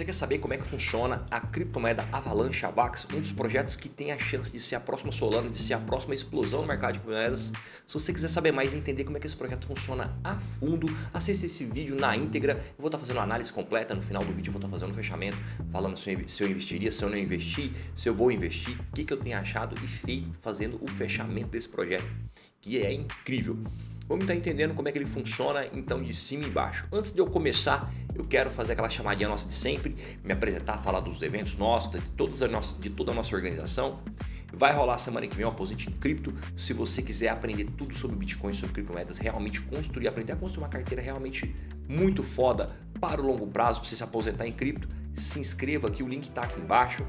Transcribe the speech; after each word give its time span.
Você 0.00 0.06
quer 0.06 0.14
saber 0.14 0.38
como 0.38 0.54
é 0.54 0.56
que 0.56 0.66
funciona 0.66 1.26
a 1.30 1.38
criptomoeda 1.42 2.08
Avalanche 2.10 2.64
Avax, 2.64 3.06
um 3.12 3.20
dos 3.20 3.32
projetos 3.32 3.76
que 3.76 3.86
tem 3.86 4.12
a 4.12 4.18
chance 4.18 4.50
de 4.50 4.58
ser 4.58 4.76
a 4.76 4.80
próxima 4.80 5.12
Solana, 5.12 5.50
de 5.50 5.58
ser 5.58 5.74
a 5.74 5.78
próxima 5.78 6.14
explosão 6.14 6.62
no 6.62 6.68
mercado 6.68 6.98
de 6.98 7.06
moedas? 7.06 7.52
Se 7.86 7.92
você 7.92 8.10
quiser 8.10 8.28
saber 8.28 8.50
mais 8.50 8.72
e 8.72 8.78
entender 8.78 9.04
como 9.04 9.18
é 9.18 9.20
que 9.20 9.26
esse 9.26 9.36
projeto 9.36 9.66
funciona 9.66 10.18
a 10.24 10.36
fundo, 10.36 10.86
assista 11.12 11.44
esse 11.44 11.66
vídeo 11.66 11.96
na 11.96 12.16
íntegra. 12.16 12.54
Eu 12.54 12.76
vou 12.78 12.86
estar 12.86 12.96
fazendo 12.96 13.16
uma 13.18 13.24
análise 13.24 13.52
completa 13.52 13.94
no 13.94 14.00
final 14.00 14.24
do 14.24 14.32
vídeo, 14.32 14.48
eu 14.48 14.52
vou 14.54 14.60
estar 14.60 14.70
fazendo 14.70 14.88
um 14.88 14.94
fechamento, 14.94 15.36
falando 15.70 15.98
se 15.98 16.10
eu 16.14 16.48
investiria, 16.48 16.90
se 16.90 17.04
eu 17.04 17.10
não 17.10 17.18
investir, 17.18 17.70
se 17.94 18.08
eu 18.08 18.14
vou 18.14 18.32
investir, 18.32 18.80
o 18.80 18.92
que, 18.94 19.04
que 19.04 19.12
eu 19.12 19.18
tenho 19.18 19.36
achado 19.36 19.76
e 19.84 19.86
feito 19.86 20.30
fazendo 20.40 20.82
o 20.82 20.88
fechamento 20.88 21.48
desse 21.48 21.68
projeto, 21.68 22.06
que 22.62 22.78
é 22.78 22.90
incrível. 22.90 23.58
Vamos 24.10 24.24
estar 24.24 24.34
entendendo 24.34 24.74
como 24.74 24.88
é 24.88 24.92
que 24.92 24.98
ele 24.98 25.06
funciona 25.06 25.64
então 25.72 26.02
de 26.02 26.12
cima 26.12 26.42
e 26.42 26.48
embaixo. 26.48 26.84
Antes 26.90 27.12
de 27.12 27.20
eu 27.20 27.26
começar, 27.28 27.88
eu 28.12 28.24
quero 28.24 28.50
fazer 28.50 28.72
aquela 28.72 28.90
chamadinha 28.90 29.28
nossa 29.28 29.46
de 29.46 29.54
sempre, 29.54 29.94
me 30.24 30.32
apresentar, 30.32 30.78
falar 30.78 30.98
dos 30.98 31.22
eventos 31.22 31.54
nossos, 31.56 31.92
de, 31.92 32.10
todas 32.10 32.42
a 32.42 32.48
nossa, 32.48 32.76
de 32.76 32.90
toda 32.90 33.12
a 33.12 33.14
nossa 33.14 33.36
organização. 33.36 34.02
Vai 34.52 34.72
rolar 34.72 34.98
semana 34.98 35.28
que 35.28 35.36
vem 35.36 35.46
o 35.46 35.48
Aposente 35.48 35.88
em 35.88 35.92
Cripto. 35.92 36.34
Se 36.56 36.72
você 36.72 37.02
quiser 37.02 37.28
aprender 37.28 37.66
tudo 37.78 37.94
sobre 37.94 38.16
Bitcoin, 38.16 38.52
sobre 38.52 38.74
criptomoedas, 38.74 39.16
realmente 39.16 39.60
construir, 39.60 40.08
aprender 40.08 40.32
a 40.32 40.36
construir 40.36 40.64
uma 40.64 40.70
carteira 40.70 41.00
realmente 41.00 41.54
muito 41.88 42.24
foda 42.24 42.68
para 43.00 43.22
o 43.22 43.24
longo 43.24 43.46
prazo, 43.46 43.78
para 43.78 43.88
você 43.88 43.94
se 43.94 44.02
aposentar 44.02 44.44
em 44.44 44.50
cripto, 44.50 44.88
se 45.14 45.38
inscreva 45.38 45.86
aqui, 45.86 46.02
o 46.02 46.08
link 46.08 46.24
está 46.24 46.42
aqui 46.42 46.60
embaixo. 46.60 47.06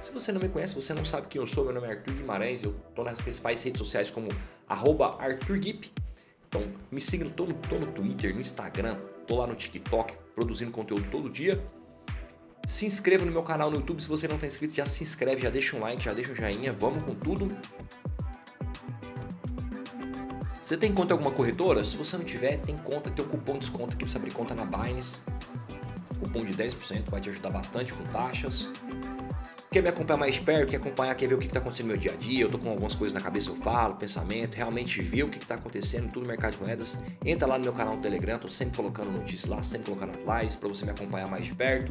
Se 0.00 0.12
você 0.12 0.32
não 0.32 0.40
me 0.40 0.48
conhece, 0.48 0.74
você 0.74 0.92
não 0.92 1.04
sabe 1.04 1.28
quem 1.28 1.40
eu 1.40 1.46
sou, 1.46 1.66
meu 1.66 1.74
nome 1.74 1.86
é 1.86 1.90
Arthur 1.92 2.14
Guimarães, 2.14 2.64
eu 2.64 2.74
estou 2.88 3.04
nas 3.04 3.20
principais 3.20 3.62
redes 3.62 3.78
sociais 3.78 4.10
como 4.10 4.26
ArthurGip. 4.68 5.92
Então 6.52 6.70
me 6.90 7.00
siga, 7.00 7.24
tô 7.30 7.46
no, 7.46 7.54
tô 7.54 7.76
no 7.76 7.86
Twitter, 7.86 8.34
no 8.34 8.40
Instagram, 8.42 8.98
tô 9.26 9.36
lá 9.36 9.46
no 9.46 9.54
TikTok, 9.54 10.18
produzindo 10.34 10.70
conteúdo 10.70 11.10
todo 11.10 11.30
dia. 11.30 11.64
Se 12.66 12.84
inscreva 12.84 13.24
no 13.24 13.32
meu 13.32 13.42
canal 13.42 13.70
no 13.70 13.78
YouTube, 13.78 14.02
se 14.02 14.08
você 14.08 14.28
não 14.28 14.34
está 14.34 14.46
inscrito, 14.46 14.74
já 14.74 14.84
se 14.84 15.02
inscreve, 15.02 15.40
já 15.40 15.48
deixa 15.48 15.74
um 15.74 15.80
like, 15.80 16.04
já 16.04 16.12
deixa 16.12 16.30
um 16.30 16.34
joinha, 16.34 16.70
vamos 16.70 17.02
com 17.04 17.14
tudo. 17.14 17.56
Você 20.62 20.76
tem 20.76 20.92
conta 20.92 21.14
em 21.14 21.16
alguma 21.16 21.34
corretora? 21.34 21.82
Se 21.86 21.96
você 21.96 22.18
não 22.18 22.24
tiver, 22.24 22.58
tem 22.58 22.76
conta, 22.76 23.10
tem 23.10 23.24
o 23.24 23.28
cupom 23.28 23.54
de 23.54 23.60
desconto 23.60 23.94
aqui 23.94 24.04
para 24.04 24.10
você 24.10 24.18
abrir 24.18 24.32
conta 24.32 24.54
na 24.54 24.66
Binance. 24.66 25.20
Cupom 26.20 26.44
de 26.44 26.52
10% 26.52 27.08
vai 27.08 27.20
te 27.22 27.30
ajudar 27.30 27.48
bastante 27.48 27.94
com 27.94 28.04
taxas. 28.04 28.70
Quer 29.72 29.82
me 29.82 29.88
acompanhar 29.88 30.18
mais 30.18 30.38
perto, 30.38 30.68
quer 30.68 30.76
acompanhar, 30.76 31.14
quer 31.14 31.26
ver 31.26 31.34
o 31.34 31.38
que 31.38 31.46
está 31.46 31.58
acontecendo 31.58 31.86
no 31.86 31.92
meu 31.92 31.96
dia 31.96 32.12
a 32.12 32.14
dia, 32.14 32.44
eu 32.44 32.50
tô 32.50 32.58
com 32.58 32.68
algumas 32.68 32.94
coisas 32.94 33.14
na 33.14 33.22
cabeça, 33.22 33.48
eu 33.48 33.56
falo, 33.56 33.94
pensamento, 33.94 34.54
realmente 34.54 35.00
ver 35.00 35.22
o 35.22 35.30
que 35.30 35.38
está 35.38 35.54
acontecendo 35.54 36.12
tudo 36.12 36.24
no 36.24 36.28
mercado 36.28 36.52
de 36.52 36.60
moedas, 36.60 36.98
entra 37.24 37.48
lá 37.48 37.56
no 37.56 37.64
meu 37.64 37.72
canal 37.72 37.96
no 37.96 38.02
Telegram, 38.02 38.38
tô 38.38 38.48
sempre 38.48 38.76
colocando 38.76 39.10
notícias 39.10 39.46
lá, 39.48 39.62
sempre 39.62 39.86
colocando 39.86 40.14
as 40.14 40.40
lives 40.40 40.56
para 40.56 40.68
você 40.68 40.84
me 40.84 40.90
acompanhar 40.90 41.26
mais 41.26 41.46
de 41.46 41.54
perto. 41.54 41.90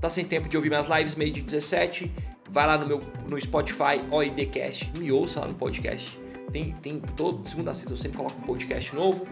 Tá 0.00 0.08
sem 0.08 0.24
tempo 0.24 0.48
de 0.48 0.56
ouvir 0.56 0.70
minhas 0.70 0.86
lives, 0.86 1.14
meio 1.14 1.30
de 1.30 1.42
17, 1.42 2.10
vai 2.50 2.66
lá 2.66 2.78
no 2.78 2.86
meu 2.86 3.02
no 3.28 3.38
Spotify, 3.38 4.02
OIDcast, 4.10 4.90
me 4.96 5.12
ouça 5.12 5.40
lá 5.40 5.46
no 5.46 5.54
podcast. 5.54 6.18
Tem, 6.50 6.72
tem 6.72 7.00
todo 7.00 7.46
segunda 7.46 7.72
a 7.72 7.74
sexta 7.74 7.92
eu 7.92 7.98
sempre 7.98 8.16
coloco 8.16 8.40
um 8.40 8.46
podcast 8.46 8.94
novo. 8.94 9.26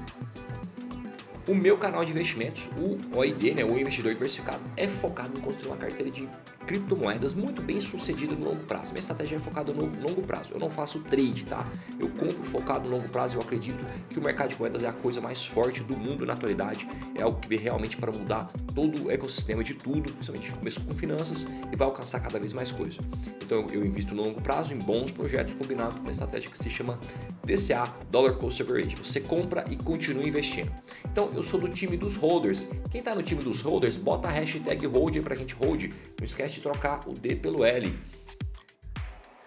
O 1.48 1.56
meu 1.56 1.76
canal 1.76 2.04
de 2.04 2.12
investimentos, 2.12 2.68
o 2.78 3.18
OID, 3.18 3.54
né, 3.54 3.64
o 3.64 3.76
Investidor 3.76 4.12
Diversificado, 4.12 4.60
é 4.76 4.86
focado 4.86 5.36
em 5.36 5.42
construir 5.42 5.70
uma 5.70 5.76
carteira 5.76 6.08
de 6.08 6.28
criptomoedas 6.68 7.34
muito 7.34 7.62
bem 7.62 7.80
sucedida 7.80 8.32
no 8.32 8.44
longo 8.44 8.62
prazo. 8.62 8.92
Minha 8.92 9.00
estratégia 9.00 9.34
é 9.34 9.38
focada 9.40 9.72
no 9.72 9.86
longo 10.00 10.22
prazo. 10.22 10.52
Eu 10.52 10.60
não 10.60 10.70
faço 10.70 11.00
trade, 11.00 11.44
tá? 11.44 11.64
Eu 11.98 12.08
compro 12.10 12.44
focado 12.44 12.88
no 12.88 12.96
longo 12.96 13.08
prazo. 13.08 13.38
Eu 13.38 13.42
acredito 13.42 13.84
que 14.08 14.20
o 14.20 14.22
mercado 14.22 14.50
de 14.50 14.58
moedas 14.58 14.84
é 14.84 14.88
a 14.88 14.92
coisa 14.92 15.20
mais 15.20 15.44
forte 15.44 15.82
do 15.82 15.96
mundo 15.96 16.24
na 16.24 16.34
atualidade. 16.34 16.88
É 17.16 17.22
algo 17.22 17.40
que 17.40 17.48
vem 17.48 17.58
realmente 17.58 17.96
para 17.96 18.12
mudar 18.12 18.48
todo 18.72 19.06
o 19.06 19.10
ecossistema 19.10 19.64
de 19.64 19.74
tudo, 19.74 20.12
principalmente 20.12 20.52
começou 20.52 20.84
com 20.84 20.92
finanças 20.92 21.48
e 21.72 21.76
vai 21.76 21.88
alcançar 21.88 22.20
cada 22.20 22.38
vez 22.38 22.52
mais 22.52 22.70
coisas. 22.70 22.98
Então 23.44 23.66
eu 23.72 23.84
invisto 23.84 24.14
no 24.14 24.22
longo 24.22 24.40
prazo 24.40 24.72
em 24.72 24.78
bons 24.78 25.10
projetos 25.10 25.54
combinados 25.54 25.96
com 25.96 26.02
uma 26.02 26.12
estratégia 26.12 26.48
que 26.48 26.56
se 26.56 26.70
chama 26.70 26.98
DCA, 27.44 27.84
Dollar 28.10 28.34
Cost 28.34 28.62
Average. 28.62 28.94
Você 28.96 29.20
compra 29.20 29.64
e 29.68 29.76
continua 29.76 30.22
investindo. 30.24 30.72
Então 31.04 31.31
eu 31.34 31.42
sou 31.42 31.60
do 31.60 31.68
time 31.68 31.96
dos 31.96 32.16
holders. 32.16 32.68
Quem 32.90 32.98
está 32.98 33.14
no 33.14 33.22
time 33.22 33.42
dos 33.42 33.60
holders, 33.60 33.96
bota 33.96 34.28
a 34.28 34.30
hashtag 34.30 34.86
hold 34.86 35.16
para 35.22 35.34
a 35.34 35.36
gente 35.36 35.54
hold. 35.54 35.84
Não 36.18 36.24
esquece 36.24 36.54
de 36.54 36.60
trocar 36.60 37.08
o 37.08 37.12
D 37.12 37.36
pelo 37.36 37.64
L. 37.64 37.94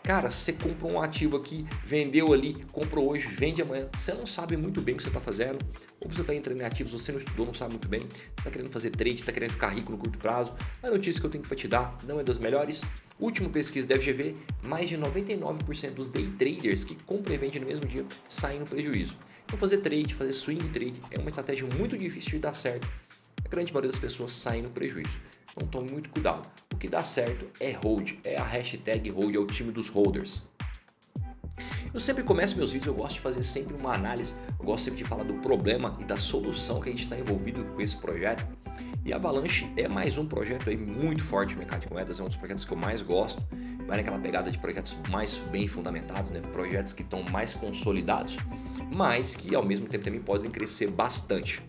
Cara, 0.03 0.29
você 0.29 0.53
compra 0.53 0.85
um 0.85 1.01
ativo 1.01 1.35
aqui, 1.35 1.65
vendeu 1.83 2.31
ali, 2.31 2.63
comprou 2.71 3.09
hoje, 3.09 3.27
vende 3.27 3.63
amanhã. 3.63 3.89
Você 3.95 4.13
não 4.13 4.27
sabe 4.27 4.55
muito 4.55 4.79
bem 4.79 4.93
o 4.93 4.97
que 4.97 5.03
você 5.03 5.09
está 5.09 5.19
fazendo. 5.19 5.57
Ou 5.99 6.07
você 6.07 6.21
está 6.21 6.35
entrando 6.35 6.61
em 6.61 6.63
ativos, 6.63 6.93
você 6.93 7.11
não 7.11 7.17
estudou, 7.17 7.47
não 7.47 7.55
sabe 7.55 7.71
muito 7.71 7.87
bem. 7.87 8.01
Você 8.01 8.31
está 8.37 8.51
querendo 8.51 8.69
fazer 8.69 8.91
trade, 8.91 9.15
está 9.15 9.31
querendo 9.31 9.53
ficar 9.53 9.69
rico 9.69 9.91
no 9.91 9.97
curto 9.97 10.19
prazo. 10.19 10.53
A 10.83 10.91
notícia 10.91 11.19
que 11.19 11.25
eu 11.25 11.31
tenho 11.31 11.43
para 11.43 11.55
te 11.55 11.67
dar 11.67 11.97
não 12.03 12.19
é 12.19 12.23
das 12.23 12.37
melhores. 12.37 12.83
Último 13.19 13.49
pesquisa 13.49 13.87
da 13.87 13.95
FGV, 13.95 14.35
mais 14.61 14.89
de 14.89 14.95
99% 14.95 15.91
dos 15.91 16.09
day 16.09 16.27
traders 16.37 16.83
que 16.83 16.95
compram 17.03 17.33
e 17.33 17.37
vendem 17.37 17.61
no 17.61 17.67
mesmo 17.67 17.87
dia 17.87 18.05
saem 18.27 18.59
no 18.59 18.67
prejuízo. 18.67 19.17
Então 19.45 19.59
fazer 19.59 19.77
trade, 19.77 20.13
fazer 20.15 20.33
swing 20.33 20.69
trade 20.69 21.01
é 21.11 21.19
uma 21.19 21.29
estratégia 21.29 21.67
muito 21.77 21.97
difícil 21.97 22.31
de 22.31 22.39
dar 22.39 22.53
certo. 22.53 22.87
A 23.43 23.47
grande 23.47 23.71
maioria 23.71 23.91
das 23.91 23.99
pessoas 23.99 24.33
saem 24.33 24.63
no 24.63 24.69
prejuízo. 24.69 25.19
Então 25.51 25.67
tome 25.67 25.91
muito 25.91 26.09
cuidado. 26.09 26.49
O 26.73 26.77
que 26.77 26.89
dá 26.89 27.03
certo 27.03 27.47
é 27.59 27.71
hold, 27.71 28.13
é 28.23 28.37
a 28.37 28.43
hashtag 28.43 29.09
hold, 29.09 29.35
é 29.35 29.39
o 29.39 29.45
time 29.45 29.71
dos 29.71 29.87
holders. 29.87 30.43
Eu 31.93 31.99
sempre 32.01 32.23
começo 32.23 32.57
meus 32.57 32.73
vídeos, 32.73 32.87
eu 32.87 32.93
gosto 32.93 33.13
de 33.13 33.21
fazer 33.21 33.41
sempre 33.41 33.73
uma 33.73 33.93
análise, 33.93 34.33
eu 34.59 34.65
gosto 34.65 34.83
sempre 34.83 34.97
de 34.97 35.05
falar 35.05 35.23
do 35.23 35.35
problema 35.35 35.95
e 35.97 36.03
da 36.03 36.17
solução 36.17 36.81
que 36.81 36.89
a 36.89 36.91
gente 36.91 37.03
está 37.03 37.17
envolvido 37.17 37.63
com 37.63 37.79
esse 37.79 37.95
projeto. 37.95 38.45
E 39.05 39.13
a 39.13 39.15
Avalanche 39.15 39.71
é 39.77 39.87
mais 39.87 40.17
um 40.17 40.25
projeto 40.27 40.69
aí 40.69 40.75
muito 40.75 41.23
forte 41.23 41.53
no 41.53 41.59
mercado 41.59 41.81
de 41.81 41.89
moedas, 41.89 42.19
é 42.19 42.23
um 42.23 42.25
dos 42.25 42.35
projetos 42.35 42.65
que 42.65 42.73
eu 42.73 42.77
mais 42.77 43.01
gosto. 43.01 43.41
Vai 43.87 43.97
naquela 43.97 44.19
pegada 44.19 44.51
de 44.51 44.57
projetos 44.57 44.97
mais 45.09 45.37
bem 45.37 45.67
fundamentados, 45.67 46.31
né? 46.31 46.41
projetos 46.41 46.91
que 46.91 47.03
estão 47.03 47.23
mais 47.31 47.53
consolidados, 47.53 48.37
mas 48.93 49.35
que 49.35 49.55
ao 49.55 49.63
mesmo 49.63 49.87
tempo 49.87 50.03
também 50.03 50.19
podem 50.19 50.51
crescer 50.51 50.89
bastante. 50.89 51.61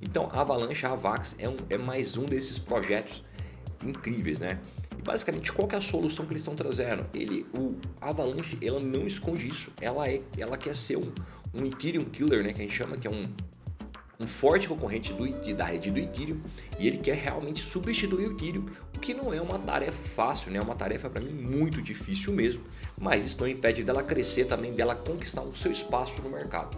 Então 0.00 0.28
a 0.32 0.40
Avalanche, 0.40 0.86
a 0.86 0.90
Avax 0.90 1.36
é, 1.38 1.48
um, 1.48 1.56
é 1.68 1.78
mais 1.78 2.16
um 2.16 2.24
desses 2.24 2.58
projetos 2.58 3.22
incríveis, 3.84 4.40
né? 4.40 4.60
E 4.98 5.02
basicamente 5.02 5.52
qual 5.52 5.68
é 5.72 5.76
a 5.76 5.80
solução 5.80 6.24
que 6.26 6.32
eles 6.32 6.42
estão 6.42 6.54
trazendo? 6.54 7.06
Ele, 7.14 7.46
o 7.58 7.76
Avalanche, 8.00 8.58
ela 8.62 8.80
não 8.80 9.06
esconde 9.06 9.48
isso, 9.48 9.72
ela 9.80 10.06
é, 10.06 10.18
ela 10.38 10.56
quer 10.56 10.76
ser 10.76 10.96
um, 10.96 11.12
um 11.52 11.64
Ethereum 11.66 12.04
killer, 12.04 12.44
né? 12.44 12.52
Que 12.52 12.60
a 12.60 12.64
gente 12.64 12.74
chama 12.74 12.96
que 12.96 13.06
é 13.06 13.10
um 13.10 13.26
um 14.18 14.26
forte 14.26 14.68
concorrente 14.68 15.12
do, 15.12 15.54
da 15.54 15.64
rede 15.64 15.90
do 15.90 15.98
Ethereum 15.98 16.38
e 16.78 16.86
ele 16.86 16.98
quer 16.98 17.16
realmente 17.16 17.60
substituir 17.60 18.28
o 18.28 18.32
Ethereum, 18.32 18.66
o 18.96 18.98
que 18.98 19.12
não 19.12 19.32
é 19.32 19.40
uma 19.40 19.58
tarefa 19.58 20.02
fácil, 20.08 20.50
né? 20.50 20.58
é 20.58 20.62
uma 20.62 20.74
tarefa 20.74 21.10
para 21.10 21.20
mim 21.20 21.32
muito 21.32 21.82
difícil 21.82 22.32
mesmo, 22.32 22.62
mas 22.98 23.24
isso 23.24 23.40
não 23.40 23.48
impede 23.48 23.82
dela 23.82 24.02
crescer 24.02 24.44
também, 24.44 24.72
dela 24.72 24.94
conquistar 24.94 25.42
o 25.42 25.56
seu 25.56 25.70
espaço 25.70 26.22
no 26.22 26.30
mercado. 26.30 26.76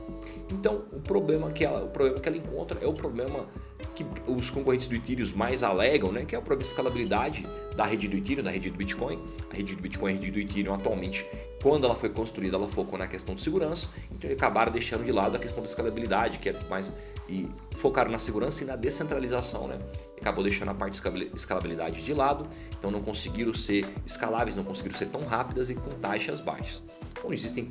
Então, 0.53 0.85
o 0.93 1.01
problema 1.01 1.51
que 1.51 1.65
ela, 1.65 1.85
o 1.85 1.89
problema 1.89 2.21
que 2.21 2.29
ela 2.29 2.39
encontra 2.39 2.79
é 2.81 2.87
o 2.87 2.93
problema 2.93 3.47
que 3.95 4.05
os 4.27 4.51
concorrentes 4.51 4.87
do 4.87 4.95
Ethereum 4.95 5.27
mais 5.35 5.63
alegam, 5.63 6.13
né, 6.13 6.25
que 6.25 6.35
é 6.35 6.39
o 6.39 6.43
problema 6.43 6.63
de 6.63 6.69
escalabilidade 6.69 7.47
da 7.75 7.85
rede 7.85 8.09
do 8.09 8.17
Ethereum, 8.17 8.45
da 8.45 8.51
rede 8.51 8.71
do 8.71 8.77
Bitcoin. 8.77 9.19
A 9.51 9.55
rede 9.55 9.75
do 9.75 9.83
Bitcoin 9.83 10.13
a 10.13 10.15
rede 10.15 10.31
do 10.31 10.39
Ethereum 10.39 10.75
atualmente, 10.75 11.27
quando 11.63 11.85
ela 11.85 11.95
foi 11.95 12.11
construída, 12.11 12.57
ela 12.57 12.69
focou 12.69 12.99
na 12.99 13.07
questão 13.07 13.35
de 13.35 13.43
segurança, 13.43 13.89
então 14.11 14.29
eles 14.29 14.39
acabaram 14.39 14.71
deixando 14.71 15.05
de 15.05 15.13
lado 15.13 15.37
a 15.37 15.39
questão 15.39 15.63
da 15.63 15.69
escalabilidade, 15.69 16.39
que 16.39 16.49
é 16.49 16.55
mais 16.69 16.91
e 17.29 17.49
focaram 17.77 18.11
na 18.11 18.19
segurança 18.19 18.63
e 18.63 18.67
na 18.67 18.77
descentralização, 18.77 19.69
né? 19.69 19.79
Acabou 20.21 20.43
deixando 20.43 20.71
a 20.71 20.75
parte 20.75 21.01
de 21.01 21.31
escalabilidade 21.35 22.03
de 22.03 22.15
lado, 22.15 22.49
então 22.79 22.91
não 22.91 23.03
conseguiram 23.03 23.53
ser 23.53 23.87
escaláveis, 24.05 24.57
não 24.57 24.65
conseguiram 24.65 24.97
ser 24.97 25.07
tão 25.07 25.25
rápidas 25.25 25.71
e 25.71 25.75
com 25.75 25.91
taxas 25.91 26.41
baixas. 26.41 26.83
Então 27.19 27.33
existem, 27.33 27.71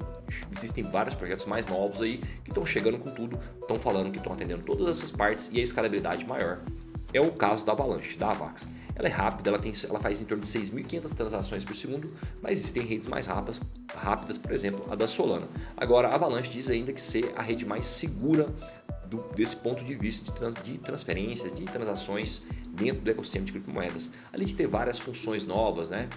existem 0.56 0.84
vários 0.84 1.16
projetos 1.16 1.46
mais 1.46 1.68
novos 1.68 2.02
aí 2.02 2.18
que 2.44 2.50
estão 2.50 2.66
chegando 2.66 2.98
com 2.98 3.12
tudo, 3.12 3.40
estão 3.62 3.80
falando 3.80 4.12
que 4.12 4.18
estão 4.18 4.34
atendendo 4.34 4.64
todas 4.64 4.88
essas 4.90 5.12
partes 5.12 5.50
e 5.52 5.60
a 5.60 5.64
escalabilidade 5.64 6.26
maior. 6.26 6.60
É 7.14 7.22
o 7.22 7.32
caso 7.32 7.66
da 7.66 7.72
Avalanche, 7.72 8.18
da 8.18 8.32
Avax. 8.32 8.68
Ela 8.96 9.08
é 9.08 9.12
rápida, 9.12 9.50
ela, 9.50 9.60
tem, 9.60 9.74
ela 9.90 10.00
faz 10.00 10.22
em 10.22 10.26
torno 10.26 10.44
de 10.44 10.50
6.500 10.50 11.14
transações 11.14 11.66
por 11.66 11.76
segundo, 11.76 12.14
mas 12.42 12.60
existem 12.60 12.84
redes 12.84 13.08
mais 13.08 13.28
rápidas, 13.28 13.60
rápidas, 13.94 14.38
por 14.38 14.54
exemplo, 14.54 14.86
a 14.90 14.96
da 14.96 15.06
Solana. 15.06 15.48
Agora, 15.76 16.08
a 16.08 16.16
Avalanche 16.16 16.50
diz 16.50 16.70
ainda 16.70 16.94
que 16.94 17.02
ser 17.02 17.34
a 17.36 17.42
rede 17.42 17.66
mais 17.66 17.86
segura 17.88 18.48
do, 19.10 19.24
desse 19.36 19.56
ponto 19.56 19.84
de 19.84 19.96
vista 19.96 20.26
de, 20.26 20.34
trans, 20.34 20.56
de, 20.64 20.78
transferências, 20.78 21.56
de 21.56 21.64
transações 21.66 22.44
dentro 22.70 23.02
do 23.02 23.12
ecossistema 23.12 23.46
de 23.46 23.52
criptomoedas, 23.52 24.12
além 24.34 24.48
de 24.48 24.56
ter 24.56 24.68
várias 24.68 25.00
funções 25.00 25.46
novas, 25.46 25.90
né? 25.90 26.10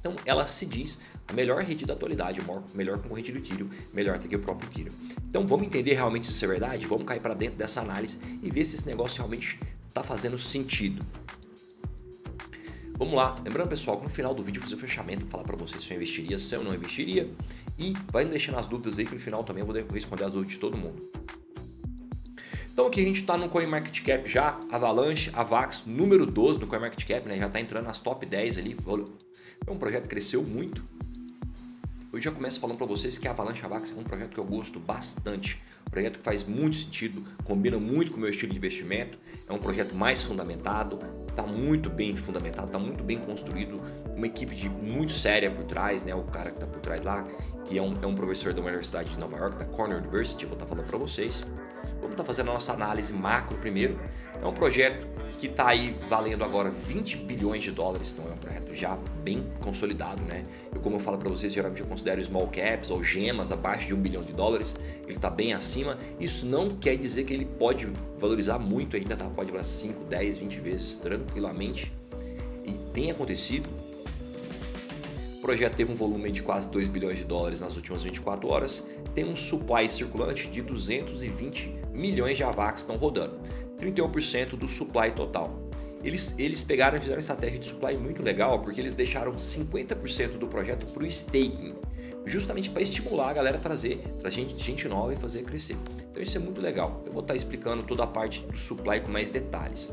Então 0.00 0.16
ela 0.24 0.46
se 0.46 0.64
diz 0.64 0.98
a 1.28 1.32
melhor 1.32 1.62
rede 1.62 1.84
da 1.84 1.92
atualidade, 1.92 2.40
melhor 2.74 2.98
concorrente 2.98 3.30
do 3.30 3.38
Ethereum, 3.38 3.68
melhor 3.92 4.16
até 4.16 4.26
que 4.26 4.34
o 4.34 4.38
próprio 4.38 4.68
Ethereum. 4.68 4.92
Então 5.28 5.46
vamos 5.46 5.66
entender 5.66 5.92
realmente 5.92 6.26
se 6.26 6.32
isso 6.32 6.44
é 6.44 6.48
verdade, 6.48 6.86
vamos 6.86 7.04
cair 7.04 7.20
para 7.20 7.34
dentro 7.34 7.56
dessa 7.56 7.80
análise 7.82 8.18
e 8.42 8.50
ver 8.50 8.64
se 8.64 8.76
esse 8.76 8.86
negócio 8.86 9.18
realmente 9.18 9.60
está 9.88 10.02
fazendo 10.02 10.38
sentido. 10.38 11.04
Vamos 12.94 13.14
lá, 13.14 13.34
lembrando 13.42 13.68
pessoal 13.68 13.96
que 13.96 14.02
no 14.02 14.10
final 14.10 14.34
do 14.34 14.42
vídeo 14.42 14.58
eu 14.58 14.62
vou 14.62 14.70
fazer 14.70 14.76
o 14.76 14.86
fechamento, 14.86 15.26
falar 15.26 15.44
para 15.44 15.56
vocês 15.56 15.82
se 15.82 15.92
eu 15.92 15.96
investiria, 15.96 16.38
se 16.38 16.54
eu 16.54 16.62
não 16.62 16.74
investiria 16.74 17.30
e 17.78 17.94
vai 18.12 18.24
deixando 18.26 18.58
as 18.58 18.66
dúvidas 18.66 18.98
aí 18.98 19.06
que 19.06 19.14
no 19.14 19.20
final 19.20 19.42
também 19.42 19.62
eu 19.62 19.66
vou 19.66 19.74
responder 19.90 20.24
as 20.24 20.30
dúvidas 20.30 20.52
de 20.52 20.60
todo 20.60 20.76
mundo. 20.76 21.00
Então 22.80 22.88
aqui 22.88 23.02
a 23.02 23.04
gente 23.04 23.20
está 23.20 23.36
no 23.36 23.46
CoinMarketCap 23.50 24.26
já, 24.26 24.58
Avalanche, 24.72 25.30
Avax, 25.34 25.82
número 25.84 26.24
12 26.24 26.60
no 26.60 26.66
CoinMarketCap, 26.66 27.28
né? 27.28 27.36
já 27.36 27.46
está 27.46 27.60
entrando 27.60 27.84
nas 27.84 28.00
top 28.00 28.24
10 28.24 28.56
ali. 28.56 28.74
É 29.66 29.70
um 29.70 29.76
projeto 29.76 30.04
que 30.04 30.08
cresceu 30.08 30.42
muito. 30.42 30.82
Eu 32.10 32.18
já 32.18 32.30
começo 32.30 32.58
falando 32.58 32.78
para 32.78 32.86
vocês 32.86 33.18
que 33.18 33.28
a 33.28 33.32
Avalanche 33.32 33.62
Avax 33.66 33.94
é 33.94 34.00
um 34.00 34.02
projeto 34.02 34.30
que 34.30 34.38
eu 34.38 34.44
gosto 34.44 34.80
bastante. 34.80 35.60
Um 35.86 35.90
projeto 35.90 36.20
que 36.20 36.24
faz 36.24 36.42
muito 36.42 36.74
sentido, 36.74 37.22
combina 37.44 37.78
muito 37.78 38.12
com 38.12 38.16
o 38.16 38.20
meu 38.20 38.30
estilo 38.30 38.50
de 38.50 38.56
investimento. 38.56 39.18
É 39.46 39.52
um 39.52 39.58
projeto 39.58 39.94
mais 39.94 40.22
fundamentado, 40.22 40.98
está 41.28 41.42
muito 41.42 41.90
bem 41.90 42.16
fundamentado, 42.16 42.68
está 42.68 42.78
muito 42.78 43.04
bem 43.04 43.18
construído. 43.18 43.78
Uma 44.16 44.26
equipe 44.26 44.54
de 44.54 44.70
muito 44.70 45.12
séria 45.12 45.50
por 45.50 45.64
trás, 45.64 46.02
né? 46.02 46.14
O 46.14 46.22
cara 46.22 46.50
que 46.50 46.56
está 46.56 46.66
por 46.66 46.80
trás 46.80 47.04
lá, 47.04 47.24
que 47.66 47.76
é 47.76 47.82
um, 47.82 47.92
é 48.00 48.06
um 48.06 48.14
professor 48.14 48.54
da 48.54 48.62
Universidade 48.62 49.10
de 49.10 49.18
Nova 49.18 49.36
York, 49.36 49.58
da 49.58 49.66
Cornell 49.66 49.98
University, 49.98 50.46
vou 50.46 50.54
estar 50.54 50.64
tá 50.64 50.70
falando 50.70 50.86
para 50.86 50.96
vocês. 50.96 51.44
Vamos 51.94 52.10
estar 52.10 52.16
tá 52.16 52.24
fazendo 52.24 52.50
a 52.50 52.54
nossa 52.54 52.72
análise 52.72 53.12
macro 53.12 53.56
primeiro. 53.58 53.98
É 54.42 54.46
um 54.46 54.52
projeto 54.52 55.06
que 55.40 55.46
está 55.46 55.68
aí 55.68 55.96
valendo 56.06 56.44
agora 56.44 56.68
20 56.68 57.16
bilhões 57.16 57.62
de 57.62 57.70
dólares, 57.70 58.12
então 58.12 58.30
é 58.30 58.34
um 58.34 58.36
projeto 58.36 58.74
já 58.74 58.98
bem 59.22 59.42
consolidado, 59.60 60.20
né? 60.22 60.42
Eu, 60.74 60.82
como 60.82 60.96
eu 60.96 61.00
falo 61.00 61.16
para 61.16 61.30
vocês, 61.30 61.50
geralmente 61.50 61.80
eu 61.80 61.86
considero 61.86 62.22
small 62.22 62.46
caps 62.48 62.90
ou 62.90 63.02
gemas 63.02 63.50
abaixo 63.50 63.86
de 63.86 63.94
um 63.94 64.00
bilhão 64.00 64.22
de 64.22 64.34
dólares, 64.34 64.76
ele 65.04 65.16
está 65.16 65.30
bem 65.30 65.54
acima. 65.54 65.96
Isso 66.18 66.44
não 66.44 66.68
quer 66.68 66.96
dizer 66.96 67.24
que 67.24 67.32
ele 67.32 67.46
pode 67.46 67.88
valorizar 68.18 68.58
muito 68.58 68.96
ainda, 68.96 69.16
tá? 69.16 69.24
Pode 69.24 69.50
valorizar 69.50 69.64
5, 69.64 70.04
10, 70.04 70.36
20 70.36 70.60
vezes 70.60 70.98
tranquilamente. 70.98 71.90
E 72.66 72.72
tem 72.92 73.10
acontecido. 73.10 73.66
Projeto 75.50 75.74
teve 75.74 75.90
um 75.90 75.96
volume 75.96 76.30
de 76.30 76.44
quase 76.44 76.70
2 76.70 76.86
bilhões 76.86 77.18
de 77.18 77.24
dólares 77.24 77.60
nas 77.60 77.74
últimas 77.74 78.04
24 78.04 78.48
horas, 78.48 78.86
tem 79.16 79.24
um 79.24 79.34
supply 79.34 79.88
circulante 79.88 80.46
de 80.46 80.62
220 80.62 81.74
milhões 81.92 82.36
de 82.36 82.44
AVAX 82.44 82.74
que 82.74 82.78
estão 82.82 82.96
rodando. 82.96 83.36
31% 83.76 84.50
do 84.50 84.68
supply 84.68 85.10
total. 85.10 85.52
Eles, 86.04 86.36
eles 86.38 86.62
pegaram 86.62 86.96
e 86.96 87.00
fizeram 87.00 87.16
uma 87.16 87.22
estratégia 87.22 87.58
de 87.58 87.66
supply 87.66 87.98
muito 87.98 88.22
legal 88.22 88.60
porque 88.60 88.80
eles 88.80 88.94
deixaram 88.94 89.32
50% 89.32 90.38
do 90.38 90.46
projeto 90.46 90.86
para 90.86 91.02
o 91.02 91.06
staking, 91.06 91.74
justamente 92.24 92.70
para 92.70 92.82
estimular 92.82 93.30
a 93.30 93.32
galera 93.32 93.56
a 93.56 93.60
trazer, 93.60 93.98
trazer 94.20 94.42
gente, 94.42 94.56
gente 94.56 94.86
nova 94.86 95.12
e 95.12 95.16
fazer 95.16 95.42
crescer. 95.42 95.76
Então 96.08 96.22
isso 96.22 96.36
é 96.36 96.40
muito 96.40 96.60
legal. 96.60 97.02
Eu 97.04 97.10
vou 97.10 97.22
estar 97.22 97.34
tá 97.34 97.36
explicando 97.36 97.82
toda 97.82 98.04
a 98.04 98.06
parte 98.06 98.42
do 98.42 98.56
supply 98.56 99.00
com 99.00 99.10
mais 99.10 99.30
detalhes. 99.30 99.92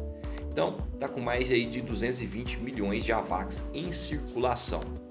Então, 0.51 0.77
tá 0.99 1.07
com 1.07 1.19
mais 1.19 1.49
aí 1.49 1.65
de 1.65 1.81
220 1.81 2.59
milhões 2.59 3.03
de 3.03 3.11
AVAX 3.11 3.71
em 3.73 3.91
circulação. 3.91 5.06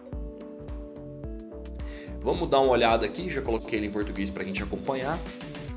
Vamos 2.26 2.50
dar 2.50 2.58
uma 2.58 2.72
olhada 2.72 3.06
aqui, 3.06 3.30
já 3.30 3.40
coloquei 3.40 3.78
ele 3.78 3.86
em 3.86 3.90
português 3.92 4.30
para 4.30 4.42
a 4.42 4.44
gente 4.44 4.60
acompanhar. 4.60 5.16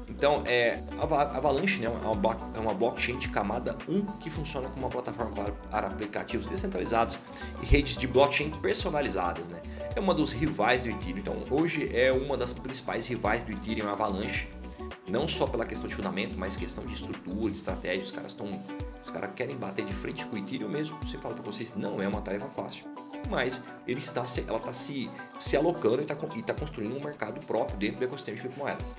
Então, 0.09 0.41
é, 0.47 0.81
Avalanche 0.99 1.79
né, 1.79 1.85
é, 1.85 1.89
uma, 1.89 2.37
é 2.55 2.59
uma 2.59 2.73
blockchain 2.73 3.19
de 3.19 3.29
camada 3.29 3.77
1 3.87 4.03
que 4.19 4.31
funciona 4.31 4.67
como 4.67 4.79
uma 4.79 4.89
plataforma 4.89 5.31
para 5.69 5.85
aplicativos 5.85 6.47
descentralizados 6.47 7.19
e 7.61 7.67
redes 7.67 7.95
de 7.95 8.07
blockchain 8.07 8.49
personalizadas. 8.49 9.47
Né? 9.47 9.61
É 9.95 9.99
uma 9.99 10.11
dos 10.11 10.31
rivais 10.31 10.81
do 10.81 10.89
Ethereum. 10.89 11.19
Então, 11.19 11.35
hoje 11.51 11.95
é 11.95 12.11
uma 12.11 12.35
das 12.35 12.51
principais 12.51 13.05
rivais 13.05 13.43
do 13.43 13.51
Ethereum, 13.51 13.87
Avalanche. 13.87 14.47
Não 15.07 15.27
só 15.27 15.45
pela 15.45 15.67
questão 15.67 15.87
de 15.87 15.93
fundamento, 15.93 16.33
mas 16.35 16.55
questão 16.55 16.83
de 16.83 16.95
estrutura, 16.95 17.51
de 17.51 17.59
estratégia. 17.59 18.03
Os 18.03 18.11
caras 18.11 18.31
estão. 18.31 18.49
Os 19.03 19.11
caras 19.11 19.29
querem 19.35 19.55
bater 19.55 19.85
de 19.85 19.93
frente 19.93 20.25
com 20.25 20.35
o 20.35 20.39
Ethereum 20.39 20.67
mesmo. 20.67 20.97
Você 21.05 21.19
fala 21.19 21.35
para 21.35 21.43
vocês, 21.43 21.75
não 21.75 22.01
é 22.01 22.07
uma 22.07 22.21
tarefa 22.21 22.47
fácil. 22.47 22.85
Mas 23.27 23.63
ele 23.87 23.99
está, 23.99 24.23
ela 24.47 24.57
está 24.57 24.73
se, 24.73 25.09
se 25.37 25.57
alocando 25.57 25.99
e 25.99 26.01
está, 26.01 26.17
e 26.35 26.39
está 26.39 26.53
construindo 26.53 26.97
um 26.97 27.03
mercado 27.03 27.43
próprio 27.45 27.77
dentro 27.77 27.97
do 27.97 28.03
ecossistema 28.05 28.35
de 28.35 28.41
criptomoedas. 28.43 28.95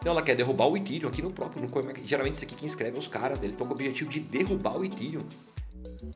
Então 0.00 0.12
ela 0.12 0.22
quer 0.22 0.34
derrubar 0.34 0.66
o 0.66 0.76
Ethereum 0.76 1.08
aqui 1.08 1.20
no 1.20 1.30
próprio. 1.30 1.62
No 1.62 1.70
CoinMarket. 1.70 2.06
Geralmente 2.06 2.34
isso 2.34 2.44
aqui 2.44 2.54
quem 2.54 2.66
escreve 2.66 2.96
é 2.96 2.98
os 2.98 3.06
caras, 3.06 3.42
ele 3.42 3.52
tem 3.52 3.66
o 3.66 3.70
objetivo 3.70 4.10
de 4.10 4.20
derrubar 4.20 4.76
o 4.76 4.84
Ethereum 4.84 5.22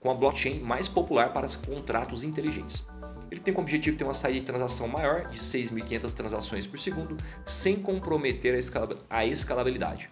com 0.01 0.11
a 0.11 0.15
blockchain 0.15 0.61
mais 0.61 0.89
popular 0.89 1.33
para 1.33 1.47
contratos 1.67 2.25
inteligentes. 2.25 2.85
Ele 3.31 3.41
tem 3.41 3.53
como 3.53 3.67
objetivo 3.67 3.97
ter 3.97 4.05
uma 4.05 4.15
saída 4.15 4.39
de 4.41 4.45
transação 4.45 4.87
maior, 4.87 5.29
de 5.29 5.39
6.500 5.39 6.13
transações 6.13 6.67
por 6.67 6.79
segundo, 6.79 7.17
sem 7.45 7.77
comprometer 7.77 8.55
a 9.11 9.27
escalabilidade. 9.27 10.09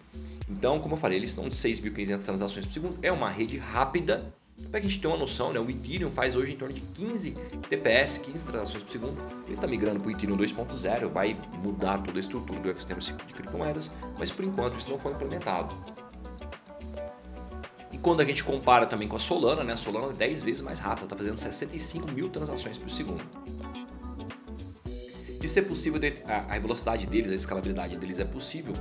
Então, 0.49 0.79
como 0.79 0.95
eu 0.95 0.97
falei, 0.97 1.17
eles 1.17 1.29
estão 1.29 1.47
de 1.47 1.55
6.500 1.55 2.23
transações 2.23 2.65
por 2.65 2.73
segundo, 2.73 2.97
é 3.01 3.11
uma 3.11 3.29
rede 3.29 3.57
rápida 3.57 4.33
para 4.69 4.79
que 4.79 4.87
a 4.87 4.89
gente 4.89 4.99
tenha 4.99 5.13
uma 5.13 5.19
noção, 5.19 5.51
né, 5.51 5.59
o 5.59 5.69
Ethereum 5.69 6.11
faz 6.11 6.35
hoje 6.35 6.53
em 6.53 6.57
torno 6.57 6.73
de 6.73 6.81
15 6.81 7.31
TPS, 7.69 8.17
15 8.19 8.45
transações 8.45 8.83
por 8.83 8.89
segundo. 8.89 9.21
Ele 9.45 9.55
está 9.55 9.67
migrando 9.67 9.99
para 9.99 10.07
o 10.07 10.11
Ethereum 10.11 10.37
2.0, 10.37 11.09
vai 11.09 11.37
mudar 11.63 12.01
toda 12.01 12.17
a 12.17 12.21
estrutura 12.21 12.59
do 12.59 12.69
ecossistema 12.69 12.99
de 12.99 13.33
criptomoedas, 13.33 13.91
mas 14.17 14.31
por 14.31 14.45
enquanto 14.45 14.79
isso 14.79 14.89
não 14.89 14.97
foi 14.97 15.11
implementado. 15.11 15.75
E 17.91 17.97
quando 17.97 18.21
a 18.21 18.25
gente 18.25 18.43
compara 18.43 18.85
também 18.85 19.07
com 19.07 19.15
a 19.15 19.19
Solana, 19.19 19.63
né, 19.63 19.73
a 19.73 19.77
Solana 19.77 20.11
é 20.11 20.15
10 20.15 20.41
vezes 20.41 20.61
mais 20.61 20.79
rápida, 20.79 21.05
está 21.05 21.15
fazendo 21.15 21.39
65 21.39 22.11
mil 22.11 22.29
transações 22.29 22.77
por 22.77 22.89
segundo. 22.89 23.23
Isso 25.41 25.59
é 25.59 25.61
possível, 25.61 25.99
a 26.49 26.57
velocidade 26.57 27.05
deles, 27.05 27.29
a 27.29 27.35
escalabilidade 27.35 27.97
deles 27.97 28.17
é 28.17 28.25
possível 28.25 28.73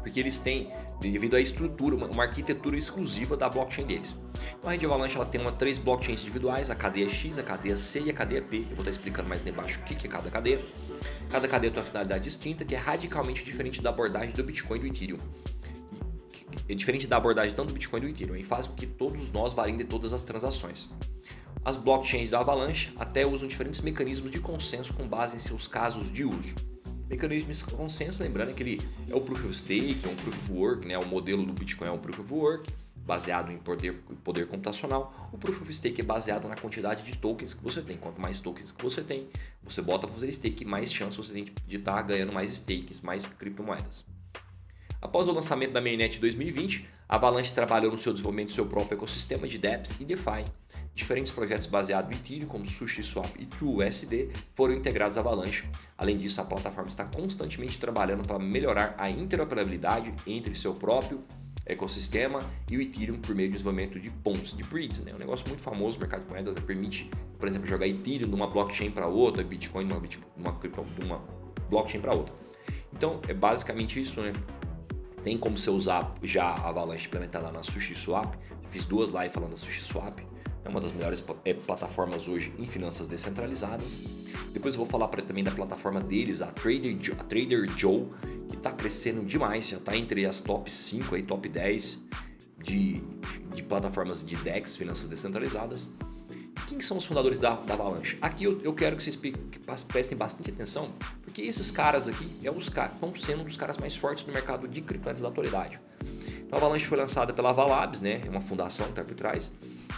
porque 0.00 0.20
eles 0.20 0.38
têm, 0.38 0.70
devido 1.00 1.36
à 1.36 1.40
estrutura, 1.40 1.96
uma, 1.96 2.22
arquitetura 2.22 2.76
exclusiva 2.76 3.36
da 3.36 3.48
blockchain 3.48 3.86
deles. 3.86 4.14
Então 4.58 4.68
a 4.68 4.72
rede 4.72 4.86
Avalanche 4.86 5.16
ela 5.16 5.26
tem 5.26 5.40
uma, 5.40 5.52
três 5.52 5.78
blockchains 5.78 6.22
individuais, 6.22 6.70
a 6.70 6.74
cadeia 6.74 7.08
X, 7.08 7.38
a 7.38 7.42
cadeia 7.42 7.76
C 7.76 8.00
e 8.02 8.10
a 8.10 8.12
cadeia 8.12 8.42
P. 8.42 8.58
Eu 8.58 8.64
vou 8.68 8.78
estar 8.78 8.90
explicando 8.90 9.28
mais 9.28 9.46
embaixo 9.46 9.80
o 9.80 9.84
que 9.84 10.06
é 10.06 10.10
cada 10.10 10.30
cadeia. 10.30 10.64
Cada 11.28 11.46
cadeia 11.46 11.72
tem 11.72 11.80
uma 11.80 11.86
finalidade 11.86 12.24
distinta, 12.24 12.64
que 12.64 12.74
é 12.74 12.78
radicalmente 12.78 13.44
diferente 13.44 13.82
da 13.82 13.90
abordagem 13.90 14.30
do 14.30 14.42
Bitcoin 14.42 14.78
e 14.78 14.80
do 14.80 14.86
Ethereum. 14.86 15.18
É 16.68 16.74
diferente 16.74 17.06
da 17.06 17.16
abordagem 17.16 17.54
tanto 17.54 17.68
do 17.68 17.74
Bitcoin 17.74 18.00
e 18.00 18.02
do 18.02 18.08
Ethereum, 18.08 18.36
e 18.36 18.44
faz 18.44 18.66
com 18.66 18.74
que 18.74 18.86
todos 18.86 19.30
nós 19.30 19.52
validem 19.52 19.86
todas 19.86 20.12
as 20.12 20.22
transações. 20.22 20.88
As 21.64 21.76
blockchains 21.76 22.30
da 22.30 22.40
Avalanche 22.40 22.92
até 22.98 23.26
usam 23.26 23.48
diferentes 23.48 23.80
mecanismos 23.80 24.30
de 24.30 24.40
consenso 24.40 24.94
com 24.94 25.06
base 25.06 25.36
em 25.36 25.38
seus 25.38 25.68
casos 25.68 26.10
de 26.10 26.24
uso. 26.24 26.54
Mecanismo 27.08 27.50
de 27.50 27.64
consenso, 27.64 28.22
lembrando 28.22 28.54
que 28.54 28.62
ele 28.62 28.82
é 29.08 29.14
o 29.14 29.20
Proof 29.20 29.46
of 29.46 29.54
Stake, 29.54 30.00
é 30.04 30.08
um 30.08 30.16
Proof 30.16 30.36
of 30.36 30.52
Work, 30.52 30.86
né? 30.86 30.98
o 30.98 31.06
modelo 31.06 31.44
do 31.44 31.54
Bitcoin 31.54 31.88
é 31.88 31.90
um 31.90 31.98
Proof 31.98 32.20
of 32.20 32.34
Work, 32.34 32.70
baseado 32.94 33.50
em 33.50 33.56
poder, 33.56 33.94
poder 34.22 34.46
computacional. 34.46 35.30
O 35.32 35.38
Proof 35.38 35.62
of 35.62 35.72
Stake 35.72 36.02
é 36.02 36.04
baseado 36.04 36.46
na 36.46 36.54
quantidade 36.54 37.02
de 37.02 37.16
tokens 37.16 37.54
que 37.54 37.64
você 37.64 37.80
tem. 37.80 37.96
Quanto 37.96 38.20
mais 38.20 38.40
tokens 38.40 38.70
que 38.70 38.82
você 38.82 39.00
tem, 39.00 39.26
você 39.62 39.80
bota 39.80 40.06
para 40.06 40.14
fazer 40.14 40.30
stake, 40.30 40.66
mais 40.66 40.92
chance 40.92 41.16
você 41.16 41.32
tem 41.32 41.46
de 41.66 41.76
estar 41.76 41.94
tá 41.94 42.02
ganhando 42.02 42.30
mais 42.30 42.52
stakes, 42.52 43.00
mais 43.00 43.26
criptomoedas. 43.26 44.04
Após 45.00 45.28
o 45.28 45.32
lançamento 45.32 45.72
da 45.72 45.80
mainnet 45.80 46.16
em 46.16 46.20
2020, 46.20 46.88
a 47.08 47.14
Avalanche 47.14 47.54
trabalhou 47.54 47.92
no 47.92 48.00
seu 48.00 48.12
desenvolvimento 48.12 48.48
do 48.48 48.54
seu 48.54 48.66
próprio 48.66 48.96
ecossistema 48.96 49.46
de 49.46 49.56
dApps 49.56 49.94
e 50.00 50.04
DeFi. 50.04 50.44
Diferentes 50.92 51.30
projetos 51.30 51.68
baseados 51.68 52.10
em 52.10 52.18
Ethereum, 52.18 52.48
como 52.48 52.66
SushiSwap 52.66 53.30
e 53.38 53.46
TrueUSD, 53.46 54.28
foram 54.56 54.74
integrados 54.74 55.16
à 55.16 55.20
Avalanche. 55.20 55.68
Além 55.96 56.16
disso, 56.16 56.40
a 56.40 56.44
plataforma 56.44 56.88
está 56.88 57.04
constantemente 57.04 57.78
trabalhando 57.78 58.26
para 58.26 58.40
melhorar 58.40 58.96
a 58.98 59.08
interoperabilidade 59.08 60.12
entre 60.26 60.52
seu 60.56 60.74
próprio 60.74 61.22
ecossistema 61.64 62.40
e 62.68 62.76
o 62.76 62.80
Ethereum 62.80 63.20
por 63.20 63.36
meio 63.36 63.50
do 63.50 63.52
desenvolvimento 63.52 64.00
de 64.00 64.10
pontos, 64.10 64.56
de 64.56 64.64
bridges. 64.64 65.02
Né? 65.02 65.12
Um 65.14 65.18
negócio 65.18 65.46
muito 65.46 65.62
famoso 65.62 65.96
no 65.96 66.00
mercado 66.00 66.24
de 66.24 66.28
moedas, 66.30 66.56
né? 66.56 66.60
permite, 66.66 67.08
por 67.38 67.46
exemplo, 67.46 67.68
jogar 67.68 67.86
Ethereum 67.86 68.28
de 68.28 68.34
uma 68.34 68.48
blockchain 68.48 68.90
para 68.90 69.06
outra, 69.06 69.44
Bitcoin 69.44 69.86
de 69.86 69.94
uma 71.04 71.22
blockchain 71.70 72.00
para 72.00 72.16
outra. 72.16 72.34
Então, 72.92 73.20
é 73.28 73.34
basicamente 73.34 74.00
isso, 74.00 74.20
né? 74.20 74.32
Tem 75.28 75.36
como 75.36 75.58
você 75.58 75.68
usar 75.68 76.16
já 76.22 76.44
a 76.44 76.70
Avalanche 76.70 77.06
implementada 77.06 77.52
na 77.52 77.62
SushiSwap. 77.62 78.34
Fiz 78.70 78.86
duas 78.86 79.10
lives 79.10 79.30
falando 79.30 79.50
da 79.50 79.56
SushiSwap. 79.58 80.26
É 80.64 80.68
uma 80.70 80.80
das 80.80 80.90
melhores 80.90 81.22
é, 81.44 81.52
plataformas 81.52 82.26
hoje 82.26 82.50
em 82.58 82.66
finanças 82.66 83.06
descentralizadas. 83.06 84.00
Depois 84.54 84.74
eu 84.74 84.78
vou 84.78 84.86
falar 84.86 85.06
pra, 85.08 85.20
também 85.20 85.44
da 85.44 85.50
plataforma 85.50 86.00
deles, 86.00 86.40
a 86.40 86.46
Trader, 86.46 86.96
a 87.20 87.24
Trader 87.24 87.70
Joe, 87.76 88.06
que 88.48 88.56
está 88.56 88.72
crescendo 88.72 89.22
demais, 89.22 89.68
já 89.68 89.76
está 89.76 89.94
entre 89.94 90.24
as 90.24 90.40
top 90.40 90.72
5 90.72 91.14
aí, 91.14 91.22
top 91.22 91.46
10 91.46 92.04
de, 92.56 93.02
de 93.54 93.62
plataformas 93.62 94.24
de 94.24 94.34
DEX, 94.34 94.76
finanças 94.76 95.08
descentralizadas. 95.08 95.86
Quem 96.68 96.82
são 96.82 96.98
os 96.98 97.06
fundadores 97.06 97.38
da, 97.38 97.54
da 97.54 97.72
Avalanche? 97.72 98.18
Aqui 98.20 98.44
eu, 98.44 98.60
eu 98.62 98.74
quero 98.74 98.94
que 98.94 99.02
vocês 99.02 99.16
prestem 99.86 100.18
bastante 100.18 100.50
atenção, 100.50 100.92
porque 101.22 101.40
esses 101.40 101.70
caras 101.70 102.06
aqui 102.06 102.30
é 102.44 102.50
os, 102.50 102.66
estão 102.66 103.16
sendo 103.16 103.40
um 103.40 103.44
dos 103.44 103.56
caras 103.56 103.78
mais 103.78 103.96
fortes 103.96 104.26
no 104.26 104.34
mercado 104.34 104.68
de 104.68 104.82
criptomoedas 104.82 105.22
da 105.22 105.28
atualidade. 105.28 105.80
Então, 106.46 106.50
a 106.52 106.56
Avalanche 106.56 106.84
foi 106.84 106.98
lançada 106.98 107.32
pela 107.32 107.48
Avalabs, 107.48 108.02
né? 108.02 108.20
é 108.22 108.28
uma 108.28 108.42
fundação 108.42 108.84
que 108.84 108.92
está 108.92 109.02
por 109.02 109.14
trás, 109.14 109.50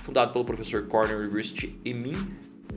fundada 0.05 0.33
pelo 0.33 0.45
professor 0.45 0.87
Cornell 0.87 1.19
University 1.19 1.77
Emin 1.85 2.29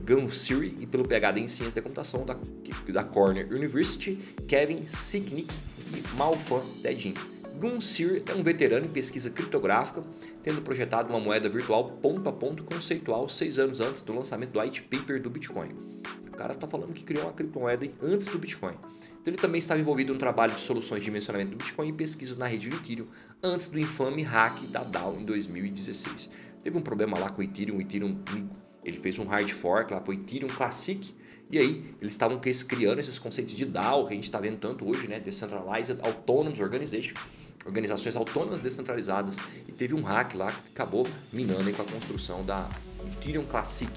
Gansiri 0.04 0.76
e 0.80 0.86
pelo 0.88 1.06
PhD 1.06 1.40
em 1.40 1.46
Ciência 1.46 1.76
da 1.76 1.82
Computação 1.82 2.26
da, 2.26 2.34
da 2.34 3.08
University, 3.54 4.16
Kevin 4.48 4.88
Sicknick 4.88 5.54
e 5.94 6.16
Malfan 6.16 6.62
Dedin. 6.82 7.14
Gunsir 7.58 8.22
é 8.28 8.34
um 8.34 8.42
veterano 8.42 8.86
em 8.86 8.88
pesquisa 8.88 9.30
criptográfica, 9.30 10.02
tendo 10.42 10.60
projetado 10.60 11.08
uma 11.08 11.20
moeda 11.20 11.48
virtual 11.48 11.84
ponto 11.84 12.28
a 12.28 12.32
ponto 12.32 12.64
conceitual 12.64 13.28
seis 13.28 13.58
anos 13.58 13.80
antes 13.80 14.02
do 14.02 14.12
lançamento 14.14 14.50
do 14.50 14.60
white 14.60 14.82
paper 14.82 15.22
do 15.22 15.30
Bitcoin. 15.30 15.70
O 16.26 16.36
cara 16.36 16.52
está 16.52 16.66
falando 16.66 16.92
que 16.92 17.04
criou 17.04 17.24
uma 17.24 17.32
criptomoeda 17.32 17.88
antes 18.02 18.26
do 18.26 18.38
Bitcoin. 18.38 18.74
Então 19.20 19.32
ele 19.32 19.40
também 19.40 19.60
estava 19.60 19.80
envolvido 19.80 20.12
no 20.12 20.18
trabalho 20.18 20.52
de 20.52 20.60
soluções 20.60 21.00
de 21.00 21.04
dimensionamento 21.04 21.52
do 21.52 21.56
Bitcoin 21.56 21.88
e 21.88 21.92
pesquisas 21.92 22.36
na 22.36 22.46
rede 22.46 22.68
do 22.68 22.76
Ethereum 22.76 23.06
antes 23.40 23.68
do 23.68 23.78
infame 23.78 24.22
hack 24.22 24.60
da 24.64 24.82
DAO 24.82 25.16
em 25.18 25.24
2016. 25.24 26.28
Teve 26.62 26.76
um 26.76 26.82
problema 26.82 27.18
lá 27.18 27.30
com 27.30 27.40
o 27.40 27.44
Ethereum, 27.44 27.76
o 27.76 27.80
Ethereum 27.80 28.18
ele 28.84 28.98
fez 28.98 29.18
um 29.18 29.24
hard 29.24 29.48
fork 29.50 29.92
lá 29.92 30.00
para 30.00 30.10
o 30.10 30.14
Ethereum 30.14 30.48
Classic 30.48 31.14
e 31.50 31.58
aí 31.58 31.84
eles 32.00 32.14
estavam 32.14 32.40
criando 32.66 32.98
esses 32.98 33.18
conceitos 33.18 33.54
de 33.54 33.64
DAO 33.64 34.06
que 34.06 34.12
a 34.12 34.16
gente 34.16 34.24
está 34.24 34.38
vendo 34.38 34.58
tanto 34.58 34.88
hoje, 34.88 35.06
né? 35.06 35.20
Decentralized 35.20 35.98
Autonomous 36.02 36.58
Organization, 36.58 37.14
organizações 37.64 38.16
autônomas 38.16 38.60
descentralizadas 38.60 39.36
e 39.66 39.72
teve 39.72 39.94
um 39.94 40.02
hack 40.02 40.34
lá 40.34 40.50
que 40.50 40.72
acabou 40.74 41.06
minando 41.32 41.72
com 41.72 41.82
a 41.82 41.84
construção 41.84 42.44
da 42.44 42.68
Ethereum 43.06 43.44
Classic. 43.44 43.90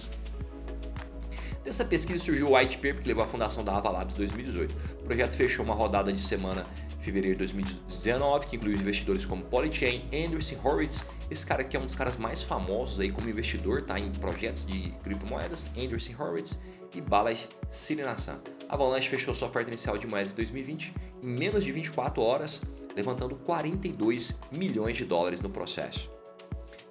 Dessa 1.67 1.83
pesquisa 1.83 2.23
surgiu 2.23 2.47
o 2.47 2.57
white 2.57 2.77
paper 2.77 3.01
que 3.01 3.07
levou 3.09 3.25
à 3.25 3.27
fundação 3.27 3.61
da 3.61 3.75
Avalabs 3.75 4.15
em 4.15 4.19
2018. 4.19 4.73
O 5.01 5.03
projeto 5.03 5.35
fechou 5.35 5.65
uma 5.65 5.75
rodada 5.75 6.13
de 6.13 6.21
semana 6.21 6.65
em 6.97 7.03
fevereiro 7.03 7.33
de 7.33 7.39
2019 7.39 8.47
que 8.47 8.55
incluiu 8.55 8.77
investidores 8.77 9.25
como 9.25 9.43
Polychain, 9.43 10.07
Anderson 10.13 10.55
Horowitz, 10.63 11.03
esse 11.29 11.45
cara 11.45 11.65
que 11.65 11.75
é 11.75 11.79
um 11.79 11.85
dos 11.85 11.93
caras 11.93 12.15
mais 12.15 12.41
famosos 12.41 13.01
aí 13.01 13.11
como 13.11 13.27
investidor, 13.29 13.81
tá 13.81 13.99
em 13.99 14.09
projetos 14.11 14.65
de 14.65 14.93
criptomoedas, 15.03 15.67
Anderson 15.77 16.13
Horowitz 16.17 16.57
e 16.95 17.01
Balaj 17.01 17.49
Srinasan. 17.69 18.39
A 18.69 18.75
Avalanche 18.75 19.09
fechou 19.09 19.35
sua 19.35 19.49
oferta 19.49 19.69
inicial 19.69 19.97
de 19.97 20.07
moedas 20.07 20.31
em 20.31 20.35
2020 20.37 20.93
em 21.21 21.27
menos 21.27 21.65
de 21.65 21.71
24 21.73 22.21
horas, 22.21 22.61
levantando 22.97 23.35
42 23.35 24.39
milhões 24.51 24.97
de 24.97 25.05
dólares 25.05 25.39
no 25.39 25.49
processo 25.49 26.17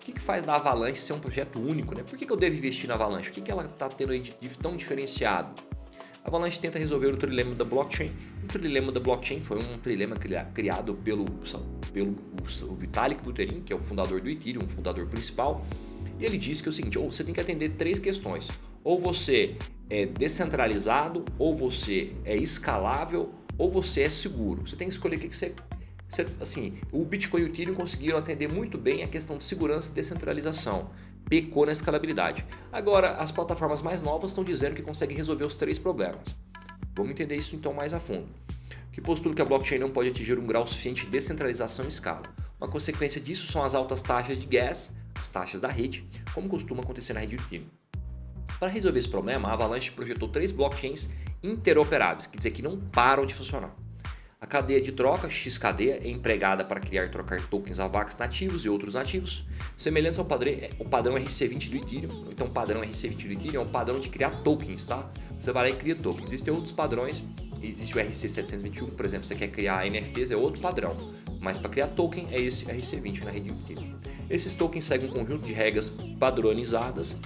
que, 0.07 0.13
que 0.13 0.21
faz 0.21 0.45
da 0.45 0.55
Avalanche 0.55 1.01
ser 1.01 1.15
um 1.15 1.19
projeto 1.19 1.61
único? 1.61 1.93
Né? 1.95 2.05
Por 2.05 2.17
que, 2.17 2.25
que 2.25 2.33
eu 2.33 2.37
devo 2.37 2.55
investir 2.55 2.89
na 2.89 2.95
Avalanche? 2.95 3.31
O 3.31 3.33
que, 3.33 3.41
que 3.41 3.51
ela 3.51 3.65
está 3.65 3.89
tendo 3.89 4.13
aí 4.13 4.21
de, 4.21 4.33
de 4.41 4.49
tão 4.51 4.77
diferenciado? 4.77 5.51
A 6.25 6.29
Avalanche 6.29 6.61
tenta 6.61 6.79
resolver 6.79 7.09
o 7.09 7.17
trilema 7.17 7.55
da 7.57 7.65
blockchain. 7.65 8.13
O 8.45 8.47
trilema 8.47 8.93
da 8.93 9.01
blockchain 9.01 9.41
foi 9.41 9.59
um 9.59 9.79
trilema 9.79 10.17
criado 10.55 10.95
pelo, 10.95 11.25
pelo 11.93 12.15
Vitalik 12.79 13.21
Buterin, 13.23 13.63
que 13.63 13.73
é 13.73 13.77
o 13.77 13.81
fundador 13.81 14.21
do 14.21 14.31
Ethereum, 14.31 14.65
o 14.65 14.69
fundador 14.69 15.07
principal. 15.07 15.67
E 16.21 16.25
ele 16.25 16.39
disse 16.39 16.63
que 16.63 16.69
é 16.69 16.71
o 16.71 16.73
seguinte: 16.73 16.99
ou 16.99 17.11
você 17.11 17.25
tem 17.25 17.35
que 17.35 17.41
atender 17.41 17.71
três 17.71 17.99
questões. 17.99 18.49
Ou 18.85 19.01
você 19.01 19.57
é 19.91 20.07
descentralizado, 20.07 21.25
ou 21.37 21.55
você 21.55 22.13
é 22.25 22.37
escalável, 22.37 23.33
ou 23.59 23.71
você 23.71 24.03
é 24.03 24.11
seguro. 24.11 24.67
Você 24.67 24.77
tem 24.77 24.87
que 24.87 24.95
escolher 24.95 25.17
o 25.17 25.19
que 25.19 25.35
você 25.35 25.53
assim, 26.41 26.79
o 26.93 27.05
Bitcoin 27.05 27.43
e 27.43 27.45
o 27.45 27.49
Ethereum 27.49 27.75
conseguiram 27.75 28.19
atender 28.19 28.49
muito 28.49 28.79
bem 28.79 29.03
a 29.03 29.09
questão 29.09 29.37
de 29.37 29.45
segurança 29.45 29.91
e 29.91 29.95
descentralização. 29.95 30.91
Pecou 31.29 31.67
na 31.67 31.73
escalabilidade. 31.73 32.47
Agora, 32.73 33.17
as 33.17 33.33
plataformas 33.33 33.83
mais 33.83 34.03
novas 34.03 34.31
estão 34.31 34.45
dizendo 34.45 34.75
que 34.75 34.83
conseguem 34.83 35.17
resolver 35.17 35.45
os 35.45 35.57
três 35.57 35.79
problemas. 35.79 36.37
Vamos 36.95 37.11
entender 37.11 37.37
isso 37.37 37.57
então 37.57 37.73
mais 37.73 37.93
a 37.93 37.99
fundo. 37.99 38.29
Que 38.93 39.01
postula 39.01 39.35
que 39.35 39.43
a 39.43 39.45
blockchain 39.45 39.79
não 39.79 39.91
pode 39.91 40.09
atingir 40.09 40.39
um 40.39 40.47
grau 40.47 40.67
suficiente 40.67 41.05
de 41.05 41.11
descentralização 41.11 41.85
e 41.85 41.89
escala. 41.89 42.23
Uma 42.59 42.69
consequência 42.69 43.21
disso 43.21 43.47
são 43.47 43.63
as 43.65 43.75
altas 43.75 44.01
taxas 44.01 44.39
de 44.39 44.47
gas, 44.47 44.95
as 45.19 45.29
taxas 45.29 45.61
da 45.61 45.69
rede, 45.69 46.07
como 46.33 46.49
costuma 46.49 46.83
acontecer 46.83 47.13
na 47.13 47.21
rede 47.21 47.37
Ethereum. 47.37 47.67
Para 48.59 48.69
resolver 48.69 48.99
esse 48.99 49.09
problema, 49.09 49.49
a 49.49 49.53
Avalanche 49.53 49.93
projetou 49.93 50.29
três 50.29 50.53
blockchains 50.53 51.11
interoperáveis, 51.43 52.27
que 52.27 52.37
dizer 52.37 52.53
que 52.53 52.63
não 52.63 52.79
param 52.79 53.27
de 53.27 53.35
funcionar. 53.35 53.75
A 54.39 54.47
cadeia 54.47 54.83
de 54.83 54.93
troca, 54.93 55.31
XKD, 55.31 55.91
é 55.93 56.11
empregada 56.11 56.63
para 56.63 56.79
criar 56.79 57.07
e 57.07 57.09
trocar 57.09 57.41
tokens 57.49 57.81
AVAX 57.81 58.19
nativos 58.19 58.67
e 58.67 58.69
outros 58.69 58.93
nativos, 58.93 59.47
semelhantes 59.75 60.19
ao 60.19 60.27
padrão, 60.27 60.53
o 60.79 60.85
padrão 60.85 61.15
RC20 61.15 61.71
do 61.71 61.77
Ethereum. 61.77 62.27
Então, 62.29 62.47
o 62.47 62.51
padrão 62.51 62.83
RC20 62.83 63.27
do 63.29 63.33
Ethereum 63.33 63.63
é 63.63 63.65
um 63.65 63.69
padrão 63.69 63.99
de 63.99 64.11
criar 64.11 64.31
tokens, 64.43 64.85
tá? 64.87 65.11
Você 65.39 65.51
vai 65.53 65.71
lá 65.71 65.75
e 65.75 65.79
cria 65.79 65.95
tokens. 65.95 66.27
Existem 66.27 66.53
outros 66.53 66.71
padrões, 66.71 67.23
existe 67.63 67.97
o 67.97 68.01
RC721, 68.01 68.91
por 68.91 69.07
exemplo, 69.07 69.27
você 69.27 69.35
quer 69.35 69.49
criar 69.49 69.87
NFTs, 69.91 70.31
é 70.31 70.37
outro 70.37 70.61
padrão. 70.61 70.95
Mas 71.41 71.59
para 71.59 71.71
criar 71.71 71.89
token 71.89 72.29
é 72.31 72.39
esse 72.39 72.67
RC20 72.67 73.25
na 73.25 73.31
rede 73.31 73.49
Ethereum. 73.49 73.95
Esses 74.29 74.53
tokens 74.53 74.85
seguem 74.85 75.09
um 75.09 75.13
conjunto 75.13 75.47
de 75.47 75.55
regras 75.55 75.91
padronizadas 76.21 77.19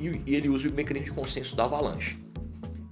e 0.00 0.34
ele 0.34 0.48
usa 0.48 0.70
o 0.70 0.72
mecanismo 0.72 1.08
de 1.08 1.12
consenso 1.12 1.54
da 1.54 1.64
Avalanche. 1.64 2.25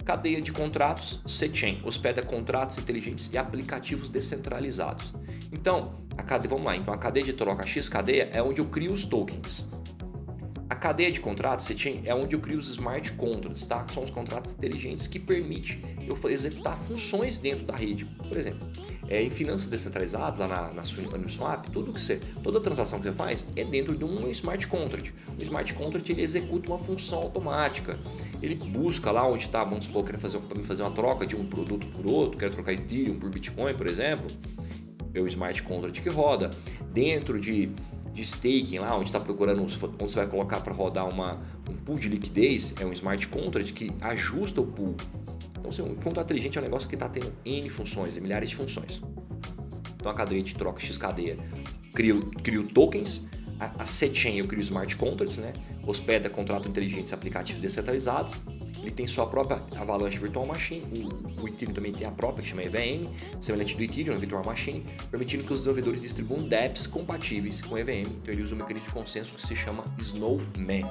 Cadeia 0.05 0.39
de 0.39 0.51
contratos, 0.51 1.19
C-Chain, 1.25 1.81
hospeda 1.83 2.21
contratos 2.21 2.77
inteligentes 2.77 3.27
e 3.33 3.39
aplicativos 3.39 4.11
descentralizados. 4.11 5.11
Então, 5.51 5.95
a 6.15 6.21
cadeia, 6.21 6.47
vamos 6.47 6.63
lá, 6.63 6.77
então 6.77 6.93
a 6.93 6.97
cadeia 6.97 7.25
de 7.25 7.33
troca 7.33 7.65
X 7.65 7.89
cadeia 7.89 8.29
é 8.31 8.39
onde 8.39 8.61
eu 8.61 8.65
crio 8.65 8.93
os 8.93 9.03
tokens. 9.03 9.67
A 10.69 10.75
cadeia 10.75 11.11
de 11.11 11.19
contratos, 11.19 11.65
C-Chain, 11.65 12.03
é 12.05 12.13
onde 12.13 12.35
eu 12.35 12.39
crio 12.39 12.59
os 12.59 12.69
smart 12.69 13.13
contracts, 13.13 13.65
tá? 13.65 13.83
Que 13.83 13.93
são 13.93 14.03
os 14.03 14.11
contratos 14.11 14.53
inteligentes 14.53 15.07
que 15.07 15.19
permitem 15.19 15.81
eu 16.07 16.17
executar 16.29 16.77
funções 16.77 17.39
dentro 17.39 17.65
da 17.65 17.75
rede. 17.75 18.05
Por 18.05 18.37
exemplo, 18.37 18.67
é, 19.07 19.21
em 19.21 19.29
finanças 19.29 19.67
descentralizadas, 19.67 20.39
lá 20.39 20.47
na, 20.47 20.73
na 20.73 20.83
Uniswap, 21.15 21.69
tudo 21.69 21.93
que 21.93 22.01
você, 22.01 22.19
toda 22.41 22.59
transação 22.59 22.99
que 22.99 23.05
você 23.05 23.13
faz 23.13 23.45
é 23.55 23.63
dentro 23.63 23.95
de 23.95 24.03
um 24.03 24.29
smart 24.31 24.67
contract. 24.67 25.13
O 25.37 25.41
smart 25.43 25.73
contract 25.73 26.11
ele 26.11 26.21
executa 26.21 26.69
uma 26.69 26.79
função 26.79 27.19
automática. 27.19 27.97
Ele 28.45 28.55
busca 28.55 29.11
lá 29.11 29.27
onde 29.27 29.45
está, 29.45 29.63
vamos 29.63 29.85
supor, 29.85 30.05
quer 30.05 30.17
fazer, 30.17 30.39
fazer 30.63 30.83
uma 30.83 30.91
troca 30.91 31.25
de 31.25 31.35
um 31.35 31.45
produto 31.45 31.85
por 31.87 32.05
outro, 32.05 32.37
quer 32.37 32.49
trocar 32.49 32.73
Ethereum 32.73 33.19
por 33.19 33.29
Bitcoin, 33.29 33.73
por 33.73 33.87
exemplo. 33.87 34.25
É 35.13 35.19
o 35.19 35.27
smart 35.27 35.63
contract 35.63 36.01
que 36.01 36.09
roda. 36.09 36.49
Dentro 36.91 37.39
de 37.39 37.69
de 38.13 38.21
staking 38.21 38.79
lá, 38.79 38.95
onde 38.95 39.09
está 39.09 39.19
procurando, 39.19 39.61
onde 39.61 39.77
você 39.77 40.15
vai 40.15 40.25
colocar 40.25 40.61
para 40.61 40.71
rodar 40.71 41.05
uma, 41.05 41.41
um 41.69 41.75
pool 41.75 41.97
de 41.97 42.07
liquidez, 42.07 42.73
é 42.79 42.85
um 42.85 42.93
smart 42.93 43.27
contract 43.27 43.73
que 43.73 43.91
ajusta 43.99 44.61
o 44.61 44.65
pool 44.65 44.95
então, 45.65 45.71
assim, 45.71 45.81
um 45.81 45.95
contrato 45.95 46.27
inteligente 46.27 46.59
é 46.59 46.61
um 46.61 46.63
negócio 46.63 46.87
que 46.87 46.93
está 46.93 47.09
tendo 47.09 47.33
N 47.43 47.67
funções, 47.69 48.15
milhares 48.17 48.49
de 48.49 48.55
funções. 48.55 49.01
Então, 49.95 50.11
a 50.11 50.13
cadeia 50.13 50.43
de 50.43 50.53
troca 50.53 50.79
X 50.79 50.95
cadeia 50.95 51.39
cria, 51.91 52.13
cria 52.43 52.61
tokens, 52.63 53.25
a, 53.59 53.83
a 53.83 53.85
C-Chain 53.85 54.37
eu 54.37 54.47
crio 54.47 54.61
smart 54.61 54.95
contracts, 54.95 55.37
né? 55.37 55.53
hospeda 55.85 56.29
contratos 56.29 56.67
inteligentes 56.67 57.13
aplicativos 57.13 57.61
descentralizados. 57.61 58.35
Ele 58.81 58.91
tem 58.91 59.07
sua 59.07 59.25
própria 59.25 59.61
Avalanche 59.77 60.17
Virtual 60.17 60.45
Machine, 60.45 60.81
o, 60.81 61.43
o 61.43 61.47
Ethereum 61.47 61.73
também 61.73 61.91
tem 61.91 62.05
a 62.05 62.11
própria, 62.11 62.43
que 62.43 62.49
chama 62.49 62.63
EVM, 62.63 63.09
semelhante 63.39 63.75
do 63.75 63.83
Ethereum, 63.83 64.15
Virtual 64.17 64.43
Machine, 64.43 64.85
permitindo 65.09 65.43
que 65.43 65.51
os 65.51 65.61
desenvolvedores 65.61 66.01
distribuam 66.01 66.47
dApps 66.47 66.85
compatíveis 66.85 67.61
com 67.61 67.77
EVM. 67.77 68.07
Então 68.21 68.33
ele 68.33 68.43
usa 68.43 68.53
um 68.53 68.59
mecanismo 68.59 68.87
de 68.87 68.93
consenso 68.93 69.33
que 69.33 69.41
se 69.41 69.55
chama 69.55 69.83
Snowman 69.97 70.85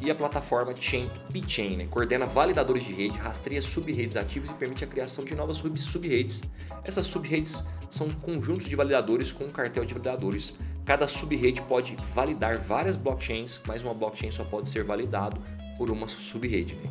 e 0.00 0.10
a 0.10 0.14
plataforma 0.14 0.74
Chain 0.76 1.10
BitChain, 1.30 1.76
né? 1.76 1.86
coordena 1.86 2.26
validadores 2.26 2.84
de 2.84 2.92
rede, 2.92 3.16
rastreia 3.16 3.62
sub-redes 3.62 4.16
ativas 4.16 4.50
e 4.50 4.54
permite 4.54 4.84
a 4.84 4.86
criação 4.86 5.24
de 5.24 5.34
novas 5.34 5.62
sub-redes. 5.76 6.42
Essas 6.84 7.06
sub-redes 7.06 7.64
são 7.90 8.10
conjuntos 8.10 8.68
de 8.68 8.76
validadores 8.76 9.32
com 9.32 9.44
um 9.44 9.50
cartel 9.50 9.84
de 9.84 9.94
validadores. 9.94 10.52
Cada 10.84 11.08
sub-rede 11.08 11.62
pode 11.62 11.96
validar 12.12 12.58
várias 12.58 12.96
blockchains, 12.96 13.60
mas 13.66 13.82
uma 13.82 13.94
blockchain 13.94 14.30
só 14.30 14.44
pode 14.44 14.68
ser 14.68 14.84
validado 14.84 15.40
por 15.78 15.90
uma 15.90 16.06
sub-rede. 16.08 16.74
Né? 16.74 16.90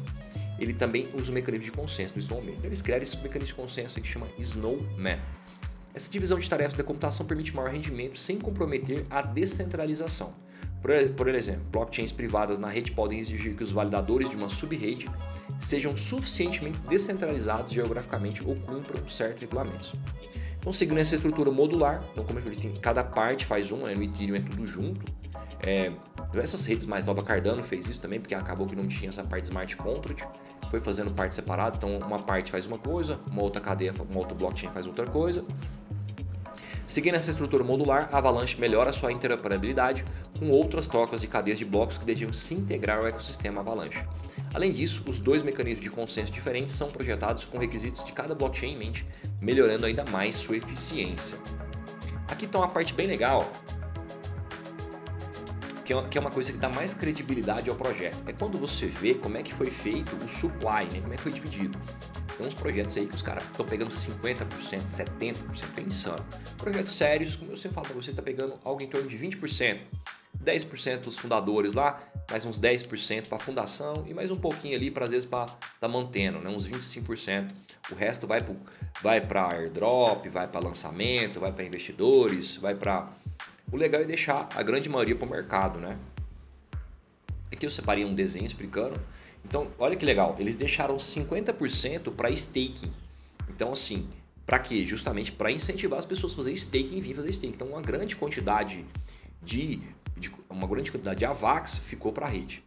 Ele 0.59 0.73
também 0.73 1.07
usa 1.13 1.29
o 1.31 1.33
mecanismo 1.33 1.65
de 1.65 1.71
consenso 1.71 2.13
do 2.13 2.19
Snowman. 2.19 2.57
Eles 2.63 2.81
criaram 2.81 3.03
esse 3.03 3.17
mecanismo 3.17 3.47
de 3.47 3.53
consenso 3.53 4.01
que 4.01 4.07
chama 4.07 4.27
Snowman. 4.39 5.19
Essa 5.93 6.09
divisão 6.09 6.39
de 6.39 6.49
tarefas 6.49 6.73
da 6.73 6.83
computação 6.83 7.25
permite 7.25 7.55
maior 7.55 7.69
rendimento 7.69 8.17
sem 8.17 8.39
comprometer 8.39 9.05
a 9.11 9.21
descentralização. 9.21 10.33
Por 11.15 11.29
exemplo, 11.29 11.63
blockchains 11.71 12.11
privadas 12.11 12.59
na 12.59 12.67
rede 12.67 12.91
podem 12.91 13.17
exigir 13.17 13.55
que 13.55 13.63
os 13.63 13.71
validadores 13.71 14.29
de 14.29 14.35
uma 14.35 14.49
sub-rede 14.49 15.09
sejam 15.57 15.95
suficientemente 15.95 16.81
descentralizados 16.81 17.71
geograficamente 17.71 18.45
ou 18.45 18.53
cumpram 18.53 19.07
certos 19.07 19.43
regulamentos. 19.43 19.95
Então, 20.59 20.73
seguindo 20.73 20.97
essa 20.97 21.15
estrutura 21.15 21.49
modular, 21.51 22.03
então, 22.11 22.25
como 22.25 22.37
eu 22.39 22.43
falei, 22.43 22.73
cada 22.81 23.01
parte 23.01 23.45
faz 23.45 23.71
um, 23.71 23.83
né? 23.83 23.95
no 23.95 24.03
Ethereum 24.03 24.35
é 24.35 24.39
tudo 24.41 24.67
junto. 24.67 25.05
É, 25.61 25.89
essas 26.35 26.65
redes 26.65 26.85
mais 26.85 27.05
novas, 27.05 27.23
Cardano 27.23 27.63
fez 27.63 27.87
isso 27.87 28.01
também, 28.01 28.19
porque 28.19 28.35
acabou 28.35 28.67
que 28.67 28.75
não 28.75 28.85
tinha 28.85 29.07
essa 29.07 29.23
parte 29.23 29.45
smart 29.45 29.77
contract, 29.77 30.27
foi 30.69 30.79
fazendo 30.79 31.13
partes 31.13 31.35
separadas, 31.35 31.77
então 31.77 31.97
uma 31.97 32.19
parte 32.19 32.51
faz 32.51 32.65
uma 32.65 32.77
coisa, 32.77 33.19
uma 33.31 33.41
outra 33.41 33.61
cadeia, 33.61 33.93
uma 34.09 34.19
outra 34.19 34.35
blockchain 34.35 34.69
faz 34.71 34.85
outra 34.85 35.05
coisa. 35.05 35.45
Seguindo 36.93 37.15
essa 37.15 37.31
estrutura 37.31 37.63
modular, 37.63 38.07
a 38.11 38.19
Avalanche 38.19 38.61
melhora 38.61 38.93
sua 38.93 39.11
interoperabilidade 39.11 40.05
com 40.37 40.51
outras 40.51 40.87
trocas 40.87 41.21
de 41.21 41.27
cadeias 41.27 41.57
de 41.57 41.65
blocos 41.65 41.97
que 41.97 42.05
desejam 42.05 42.31
se 42.31 42.53
integrar 42.53 42.99
ao 42.99 43.07
ecossistema 43.07 43.61
Avalanche. 43.61 44.05
Além 44.53 44.71
disso, 44.71 45.03
os 45.07 45.19
dois 45.19 45.41
mecanismos 45.41 45.81
de 45.81 45.89
consenso 45.89 46.31
diferentes 46.31 46.75
são 46.75 46.91
projetados 46.91 47.45
com 47.45 47.57
requisitos 47.57 48.05
de 48.05 48.11
cada 48.11 48.35
blockchain 48.35 48.73
em 48.73 48.77
mente, 48.77 49.07
melhorando 49.41 49.87
ainda 49.87 50.05
mais 50.05 50.35
sua 50.35 50.55
eficiência. 50.55 51.35
Aqui 52.27 52.45
está 52.45 52.59
uma 52.59 52.67
parte 52.67 52.93
bem 52.93 53.07
legal, 53.07 53.51
que 55.83 55.93
é 56.15 56.21
uma 56.21 56.29
coisa 56.29 56.51
que 56.51 56.59
dá 56.59 56.69
mais 56.69 56.93
credibilidade 56.93 57.71
ao 57.71 57.75
projeto. 57.75 58.19
É 58.27 58.33
quando 58.33 58.59
você 58.59 58.85
vê 58.85 59.15
como 59.15 59.35
é 59.35 59.41
que 59.41 59.51
foi 59.51 59.71
feito 59.71 60.15
o 60.15 60.29
supply, 60.29 60.85
né? 60.93 61.01
como 61.01 61.13
é 61.15 61.17
que 61.17 61.23
foi 61.23 61.31
dividido. 61.31 61.75
Tem 62.43 62.49
uns 62.49 62.55
projetos 62.55 62.97
aí 62.97 63.07
que 63.07 63.15
os 63.15 63.21
caras 63.21 63.41
estão 63.45 63.65
pegando 63.65 63.89
50%, 63.89 64.45
70%, 64.89 65.77
é 65.77 65.81
insano. 65.81 66.25
Projetos 66.57 66.91
sérios, 66.91 67.37
como 67.37 67.51
eu 67.51 67.55
sempre 67.55 67.75
falo 67.75 67.87
para 67.87 67.95
você, 67.95 68.09
está 68.09 68.21
pegando 68.21 68.59
algo 68.65 68.83
em 68.83 68.87
torno 68.87 69.07
de 69.07 69.17
20%. 69.17 69.79
10% 70.43 71.03
dos 71.05 71.17
fundadores 71.17 71.73
lá, 71.73 71.97
mais 72.29 72.45
uns 72.45 72.59
10% 72.59 73.29
para 73.29 73.37
a 73.37 73.39
fundação 73.39 74.03
e 74.05 74.13
mais 74.13 74.29
um 74.29 74.35
pouquinho 74.35 74.75
ali 74.75 74.91
para 74.91 75.05
às 75.05 75.11
vezes 75.11 75.25
para 75.25 75.45
tá 75.79 75.87
mantendo, 75.87 76.39
né? 76.39 76.49
uns 76.49 76.67
25%. 76.67 77.53
O 77.89 77.95
resto 77.95 78.27
vai 78.27 78.41
para 78.41 78.55
vai 79.01 79.21
para 79.21 79.55
airdrop, 79.55 80.27
vai 80.27 80.45
para 80.45 80.67
lançamento, 80.67 81.39
vai 81.39 81.53
para 81.53 81.63
investidores, 81.63 82.57
vai 82.57 82.75
para 82.75 83.07
o 83.71 83.77
legal 83.77 84.01
é 84.01 84.05
deixar 84.05 84.49
a 84.53 84.61
grande 84.61 84.89
maioria 84.89 85.15
para 85.15 85.25
o 85.25 85.31
mercado, 85.31 85.79
né? 85.79 85.97
Aqui 87.49 87.65
eu 87.65 87.71
separei 87.71 88.03
um 88.03 88.13
desenho 88.13 88.45
explicando. 88.45 88.99
Então, 89.45 89.67
olha 89.77 89.95
que 89.95 90.05
legal, 90.05 90.35
eles 90.39 90.55
deixaram 90.55 90.95
50% 90.95 92.11
para 92.11 92.29
staking. 92.31 92.91
Então, 93.49 93.73
assim, 93.73 94.07
para 94.45 94.59
quê? 94.59 94.85
Justamente 94.85 95.31
para 95.31 95.51
incentivar 95.51 95.99
as 95.99 96.05
pessoas 96.05 96.33
a 96.33 96.35
fazer 96.35 96.53
staking 96.53 96.97
e 96.97 97.01
vir 97.01 97.13
fazer 97.13 97.29
staking. 97.29 97.53
Então, 97.53 97.67
uma 97.67 97.81
grande 97.81 98.15
quantidade 98.15 98.85
de, 99.41 99.81
de 100.17 100.31
uma 100.49 100.67
grande 100.67 100.91
quantidade 100.91 101.19
de 101.19 101.25
AVAX 101.25 101.77
ficou 101.77 102.11
para 102.11 102.25
a 102.25 102.29
rede. 102.29 102.63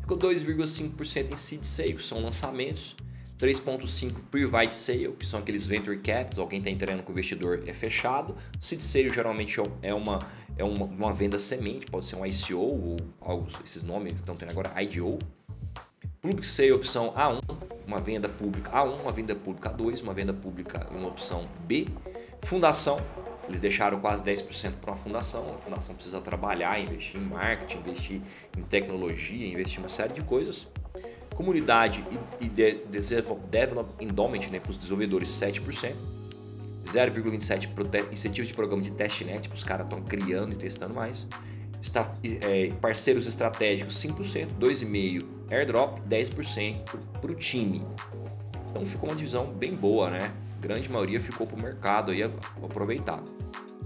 Ficou 0.00 0.18
2,5% 0.18 1.32
em 1.32 1.36
seed 1.36 1.64
sale, 1.64 1.94
que 1.94 2.04
são 2.04 2.22
lançamentos. 2.22 2.96
3.5 3.38 4.12
private 4.30 4.74
sale, 4.74 5.12
que 5.18 5.26
são 5.26 5.40
aqueles 5.40 5.66
venture 5.66 5.98
capital, 5.98 6.44
alguém 6.44 6.60
está 6.60 6.70
entrando 6.70 7.02
com 7.02 7.10
o 7.10 7.12
investidor 7.12 7.64
é 7.66 7.72
fechado. 7.72 8.34
Seed 8.60 8.80
sale 8.80 9.10
geralmente 9.10 9.58
é 9.82 9.92
uma, 9.92 10.20
é 10.56 10.62
uma, 10.62 10.86
uma 10.86 11.12
venda 11.12 11.38
semente, 11.38 11.86
pode 11.86 12.06
ser 12.06 12.16
um 12.16 12.24
ICO 12.24 12.56
ou 12.56 12.96
algo, 13.20 13.48
esses 13.64 13.82
nomes 13.82 14.12
que 14.12 14.20
estão 14.20 14.36
tendo 14.36 14.50
agora, 14.50 14.72
IDO. 14.80 15.18
Public 16.24 16.46
Sale, 16.46 16.72
opção 16.72 17.12
A1, 17.12 17.42
uma 17.86 18.00
venda 18.00 18.30
pública 18.30 18.72
A1, 18.72 18.98
uma 19.02 19.12
venda 19.12 19.34
pública 19.34 19.68
A2, 19.68 20.02
uma 20.02 20.14
venda 20.14 20.32
pública 20.32 20.86
e 20.90 20.96
uma 20.96 21.08
opção 21.08 21.46
B. 21.66 21.86
Fundação, 22.42 22.98
eles 23.46 23.60
deixaram 23.60 24.00
quase 24.00 24.24
10% 24.24 24.72
para 24.80 24.92
uma 24.92 24.96
fundação. 24.96 25.52
A 25.54 25.58
fundação 25.58 25.94
precisa 25.94 26.22
trabalhar, 26.22 26.80
investir 26.80 27.20
em 27.20 27.24
marketing, 27.24 27.76
investir 27.76 28.22
em 28.56 28.62
tecnologia, 28.62 29.46
investir 29.46 29.80
em 29.80 29.82
uma 29.82 29.88
série 29.90 30.14
de 30.14 30.22
coisas. 30.22 30.66
Comunidade 31.34 32.02
e, 32.40 32.48
de, 32.48 32.76
Develop 32.86 33.86
Endowment 34.00 34.48
né, 34.50 34.58
para 34.58 34.70
os 34.70 34.78
desenvolvedores 34.78 35.28
7%. 35.28 35.92
0,27% 36.86 38.12
incentivos 38.12 38.48
de 38.48 38.54
programa 38.54 38.80
de 38.80 38.92
testnet, 38.92 39.46
para 39.46 39.56
os 39.56 39.64
caras 39.64 39.84
estão 39.84 40.00
criando 40.00 40.54
e 40.54 40.56
testando 40.56 40.94
mais 40.94 41.26
parceiros 42.80 43.26
estratégicos 43.26 43.94
5%, 43.96 44.48
2,5% 44.58 45.34
airdrop, 45.50 46.00
10% 46.08 46.84
para 47.20 47.30
o 47.30 47.34
time. 47.34 47.84
Então 48.70 48.84
ficou 48.84 49.08
uma 49.08 49.16
divisão 49.16 49.46
bem 49.46 49.74
boa, 49.74 50.10
né? 50.10 50.32
Grande 50.60 50.90
maioria 50.90 51.20
ficou 51.20 51.46
para 51.46 51.56
o 51.56 51.62
mercado 51.62 52.10
aí 52.10 52.22
aproveitar. 52.22 53.22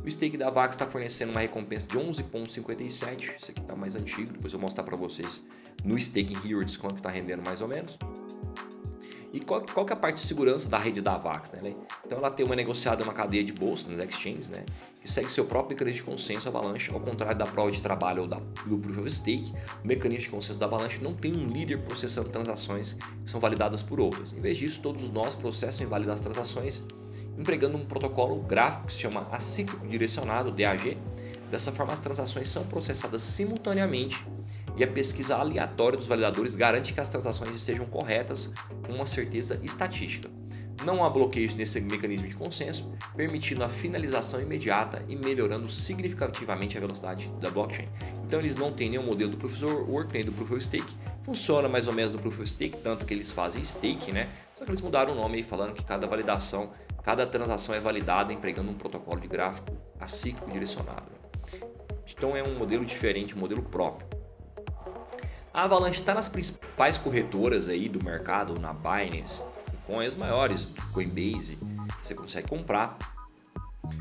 O 0.05 0.11
stake 0.11 0.37
da 0.37 0.49
Vax 0.49 0.75
está 0.75 0.87
fornecendo 0.87 1.33
uma 1.33 1.41
recompensa 1.41 1.87
de 1.89 1.99
11,57. 1.99 3.35
Esse 3.37 3.51
aqui 3.51 3.61
está 3.61 3.77
mais 3.77 3.95
antigo, 3.95 4.33
depois 4.33 4.53
eu 4.53 4.59
vou 4.59 4.67
mostrar 4.67 4.85
para 4.85 4.97
vocês 4.97 5.45
no 5.85 5.99
stake 5.99 6.35
Rewards 6.35 6.77
quanto 6.77 6.97
está 6.97 7.11
rendendo 7.11 7.43
mais 7.45 7.61
ou 7.61 7.69
menos. 7.69 7.99
E 9.33 9.41
qual, 9.41 9.61
qual 9.61 9.85
que 9.85 9.93
é 9.93 9.97
a 9.97 9.99
parte 9.99 10.17
de 10.17 10.23
segurança 10.23 10.69
da 10.69 10.79
rede 10.79 11.03
da 11.03 11.15
Avax? 11.15 11.53
Né? 11.53 11.75
Então 12.07 12.19
ela 12.19 12.31
tem 12.31 12.47
uma 12.47 12.57
negociada 12.57 13.05
uma 13.05 13.13
cadeia 13.13 13.45
de 13.45 13.53
bolsa 13.53 13.91
nas 13.91 14.01
exchanges, 14.09 14.49
né? 14.49 14.65
Segue 15.11 15.31
seu 15.31 15.45
próprio 15.45 15.77
mecanismo 15.77 16.05
de 16.05 16.11
consenso 16.11 16.49
Avalanche, 16.49 16.93
ao 16.93 17.01
contrário 17.01 17.37
da 17.37 17.47
prova 17.47 17.71
de 17.71 17.81
trabalho 17.81 18.23
ou 18.23 18.29
da, 18.29 18.41
do 18.67 18.79
Proof 18.79 18.99
of 18.99 19.11
Stake, 19.11 19.53
o 19.83 19.87
mecanismo 19.87 20.25
de 20.25 20.31
consenso 20.31 20.59
da 20.59 20.67
Avalanche 20.67 21.03
não 21.03 21.15
tem 21.15 21.35
um 21.35 21.51
líder 21.51 21.79
processando 21.79 22.29
transações 22.29 22.95
que 23.25 23.31
são 23.31 23.41
validadas 23.41 23.83
por 23.83 24.01
outros. 24.01 24.33
Em 24.33 24.39
vez 24.39 24.57
disso, 24.57 24.81
todos 24.81 25.11
nós 25.11 25.35
processam 25.35 25.87
e 25.87 25.89
validam 25.89 26.13
as 26.13 26.21
transações 26.21 26.83
empregando 27.39 27.77
um 27.77 27.85
protocolo 27.85 28.41
gráfico 28.43 28.89
que 28.89 28.93
se 28.93 29.01
chama 29.01 29.27
acíclico 29.31 29.87
direcionado, 29.87 30.51
DAG. 30.51 30.99
Dessa 31.51 31.73
forma, 31.73 31.93
as 31.93 31.99
transações 31.99 32.49
são 32.49 32.65
processadas 32.65 33.23
simultaneamente 33.23 34.27
e 34.77 34.85
a 34.85 34.87
pesquisa 34.87 35.37
aleatória 35.37 35.97
dos 35.97 36.07
validadores 36.07 36.55
garante 36.55 36.93
que 36.93 37.01
as 37.01 37.09
transações 37.09 37.55
estejam 37.55 37.87
corretas 37.87 38.53
com 38.87 38.93
uma 38.93 39.07
certeza 39.07 39.59
estatística. 39.63 40.29
Não 40.85 41.05
há 41.05 41.11
bloqueios 41.11 41.57
nesse 41.57 41.81
mecanismo 41.81 42.29
de 42.29 42.35
consenso, 42.37 42.93
permitindo 43.17 43.65
a 43.65 43.69
finalização 43.69 44.41
imediata 44.41 45.05
e 45.09 45.17
melhorando 45.17 45.69
significativamente 45.69 46.77
a 46.77 46.81
velocidade 46.81 47.29
da 47.41 47.51
blockchain. 47.51 47.89
Então 48.25 48.39
eles 48.39 48.55
não 48.55 48.73
têm 48.73 48.91
nenhum 48.91 49.03
modelo 49.03 49.33
do 49.33 49.37
Proof 49.37 49.63
of 49.63 49.91
Work 49.91 50.13
nem 50.13 50.25
do 50.25 50.33
Proof 50.33 50.53
of 50.53 50.65
Stake. 50.65 50.97
Funciona 51.25 51.69
mais 51.69 51.89
ou 51.89 51.93
menos 51.93 52.13
do 52.13 52.19
Proof 52.19 52.41
of 52.41 52.49
Stake, 52.49 52.77
tanto 52.79 53.05
que 53.05 53.13
eles 53.13 53.33
fazem 53.33 53.65
stake, 53.65 54.13
né? 54.13 54.29
Só 54.57 54.65
que 54.65 54.71
eles 54.71 54.81
mudaram 54.81 55.13
o 55.13 55.17
nome 55.17 55.39
aí 55.39 55.43
falando 55.43 55.75
que 55.75 55.85
cada 55.85 56.07
validação, 56.07 56.71
cada 57.03 57.27
transação 57.27 57.75
é 57.75 57.81
validada 57.81 58.33
empregando 58.33 58.71
um 58.71 58.75
protocolo 58.75 59.21
de 59.21 59.27
gráfico 59.27 59.77
acíclico 59.99 60.51
direcionado. 60.51 61.11
Então 62.17 62.37
é 62.37 62.43
um 62.43 62.57
modelo 62.57 62.85
diferente, 62.85 63.35
um 63.35 63.39
modelo 63.39 63.63
próprio. 63.63 64.09
A 65.53 65.65
Avalanche 65.65 65.99
está 65.99 66.15
nas 66.15 66.29
principais 66.29 66.97
corretoras 66.97 67.69
aí 67.69 67.89
do 67.89 68.03
mercado, 68.03 68.59
na 68.59 68.73
Binance, 68.73 69.45
as 70.07 70.15
maiores, 70.15 70.71
Coinbase, 70.93 71.59
você 72.03 72.15
consegue 72.15 72.49
comprar. 72.49 72.99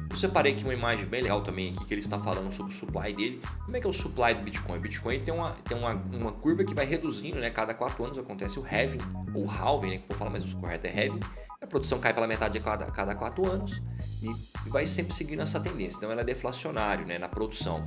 Eu 0.10 0.18
separei 0.18 0.54
aqui 0.54 0.64
uma 0.64 0.74
imagem 0.74 1.06
bem 1.06 1.22
legal 1.22 1.42
também 1.42 1.74
aqui 1.74 1.86
que 1.86 1.94
ele 1.94 2.02
está 2.02 2.20
falando 2.20 2.52
sobre 2.52 2.74
o 2.74 2.76
supply 2.76 3.14
dele. 3.14 3.42
Como 3.64 3.78
é 3.78 3.80
que 3.80 3.88
é 3.88 3.90
o 3.90 3.94
supply 3.94 4.34
do 4.34 4.42
Bitcoin? 4.42 4.78
O 4.78 4.82
Bitcoin 4.82 5.20
tem 5.20 5.34
uma, 5.34 5.52
tem 5.64 5.78
uma, 5.78 5.94
uma 5.94 6.32
curva 6.32 6.64
que 6.64 6.74
vai 6.74 6.86
reduzindo, 6.86 7.40
né? 7.40 7.50
Cada 7.50 7.74
4 7.74 8.04
anos 8.04 8.18
acontece 8.18 8.60
o 8.60 8.64
halving, 8.64 9.00
ou 9.34 9.50
halving, 9.50 9.92
né? 9.92 9.98
Que 9.98 10.04
eu 10.04 10.08
vou 10.10 10.18
falar, 10.18 10.32
mas 10.32 10.52
o 10.52 10.58
correto 10.58 10.88
é 10.88 10.90
halving. 10.90 11.20
A 11.62 11.68
produção 11.68 12.00
cai 12.00 12.14
pela 12.14 12.28
metade 12.28 12.58
a 12.58 12.62
cada, 12.62 12.86
cada 12.88 13.16
4 13.16 13.50
anos 13.50 13.82
e, 14.22 14.30
e 14.66 14.70
vai 14.70 14.86
sempre 14.86 15.14
seguindo 15.14 15.42
essa 15.42 15.60
tendência. 15.60 15.98
Então 15.98 16.12
ela 16.12 16.22
é 16.22 16.26
deflacionário 16.26 17.06
né? 17.06 17.18
na 17.18 17.30
produção. 17.30 17.86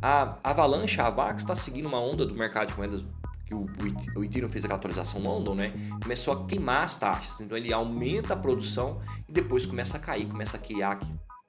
A 0.00 0.36
Avalanche, 0.44 1.00
a 1.00 1.06
Avax, 1.06 1.42
está 1.42 1.54
seguindo 1.54 1.86
uma 1.86 1.98
onda 1.98 2.26
do 2.26 2.34
mercado 2.34 2.68
de 2.68 2.76
moedas 2.76 3.02
que 3.44 3.54
o, 3.54 3.66
o 4.16 4.24
Ethereum 4.24 4.48
fez 4.48 4.64
aquela 4.64 4.78
atualização 4.78 5.20
London, 5.20 5.54
né? 5.54 5.72
Começou 6.02 6.34
a 6.34 6.46
queimar 6.46 6.84
as 6.84 6.98
taxas. 6.98 7.40
Então 7.40 7.56
ele 7.56 7.72
aumenta 7.72 8.34
a 8.34 8.36
produção 8.36 9.00
e 9.28 9.32
depois 9.32 9.66
começa 9.66 9.96
a 9.96 10.00
cair, 10.00 10.26
começa 10.26 10.56
a 10.56 10.60
criar 10.60 10.98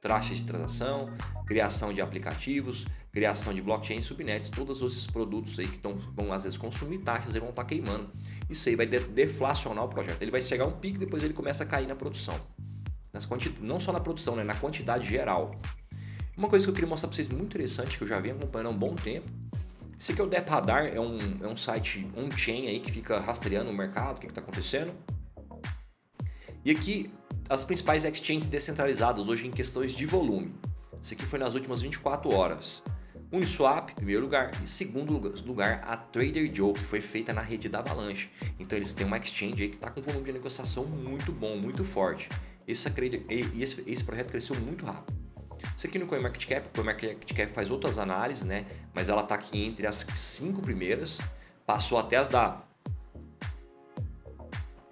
taxas 0.01 0.37
de 0.37 0.45
transação, 0.45 1.09
criação 1.47 1.91
de 1.91 1.99
aplicativos, 1.99 2.85
criação 3.11 3.53
de 3.53 3.61
blockchain, 3.61 4.01
subnets, 4.01 4.49
todos 4.49 4.81
esses 4.81 5.07
produtos 5.07 5.57
aí 5.57 5.67
que 5.67 5.79
tão, 5.79 5.97
vão 6.13 6.31
às 6.31 6.43
vezes 6.43 6.57
consumir 6.57 6.99
taxas 6.99 7.33
e 7.33 7.39
vão 7.39 7.49
estar 7.49 7.63
tá 7.63 7.67
queimando. 7.67 8.11
Isso 8.47 8.69
aí 8.69 8.75
vai 8.75 8.85
deflacionar 8.85 9.83
o 9.83 9.87
projeto. 9.87 10.21
Ele 10.21 10.31
vai 10.31 10.41
chegar 10.41 10.65
a 10.65 10.67
um 10.67 10.73
pico, 10.73 10.99
depois 10.99 11.23
ele 11.23 11.33
começa 11.33 11.63
a 11.63 11.65
cair 11.65 11.87
na 11.87 11.95
produção. 11.95 12.35
Nas 13.11 13.27
não 13.61 13.79
só 13.79 13.91
na 13.91 13.99
produção, 13.99 14.35
né? 14.35 14.43
na 14.43 14.53
quantidade 14.53 15.07
geral. 15.07 15.51
Uma 16.37 16.49
coisa 16.49 16.65
que 16.65 16.69
eu 16.69 16.73
queria 16.75 16.89
mostrar 16.89 17.07
para 17.07 17.15
vocês 17.15 17.29
muito 17.29 17.45
interessante, 17.45 17.97
que 17.97 18.03
eu 18.03 18.07
já 18.07 18.19
venho 18.19 18.35
acompanhando 18.35 18.67
há 18.67 18.71
um 18.71 18.77
bom 18.77 18.93
tempo. 18.93 19.31
Esse 19.97 20.11
aqui 20.11 20.21
é 20.21 20.23
o 20.23 20.27
Dep 20.27 20.49
Radar, 20.49 20.87
é 20.87 20.99
um, 20.99 21.17
é 21.41 21.47
um 21.47 21.55
site 21.55 22.05
on-chain 22.17 22.67
aí 22.67 22.79
que 22.81 22.91
fica 22.91 23.19
rastreando 23.19 23.71
o 23.71 23.73
mercado, 23.73 24.17
o 24.17 24.19
que 24.19 24.27
está 24.27 24.41
acontecendo. 24.41 24.93
E 26.65 26.71
aqui 26.71 27.09
as 27.49 27.63
principais 27.63 28.03
exchanges 28.03 28.47
descentralizadas 28.47 29.27
hoje 29.29 29.47
em 29.47 29.51
questões 29.51 29.93
de 29.93 30.05
volume. 30.05 30.53
Esse 31.01 31.13
aqui 31.13 31.25
foi 31.25 31.39
nas 31.39 31.53
últimas 31.53 31.81
24 31.81 32.33
horas. 32.33 32.83
Uniswap, 33.31 33.91
primeiro 33.93 34.23
lugar, 34.23 34.51
e 34.63 34.67
segundo 34.67 35.13
lugar, 35.45 35.83
a 35.87 35.95
Trader 35.95 36.53
Joe, 36.53 36.73
que 36.73 36.83
foi 36.83 37.01
feita 37.01 37.33
na 37.33 37.41
rede 37.41 37.69
da 37.69 37.79
Avalanche. 37.79 38.29
Então 38.59 38.77
eles 38.77 38.91
têm 38.91 39.05
uma 39.05 39.17
exchange 39.17 39.63
aí 39.63 39.69
que 39.69 39.75
está 39.75 39.89
com 39.89 39.99
um 40.01 40.03
volume 40.03 40.25
de 40.25 40.33
negociação 40.33 40.85
muito 40.85 41.31
bom, 41.31 41.55
muito 41.55 41.83
forte. 41.83 42.29
Esse, 42.67 42.89
esse, 43.59 43.83
esse 43.87 44.03
projeto 44.03 44.29
cresceu 44.29 44.55
muito 44.59 44.85
rápido. 44.85 45.24
Isso 45.75 45.87
aqui 45.87 45.99
no 45.99 46.07
CoinMarketCap, 46.07 46.67
o 46.67 46.71
CoinMarketCap 46.71 47.51
faz 47.51 47.69
outras 47.69 47.99
análises, 47.99 48.45
né? 48.45 48.65
Mas 48.93 49.09
ela 49.09 49.21
está 49.21 49.35
aqui 49.35 49.63
entre 49.65 49.87
as 49.87 50.05
cinco 50.15 50.61
primeiras, 50.61 51.19
passou 51.65 51.97
até 51.97 52.17
as 52.17 52.29
da 52.29 52.61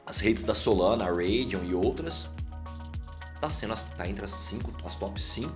as 0.05 0.19
redes 0.19 0.43
da 0.43 0.53
Solana, 0.53 1.05
a 1.05 1.23
e 1.23 1.73
outras. 1.73 2.29
Tá 3.41 3.49
sendo 3.49 3.73
as, 3.73 3.81
tá 3.81 4.07
entre 4.07 4.23
as 4.23 4.31
cinco, 4.31 4.71
as 4.85 4.95
top 4.95 5.21
5. 5.21 5.51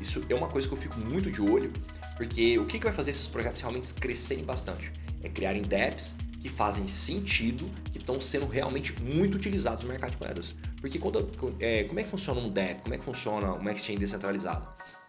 Isso 0.00 0.24
é 0.28 0.34
uma 0.34 0.48
coisa 0.48 0.66
que 0.66 0.74
eu 0.74 0.78
fico 0.78 0.98
muito 0.98 1.30
de 1.30 1.40
olho, 1.40 1.72
porque 2.16 2.58
o 2.58 2.66
que, 2.66 2.78
que 2.78 2.84
vai 2.84 2.92
fazer 2.92 3.10
esses 3.10 3.28
projetos 3.28 3.60
realmente 3.60 3.94
crescerem 3.94 4.44
bastante? 4.44 4.92
É 5.22 5.28
criarem 5.28 5.62
dApps 5.62 6.16
que 6.40 6.48
fazem 6.48 6.86
sentido, 6.88 7.70
que 7.90 7.98
estão 7.98 8.20
sendo 8.20 8.46
realmente 8.46 9.00
muito 9.00 9.36
utilizados 9.36 9.82
no 9.82 9.88
mercado 9.88 10.10
de 10.10 10.20
moedas. 10.20 10.54
Porque 10.84 10.98
quando, 10.98 11.26
é, 11.60 11.84
como 11.84 11.98
é 11.98 12.02
que 12.02 12.10
funciona 12.10 12.38
um 12.38 12.50
DEP? 12.50 12.82
Como 12.82 12.94
é 12.94 12.98
que 12.98 13.04
funciona 13.04 13.54
uma 13.54 13.72
exchange 13.72 14.00
descentralizada? 14.00 14.68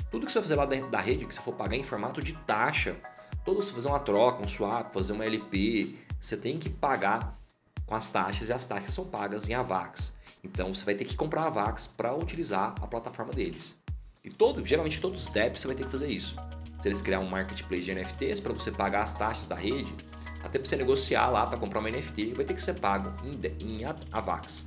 Tudo 0.10 0.26
que 0.26 0.32
você 0.32 0.42
fazer 0.42 0.56
lá 0.56 0.66
dentro 0.66 0.90
da 0.90 1.02
rede, 1.02 1.26
que 1.26 1.36
você 1.36 1.42
for 1.42 1.54
pagar 1.54 1.76
em 1.76 1.84
formato 1.84 2.22
de 2.22 2.32
taxa, 2.48 2.96
todo 3.44 3.62
você 3.62 3.74
fazer 3.74 3.90
uma 3.90 4.00
troca, 4.00 4.42
um 4.42 4.48
swap, 4.48 4.94
fazer 4.94 5.12
uma 5.12 5.26
LP, 5.26 5.98
você 6.18 6.38
tem 6.38 6.58
que 6.58 6.70
pagar 6.70 7.38
com 7.86 7.94
as 7.94 8.10
taxas 8.10 8.48
e 8.48 8.54
as 8.54 8.66
taxas 8.66 8.94
são 8.94 9.04
pagas 9.04 9.50
em 9.50 9.54
AVAX. 9.54 10.16
Então 10.42 10.74
você 10.74 10.86
vai 10.86 10.96
ter 10.96 11.04
que 11.04 11.14
comprar 11.14 11.44
AVAX 11.48 11.88
para 11.88 12.16
utilizar 12.16 12.74
a 12.82 12.88
plataforma 12.88 13.34
deles. 13.34 13.78
E 14.24 14.30
todo, 14.30 14.66
geralmente 14.66 15.02
todos 15.02 15.24
os 15.24 15.30
DEPs 15.30 15.60
você 15.60 15.68
vai 15.68 15.76
ter 15.76 15.84
que 15.84 15.92
fazer 15.92 16.08
isso. 16.08 16.38
Se 16.80 16.88
eles 16.88 17.02
criar 17.02 17.20
um 17.20 17.28
marketplace 17.28 17.84
de 17.84 17.94
NFTs 17.94 18.40
para 18.40 18.54
você 18.54 18.72
pagar 18.72 19.04
as 19.04 19.14
taxas 19.14 19.46
da 19.46 19.58
rede, 19.58 19.94
até 20.42 20.58
para 20.58 20.70
você 20.70 20.78
negociar 20.78 21.30
lá 21.30 21.46
para 21.46 21.58
comprar 21.58 21.82
uma 21.82 21.92
NFT, 21.92 22.34
vai 22.34 22.46
ter 22.46 22.54
que 22.54 22.62
ser 22.62 22.76
pago 22.76 23.12
em, 23.26 23.82
em 23.82 23.82
AVAX. 24.14 24.64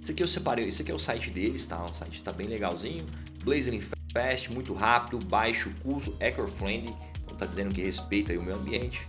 Esse 0.00 0.12
aqui 0.12 0.22
eu 0.22 0.28
separei, 0.28 0.66
esse 0.66 0.82
aqui 0.82 0.90
é 0.90 0.94
o 0.94 0.98
site 0.98 1.30
deles, 1.30 1.66
tá? 1.66 1.84
O 1.84 1.92
site 1.92 2.14
está 2.14 2.32
bem 2.32 2.46
legalzinho. 2.46 3.04
Blazing 3.44 3.80
fast, 4.12 4.52
muito 4.52 4.72
rápido, 4.72 5.18
baixo 5.26 5.72
custo, 5.82 6.16
eco-friendly, 6.18 6.94
então 7.22 7.34
está 7.34 7.46
dizendo 7.46 7.74
que 7.74 7.82
respeita 7.82 8.32
o 8.32 8.42
meio 8.42 8.56
ambiente. 8.56 9.06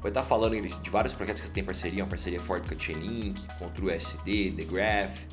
Vai 0.00 0.10
estar 0.10 0.22
tá 0.22 0.26
falando 0.26 0.60
de 0.60 0.90
vários 0.90 1.12
projetos 1.12 1.42
que 1.42 1.50
tem 1.50 1.64
parceria, 1.64 2.04
uma 2.04 2.10
parceria 2.10 2.38
forte 2.38 2.68
com 2.68 2.74
a 2.74 2.78
Chainlink, 2.78 3.42
com 3.58 3.66
o 3.66 3.70
TrueSD, 3.70 4.52
The 4.52 4.64
Graph. 4.64 5.24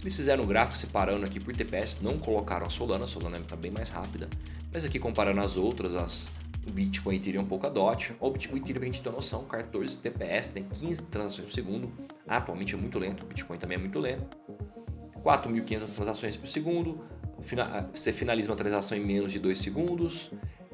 Eles 0.00 0.14
fizeram 0.14 0.44
um 0.44 0.46
gráfico 0.46 0.76
separando 0.76 1.24
aqui 1.24 1.38
por 1.38 1.54
TPS, 1.54 2.00
não 2.00 2.18
colocaram 2.18 2.66
a 2.66 2.70
Solana, 2.70 3.04
a 3.04 3.08
Solana 3.08 3.38
está 3.38 3.56
bem 3.56 3.70
mais 3.70 3.90
rápida, 3.90 4.28
mas 4.72 4.84
aqui 4.84 4.98
comparando 4.98 5.40
as 5.40 5.56
outras, 5.56 5.94
as 5.94 6.28
o 6.66 6.70
Bitcoin 6.70 7.16
Ethereum 7.16 7.44
Polkadot. 7.44 8.14
O 8.20 8.30
Bitcoin 8.30 8.58
Ethereum, 8.60 8.82
a 8.82 8.86
gente 8.86 9.02
tem 9.02 9.12
noção, 9.12 9.44
14 9.44 9.98
TPS, 9.98 10.50
tem 10.50 10.64
15 10.64 11.02
transações 11.04 11.46
por 11.46 11.52
segundo. 11.52 11.92
Atualmente 12.26 12.74
é 12.74 12.76
muito 12.76 12.98
lento, 12.98 13.24
o 13.24 13.26
Bitcoin 13.26 13.58
também 13.58 13.76
é 13.76 13.80
muito 13.80 13.98
lento. 13.98 14.36
4.500 15.22 15.94
transações 15.94 16.36
por 16.36 16.46
segundo. 16.46 17.00
Você 17.92 18.12
finaliza 18.12 18.50
uma 18.50 18.56
transação 18.56 18.96
em 18.96 19.00
menos 19.00 19.32
de 19.32 19.38
2 19.38 19.58
segundos. 19.58 20.30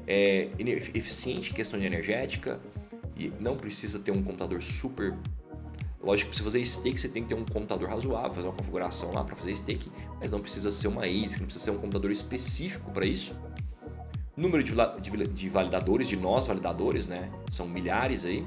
É 0.07 0.49
eficiente 0.93 1.51
em 1.51 1.53
questão 1.53 1.79
de 1.79 1.85
energética. 1.85 2.59
E 3.15 3.31
não 3.39 3.55
precisa 3.55 3.99
ter 3.99 4.11
um 4.11 4.23
computador 4.23 4.61
super 4.61 5.15
Lógico 6.03 6.31
que 6.31 6.35
para 6.35 6.43
você 6.43 6.59
fazer 6.59 6.65
stake 6.65 6.99
você 6.99 7.07
tem 7.07 7.23
que 7.23 7.29
ter 7.29 7.35
um 7.35 7.45
computador 7.45 7.87
razoável, 7.87 8.33
fazer 8.33 8.47
uma 8.47 8.57
configuração 8.57 9.13
lá 9.13 9.23
para 9.23 9.37
fazer 9.37 9.55
stake, 9.55 9.89
mas 10.19 10.31
não 10.31 10.41
precisa 10.41 10.69
ser 10.69 10.89
uma 10.89 11.03
ASIC, 11.03 11.39
não 11.39 11.45
precisa 11.45 11.63
ser 11.63 11.71
um 11.71 11.77
computador 11.77 12.11
específico 12.11 12.91
para 12.91 13.05
isso. 13.05 13.33
Número 14.35 14.63
de, 14.63 14.73
de, 15.27 15.49
validadores, 15.49 16.07
de 16.07 16.17
nós 16.17 16.47
validadores, 16.47 17.07
né? 17.07 17.31
São 17.51 17.67
milhares 17.67 18.25
aí. 18.25 18.45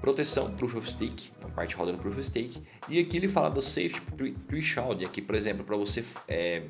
Proteção, 0.00 0.52
Proof 0.52 0.76
of 0.76 0.90
Stake, 0.90 1.30
na 1.40 1.48
parte 1.48 1.74
roda 1.74 1.92
no 1.92 1.98
Proof 1.98 2.18
of 2.18 2.24
Stake. 2.24 2.62
E 2.88 3.00
aqui 3.00 3.16
ele 3.16 3.28
fala 3.28 3.50
do 3.50 3.62
Safety 3.62 4.00
Threshold, 4.46 5.04
aqui, 5.04 5.22
por 5.22 5.34
exemplo, 5.34 5.64
para 5.64 5.76
você... 5.76 6.04
É, 6.26 6.64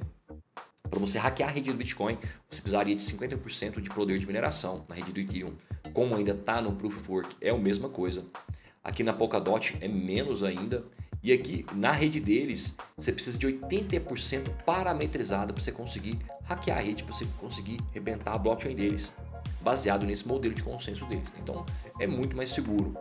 para 0.88 0.98
você 1.00 1.18
hackear 1.18 1.50
a 1.50 1.52
rede 1.52 1.70
do 1.70 1.76
Bitcoin, 1.76 2.16
você 2.48 2.62
precisaria 2.62 2.94
de 2.94 3.02
50% 3.02 3.80
de 3.80 3.90
poder 3.90 4.18
de 4.18 4.26
mineração 4.26 4.87
na 4.88 4.94
rede 4.94 5.12
do 5.12 5.20
Ethereum. 5.20 5.52
Como 5.92 6.16
ainda 6.16 6.30
está 6.30 6.62
no 6.62 6.72
Proof 6.72 6.96
of 6.96 7.11
Work, 7.11 7.37
é 7.42 7.50
a 7.50 7.58
mesma 7.58 7.90
coisa. 7.90 8.24
Aqui 8.82 9.02
na 9.02 9.12
Polkadot 9.12 9.76
é 9.82 9.88
menos 9.88 10.42
ainda. 10.42 10.82
E 11.29 11.33
aqui 11.35 11.67
na 11.75 11.93
rede 11.93 12.21
deles, 12.21 12.75
você 12.97 13.12
precisa 13.12 13.38
de 13.38 13.47
80% 13.47 14.49
parametrizado 14.64 15.53
para 15.53 15.62
você 15.62 15.71
conseguir 15.71 16.19
hackear 16.45 16.79
a 16.79 16.81
rede, 16.81 17.05
para 17.05 17.12
você 17.12 17.27
conseguir 17.38 17.79
rebentar 17.93 18.33
a 18.35 18.38
blockchain 18.38 18.75
deles, 18.75 19.12
baseado 19.61 20.07
nesse 20.07 20.27
modelo 20.27 20.55
de 20.55 20.62
consenso 20.62 21.05
deles. 21.05 21.31
Então 21.38 21.67
é 22.01 22.07
muito 22.07 22.35
mais 22.35 22.49
seguro, 22.49 22.97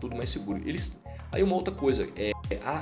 tudo 0.00 0.16
mais 0.16 0.30
seguro. 0.30 0.66
Eles, 0.66 1.02
aí 1.30 1.42
uma 1.42 1.54
outra 1.54 1.74
coisa, 1.74 2.08
é, 2.16 2.32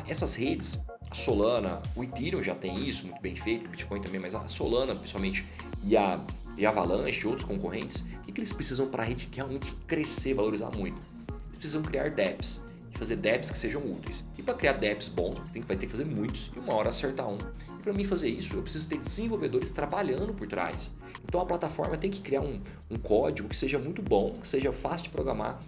essas 0.07 0.37
redes, 0.37 0.81
a 1.11 1.15
Solana, 1.17 1.83
o 1.97 2.05
Ethereum 2.05 2.41
já 2.41 2.55
tem 2.55 2.89
isso 2.89 3.05
muito 3.09 3.21
bem 3.21 3.35
feito, 3.35 3.67
o 3.67 3.71
Bitcoin 3.71 4.01
também, 4.01 4.21
mas 4.21 4.37
a 4.37 4.47
Solana 4.47 4.95
principalmente 4.95 5.45
e 5.83 5.97
a, 5.97 6.25
e 6.57 6.65
a 6.65 6.69
Avalanche 6.69 7.25
e 7.25 7.27
outros 7.27 7.45
concorrentes, 7.45 8.03
o 8.03 8.21
que, 8.21 8.31
que 8.31 8.39
eles 8.39 8.53
precisam 8.53 8.87
para 8.87 9.03
a 9.03 9.07
rede 9.07 9.29
realmente 9.35 9.73
crescer, 9.89 10.35
valorizar 10.35 10.71
muito? 10.71 11.05
Eles 11.49 11.59
precisam 11.59 11.83
criar 11.83 12.11
dApps 12.11 12.69
fazer 12.99 13.17
dApps 13.17 13.51
que 13.51 13.59
sejam 13.59 13.81
úteis. 13.81 14.25
E 14.39 14.43
para 14.43 14.55
criar 14.55 14.75
dApps 14.75 15.09
bons, 15.09 15.37
tem, 15.53 15.61
vai 15.63 15.77
ter 15.77 15.87
que 15.87 15.93
fazer 15.93 16.05
muitos 16.05 16.51
e 16.55 16.59
uma 16.61 16.75
hora 16.75 16.91
acertar 16.91 17.29
um. 17.29 17.39
E 17.79 17.83
para 17.83 17.93
mim 17.93 18.05
fazer 18.05 18.29
isso, 18.29 18.55
eu 18.55 18.63
preciso 18.63 18.89
ter 18.89 18.99
desenvolvedores 18.99 19.73
trabalhando 19.73 20.33
por 20.33 20.47
trás. 20.47 20.93
Então 21.27 21.41
a 21.41 21.45
plataforma 21.45 21.99
tem 21.99 22.11
que 22.11 22.21
criar 22.21 22.41
um, 22.41 22.55
um 22.89 22.97
código 22.97 23.49
que 23.49 23.57
seja 23.57 23.79
muito 23.79 24.01
bom, 24.01 24.33
que 24.33 24.47
seja 24.47 24.73
fácil 24.73 25.05
de 25.05 25.11
programar, 25.11 25.59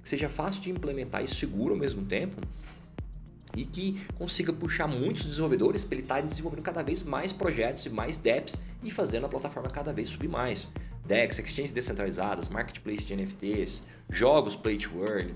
que 0.00 0.08
seja 0.08 0.28
fácil 0.28 0.62
de 0.62 0.70
implementar 0.70 1.22
e 1.22 1.28
seguro 1.28 1.74
ao 1.74 1.80
mesmo 1.80 2.04
tempo 2.04 2.40
e 3.56 3.64
que 3.64 4.00
consiga 4.16 4.52
puxar 4.52 4.86
muitos 4.86 5.24
desenvolvedores 5.24 5.82
para 5.82 5.96
ele 5.96 6.02
estar 6.02 6.20
desenvolvendo 6.20 6.62
cada 6.62 6.82
vez 6.82 7.02
mais 7.02 7.32
projetos 7.32 7.84
e 7.84 7.90
mais 7.90 8.16
dApps 8.16 8.62
e 8.84 8.90
fazendo 8.92 9.26
a 9.26 9.28
plataforma 9.28 9.68
cada 9.68 9.92
vez 9.92 10.08
subir 10.08 10.28
mais. 10.28 10.68
DEX, 11.06 11.40
exchanges 11.40 11.72
descentralizadas, 11.72 12.48
marketplace 12.48 13.04
de 13.04 13.16
NFTs, 13.16 13.82
jogos 14.08 14.54
play 14.54 14.76
to 14.76 15.04
earn, 15.04 15.34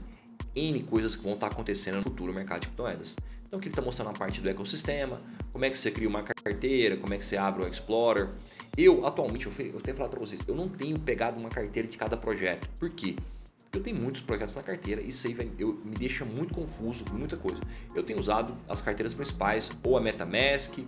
N 0.55 0.83
coisas 0.85 1.17
que 1.17 1.23
vão 1.23 1.35
estar 1.35 1.49
acontecendo 1.49 1.97
no 1.97 2.03
futuro 2.03 2.33
mercado 2.33 2.61
de 2.61 2.67
criptomoedas. 2.69 3.17
Então 3.47 3.59
aqui 3.59 3.69
ele 3.69 3.73
está 3.73 3.83
mostrando 3.83 4.11
a 4.11 4.13
parte 4.13 4.41
do 4.41 4.49
ecossistema, 4.49 5.21
como 5.53 5.65
é 5.65 5.71
que 5.71 5.79
você 5.79 5.91
cria 5.91 6.09
uma 6.09 6.23
carteira, 6.23 6.97
como 6.97 7.15
é 7.15 7.19
que 7.19 7.25
você 7.25 7.37
abre 7.37 7.63
o 7.63 7.69
Explorer. 7.69 8.31
Eu, 8.77 9.07
atualmente, 9.07 9.47
eu 9.47 9.81
tenho 9.81 9.97
falado 9.97 10.11
para 10.11 10.21
vocês, 10.21 10.41
eu 10.47 10.55
não 10.55 10.69
tenho 10.69 10.99
pegado 10.99 11.39
uma 11.39 11.49
carteira 11.49 11.89
de 11.89 11.97
cada 11.97 12.17
projeto. 12.17 12.69
Por 12.79 12.91
quê? 12.91 13.15
Porque 13.63 13.79
eu 13.79 13.83
tenho 13.83 13.97
muitos 13.97 14.23
projetos 14.23 14.55
na 14.55 14.63
carteira 14.63 15.03
e 15.03 15.09
isso 15.09 15.27
aí 15.27 15.35
vai, 15.35 15.49
eu, 15.59 15.81
me 15.85 15.97
deixa 15.97 16.25
muito 16.25 16.55
confuso 16.55 17.05
com 17.05 17.15
muita 17.15 17.37
coisa. 17.37 17.61
Eu 17.95 18.03
tenho 18.03 18.19
usado 18.19 18.57
as 18.69 18.83
carteiras 18.83 19.15
principais, 19.15 19.71
ou 19.85 19.97
a 19.97 20.01
MetaMask, 20.01 20.79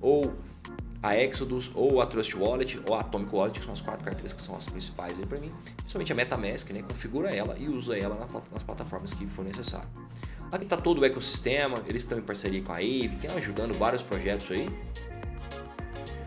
ou 0.00 0.34
a 1.08 1.22
Exodus, 1.22 1.70
ou 1.74 2.00
a 2.00 2.06
Trust 2.06 2.36
Wallet, 2.36 2.80
ou 2.86 2.94
a 2.94 3.00
Atomic 3.00 3.34
Wallet, 3.34 3.58
que 3.58 3.64
são 3.64 3.72
as 3.72 3.80
quatro 3.80 4.04
carteiras 4.04 4.32
que 4.32 4.40
são 4.42 4.56
as 4.56 4.66
principais 4.66 5.18
aí 5.18 5.26
para 5.26 5.38
mim. 5.38 5.50
Principalmente 5.76 6.12
a 6.12 6.14
MetaMask, 6.14 6.70
né? 6.70 6.82
Configura 6.82 7.30
ela 7.34 7.56
e 7.58 7.68
usa 7.68 7.96
ela 7.96 8.16
nas 8.52 8.62
plataformas 8.62 9.12
que 9.12 9.26
for 9.26 9.44
necessário. 9.44 9.88
Aqui 10.50 10.64
está 10.64 10.76
todo 10.76 11.00
o 11.00 11.04
ecossistema, 11.04 11.82
eles 11.86 12.02
estão 12.02 12.16
em 12.18 12.22
parceria 12.22 12.62
com 12.62 12.72
a 12.72 12.76
Ave, 12.76 13.16
tem 13.20 13.30
ajudando 13.30 13.76
vários 13.76 14.02
projetos 14.02 14.50
aí. 14.50 14.68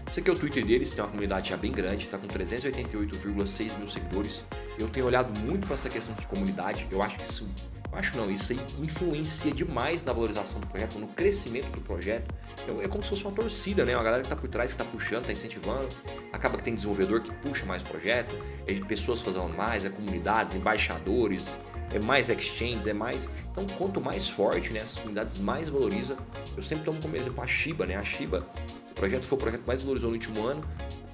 Esse 0.10 0.20
aqui 0.20 0.30
é 0.30 0.34
o 0.34 0.36
Twitter 0.36 0.66
deles, 0.66 0.92
tem 0.92 1.04
uma 1.04 1.10
comunidade 1.10 1.50
já 1.50 1.58
bem 1.58 1.72
grande, 1.72 2.06
está 2.06 2.18
com 2.18 2.28
388,6 2.28 3.78
mil 3.78 3.88
seguidores. 3.88 4.44
Eu 4.78 4.90
tenho 4.90 5.06
olhado 5.06 5.38
muito 5.40 5.68
para 5.68 5.76
essa 5.76 5.90
questão 5.90 6.16
de 6.16 6.26
comunidade, 6.26 6.88
eu 6.90 7.02
acho 7.02 7.16
que 7.16 7.24
isso 7.24 7.48
Acho 7.92 8.16
não, 8.16 8.30
isso 8.30 8.54
aí 8.54 8.60
influencia 8.80 9.52
demais 9.52 10.04
na 10.04 10.14
valorização 10.14 10.60
do 10.60 10.68
projeto, 10.68 11.00
no 11.00 11.08
crescimento 11.08 11.72
do 11.72 11.82
projeto. 11.82 12.34
Então, 12.64 12.82
é 12.82 12.88
como 12.88 13.04
se 13.04 13.10
fosse 13.10 13.26
uma 13.26 13.34
torcida, 13.34 13.84
né? 13.84 13.96
Uma 13.96 14.04
galera 14.04 14.22
que 14.22 14.28
está 14.28 14.36
por 14.36 14.48
trás, 14.48 14.74
que 14.74 14.82
está 14.82 14.92
puxando, 14.92 15.22
está 15.22 15.34
incentivando. 15.34 15.90
Acaba 16.32 16.58
que 16.58 16.64
tem 16.64 16.76
desenvolvedor 16.76 17.22
que 17.22 17.32
puxa 17.36 17.66
mais 17.66 17.82
o 17.82 17.88
projeto, 17.88 18.36
é 18.68 18.74
pessoas 18.86 19.22
fazendo 19.22 19.50
mais, 19.50 19.86
é 19.86 19.90
comunidades, 19.90 20.54
embaixadores, 20.54 21.60
é 21.92 22.00
mais 22.00 22.30
exchanges, 22.30 22.86
é 22.86 22.94
mais. 22.94 23.28
Então, 23.52 23.66
quanto 23.78 24.00
mais 24.00 24.30
forte 24.30 24.72
né, 24.72 24.80
essas 24.80 25.00
comunidades, 25.00 25.38
mais 25.40 25.68
valoriza. 25.68 26.16
Eu 26.56 26.62
sempre 26.62 26.86
tomo 26.86 27.02
como 27.02 27.16
exemplo 27.16 27.44
a 27.44 27.48
Shiba, 27.48 27.86
né? 27.88 27.96
A 27.96 28.04
Shiba, 28.04 28.48
o 28.92 28.94
projeto 28.94 29.26
foi 29.26 29.38
o 29.38 29.42
projeto 29.42 29.64
mais 29.66 29.82
valorizou 29.82 30.10
no 30.10 30.16
último 30.16 30.46
ano, 30.46 30.64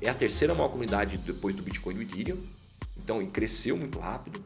é 0.01 0.09
a 0.09 0.13
terceira 0.13 0.53
maior 0.53 0.69
comunidade 0.69 1.17
depois 1.17 1.55
do 1.55 1.63
Bitcoin 1.63 1.93
e 1.93 1.97
do 1.97 2.01
Ethereum. 2.03 2.37
Então, 2.97 3.25
cresceu 3.27 3.77
muito 3.77 3.97
rápido. 3.99 4.43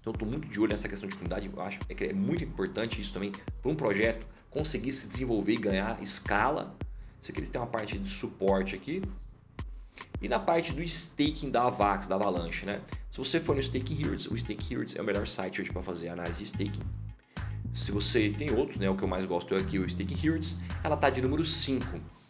Então, 0.00 0.12
estou 0.12 0.26
muito 0.26 0.48
de 0.48 0.58
olho 0.58 0.70
nessa 0.70 0.88
questão 0.88 1.08
de 1.08 1.14
comunidade. 1.14 1.50
Eu 1.52 1.62
acho 1.62 1.78
que 1.80 2.04
é 2.04 2.12
muito 2.12 2.42
importante 2.42 3.00
isso 3.00 3.12
também 3.12 3.32
para 3.60 3.70
um 3.70 3.74
projeto 3.74 4.26
conseguir 4.50 4.92
se 4.92 5.06
desenvolver 5.08 5.52
e 5.52 5.56
ganhar 5.56 6.02
escala. 6.02 6.76
Isso 7.20 7.30
aqui 7.30 7.40
eles 7.40 7.48
têm 7.48 7.60
uma 7.60 7.66
parte 7.66 7.98
de 7.98 8.08
suporte 8.08 8.74
aqui. 8.74 9.02
E 10.20 10.28
na 10.28 10.38
parte 10.38 10.72
do 10.72 10.82
staking 10.82 11.50
da 11.50 11.64
Avax, 11.64 12.06
da 12.06 12.14
Avalanche, 12.14 12.66
né? 12.66 12.82
Se 13.10 13.18
você 13.18 13.40
for 13.40 13.54
no 13.54 13.60
Staking 13.60 13.94
Hertz, 13.94 14.26
o 14.26 14.36
Staking 14.36 14.74
Hertz 14.74 14.96
é 14.96 15.00
o 15.00 15.04
melhor 15.04 15.26
site 15.26 15.62
hoje 15.62 15.72
para 15.72 15.82
fazer 15.82 16.10
análise 16.10 16.38
de 16.38 16.44
staking. 16.44 16.82
Se 17.72 17.90
você 17.90 18.28
tem 18.30 18.50
outros, 18.50 18.78
né? 18.78 18.90
O 18.90 18.96
que 18.96 19.02
eu 19.02 19.08
mais 19.08 19.24
gosto 19.24 19.54
é 19.54 19.58
aqui 19.58 19.78
o 19.78 19.86
Staking 19.86 20.16
Hertz. 20.16 20.58
Ela 20.84 20.94
está 20.94 21.08
de 21.08 21.22
número 21.22 21.44
5. 21.44 21.84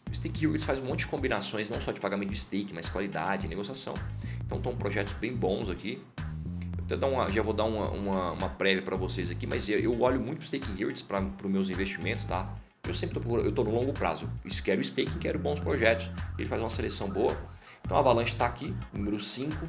O 0.08 0.12
Staking 0.12 0.46
Hertz 0.46 0.64
faz 0.64 0.78
um 0.78 0.84
monte 0.84 1.00
de 1.00 1.06
combinações, 1.08 1.68
não 1.68 1.80
só 1.80 1.90
de 1.90 2.00
pagamento 2.00 2.30
de 2.30 2.38
stake, 2.38 2.72
mas 2.72 2.88
qualidade, 2.88 3.48
negociação. 3.48 3.94
Então 4.44 4.58
estão 4.58 4.76
projetos 4.76 5.12
bem 5.14 5.34
bons 5.34 5.68
aqui. 5.68 6.00
Então 6.96 7.12
uma, 7.12 7.30
já 7.30 7.42
vou 7.42 7.52
dar 7.52 7.64
uma, 7.64 7.90
uma, 7.90 8.32
uma 8.32 8.48
prévia 8.48 8.82
para 8.82 8.96
vocês 8.96 9.30
aqui, 9.30 9.46
mas 9.46 9.68
eu 9.68 10.00
olho 10.00 10.20
muito 10.20 10.38
para 10.38 10.44
staking 10.44 10.74
hertz 10.76 11.02
para 11.02 11.20
os 11.22 11.50
meus 11.50 11.70
investimentos, 11.70 12.24
tá? 12.24 12.52
Eu 12.86 12.94
sempre 12.94 13.18
estou 13.18 13.38
eu 13.38 13.52
tô 13.52 13.62
no 13.62 13.70
longo 13.70 13.92
prazo. 13.92 14.28
Quero 14.64 14.80
staking, 14.80 15.18
quero 15.18 15.38
bons 15.38 15.60
projetos. 15.60 16.10
Ele 16.38 16.48
faz 16.48 16.60
uma 16.60 16.70
seleção 16.70 17.08
boa. 17.08 17.36
Então 17.84 17.96
a 17.96 18.00
Avalanche 18.00 18.32
está 18.32 18.46
aqui, 18.46 18.74
número 18.92 19.20
5. 19.20 19.68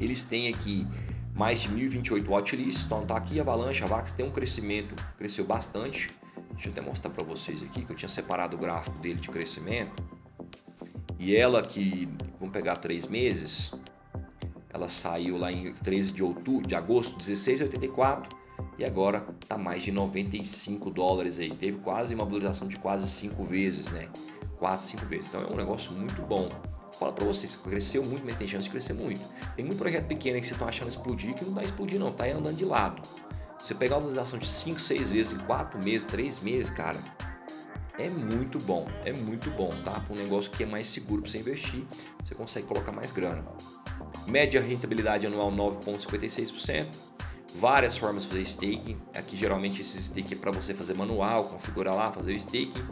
Eles 0.00 0.24
têm 0.24 0.48
aqui 0.48 0.86
mais 1.34 1.60
de 1.60 1.68
1028 1.68 2.30
watchlists, 2.30 2.86
então 2.86 3.04
tá 3.04 3.16
aqui 3.16 3.38
a 3.38 3.42
Avalanche, 3.42 3.82
a 3.82 3.86
Vax 3.86 4.12
tem 4.12 4.26
um 4.26 4.30
crescimento, 4.30 4.94
cresceu 5.16 5.44
bastante. 5.44 6.10
Deixa 6.52 6.68
eu 6.68 6.72
até 6.72 6.80
mostrar 6.80 7.10
para 7.10 7.24
vocês 7.24 7.62
aqui 7.62 7.84
que 7.84 7.92
eu 7.92 7.96
tinha 7.96 8.08
separado 8.08 8.56
o 8.56 8.58
gráfico 8.58 8.98
dele 8.98 9.20
de 9.20 9.28
crescimento. 9.28 10.02
E 11.18 11.36
ela 11.36 11.62
que, 11.62 12.08
vamos 12.38 12.52
pegar 12.52 12.76
três 12.76 13.06
meses, 13.06 13.72
ela 14.80 14.88
saiu 14.88 15.36
lá 15.36 15.52
em 15.52 15.72
13 15.74 16.12
de 16.12 16.22
outubro, 16.22 16.66
de 16.66 16.74
agosto, 16.74 17.18
16,84 17.18 18.26
e 18.78 18.84
agora 18.84 19.24
está 19.40 19.58
mais 19.58 19.82
de 19.82 19.92
95 19.92 20.90
dólares 20.90 21.38
aí. 21.38 21.50
Teve 21.54 21.78
quase 21.78 22.14
uma 22.14 22.24
valorização 22.24 22.66
de 22.66 22.76
quase 22.78 23.08
5 23.08 23.44
vezes, 23.44 23.90
né? 23.90 24.08
4, 24.58 24.86
5 24.86 25.06
vezes. 25.06 25.28
Então 25.28 25.42
é 25.42 25.46
um 25.46 25.56
negócio 25.56 25.92
muito 25.92 26.22
bom. 26.22 26.48
Fala 26.98 27.12
para 27.12 27.24
vocês, 27.24 27.54
cresceu 27.56 28.04
muito, 28.04 28.24
mas 28.24 28.36
tem 28.36 28.48
chance 28.48 28.64
de 28.64 28.70
crescer 28.70 28.92
muito. 28.92 29.20
Tem 29.54 29.64
muito 29.64 29.78
projeto 29.78 30.06
pequeno 30.06 30.36
que 30.38 30.46
vocês 30.46 30.52
estão 30.52 30.68
achando 30.68 30.88
explodir 30.88 31.34
que 31.34 31.44
não 31.44 31.50
está 31.50 31.62
explodir 31.62 31.98
não, 31.98 32.12
tá 32.12 32.24
andando 32.26 32.56
de 32.56 32.64
lado. 32.64 33.00
Você 33.58 33.74
pegar 33.74 33.96
uma 33.96 34.00
valorização 34.02 34.38
de 34.38 34.46
5, 34.46 34.80
6 34.80 35.10
vezes 35.10 35.32
em 35.32 35.38
4 35.44 35.82
meses, 35.84 36.06
3 36.06 36.40
meses, 36.40 36.70
cara, 36.70 36.98
é 37.98 38.08
muito 38.08 38.58
bom, 38.58 38.86
é 39.04 39.12
muito 39.12 39.50
bom, 39.50 39.68
tá? 39.84 40.00
Para 40.00 40.14
um 40.14 40.16
negócio 40.16 40.50
que 40.50 40.62
é 40.62 40.66
mais 40.66 40.86
seguro 40.86 41.20
para 41.22 41.30
você 41.30 41.38
investir, 41.38 41.84
você 42.24 42.34
consegue 42.34 42.66
colocar 42.66 42.92
mais 42.92 43.12
grana. 43.12 43.44
Média 44.26 44.60
rentabilidade 44.60 45.26
anual 45.26 45.50
9,56%. 45.52 46.88
Várias 47.56 47.96
formas 47.96 48.22
de 48.22 48.28
fazer 48.28 48.42
staking. 48.42 48.98
Aqui 49.14 49.36
geralmente 49.36 49.80
esse 49.80 49.98
staking 49.98 50.34
é 50.34 50.38
para 50.38 50.52
você 50.52 50.72
fazer 50.72 50.94
manual, 50.94 51.44
configurar 51.44 51.94
lá, 51.94 52.12
fazer 52.12 52.32
o 52.32 52.36
staking. 52.36 52.84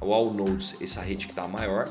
O 0.00 0.12
All 0.12 0.32
Nodes, 0.32 0.80
essa 0.80 1.00
rede 1.00 1.26
que 1.26 1.32
está 1.32 1.46
maior. 1.46 1.88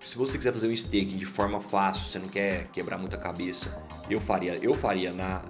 Se 0.00 0.16
você 0.16 0.38
quiser 0.38 0.52
fazer 0.52 0.68
um 0.68 0.72
staking 0.72 1.16
de 1.16 1.26
forma 1.26 1.60
fácil, 1.60 2.04
você 2.04 2.18
não 2.18 2.28
quer 2.28 2.66
quebrar 2.68 2.98
muita 2.98 3.18
cabeça, 3.18 3.82
eu 4.08 4.20
faria, 4.20 4.54
eu 4.54 4.74
faria 4.74 5.12
na, 5.12 5.42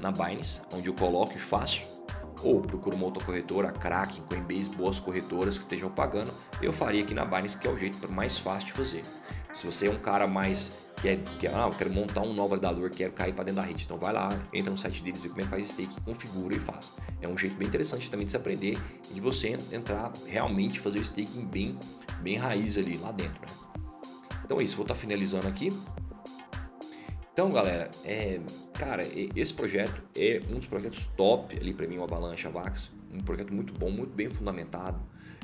na 0.00 0.10
Binance, 0.10 0.60
onde 0.74 0.88
eu 0.88 0.94
coloco 0.94 1.32
e 1.36 1.38
faço 1.38 2.00
ou 2.42 2.60
procura 2.60 2.96
uma 2.96 3.04
outra 3.04 3.24
corretora, 3.24 3.70
Kraken, 3.70 4.22
Coinbase, 4.22 4.68
boas 4.70 4.98
corretoras 4.98 5.56
que 5.56 5.64
estejam 5.64 5.90
pagando, 5.90 6.32
eu 6.62 6.72
faria 6.72 7.02
aqui 7.02 7.14
na 7.14 7.24
Binance, 7.24 7.56
que 7.56 7.66
é 7.66 7.70
o 7.70 7.76
jeito 7.76 8.10
mais 8.10 8.38
fácil 8.38 8.66
de 8.66 8.72
fazer. 8.72 9.02
Se 9.52 9.66
você 9.66 9.88
é 9.88 9.90
um 9.90 9.98
cara 9.98 10.26
mais 10.26 10.90
que 11.00 11.08
é, 11.08 11.16
que, 11.16 11.48
ah, 11.48 11.66
eu 11.66 11.76
quero 11.76 11.90
montar 11.90 12.20
um 12.20 12.34
novo 12.34 12.50
validador, 12.50 12.90
quero 12.90 13.12
cair 13.12 13.32
para 13.32 13.44
dentro 13.44 13.60
da 13.60 13.66
rede, 13.66 13.84
então 13.84 13.96
vai 13.96 14.12
lá, 14.12 14.28
entra 14.52 14.70
no 14.70 14.76
site 14.76 15.02
deles, 15.02 15.22
vê 15.22 15.28
como 15.30 15.40
é 15.40 15.44
que 15.44 15.50
faz 15.50 15.68
stake, 15.68 16.00
configura 16.02 16.54
e 16.54 16.58
faz. 16.58 16.92
É 17.22 17.28
um 17.28 17.36
jeito 17.36 17.56
bem 17.56 17.66
interessante 17.66 18.10
também 18.10 18.26
de 18.26 18.32
se 18.32 18.36
aprender 18.36 18.78
e 19.10 19.14
de 19.14 19.20
você 19.20 19.56
entrar 19.72 20.12
realmente 20.26 20.78
fazer 20.78 20.98
o 20.98 21.02
staking 21.02 21.46
bem, 21.46 21.78
bem 22.20 22.36
raiz 22.36 22.76
ali 22.76 22.98
lá 22.98 23.12
dentro. 23.12 23.40
Né? 23.40 23.82
Então 24.44 24.60
é 24.60 24.62
isso, 24.62 24.76
vou 24.76 24.84
estar 24.84 24.94
tá 24.94 25.00
finalizando 25.00 25.48
aqui. 25.48 25.70
Então, 27.32 27.50
galera, 27.52 27.90
é, 28.04 28.38
cara, 28.74 29.02
esse 29.34 29.54
projeto 29.54 30.02
é 30.14 30.42
um 30.50 30.56
dos 30.56 30.66
projetos 30.66 31.06
top 31.16 31.56
ali 31.58 31.72
para 31.72 31.86
mim, 31.86 31.96
o 31.96 32.02
Avalanche 32.02 32.46
Avax. 32.46 32.90
Um 33.12 33.20
projeto 33.20 33.54
muito 33.54 33.72
bom, 33.72 33.90
muito 33.90 34.12
bem 34.12 34.28
fundamentado. 34.28 35.00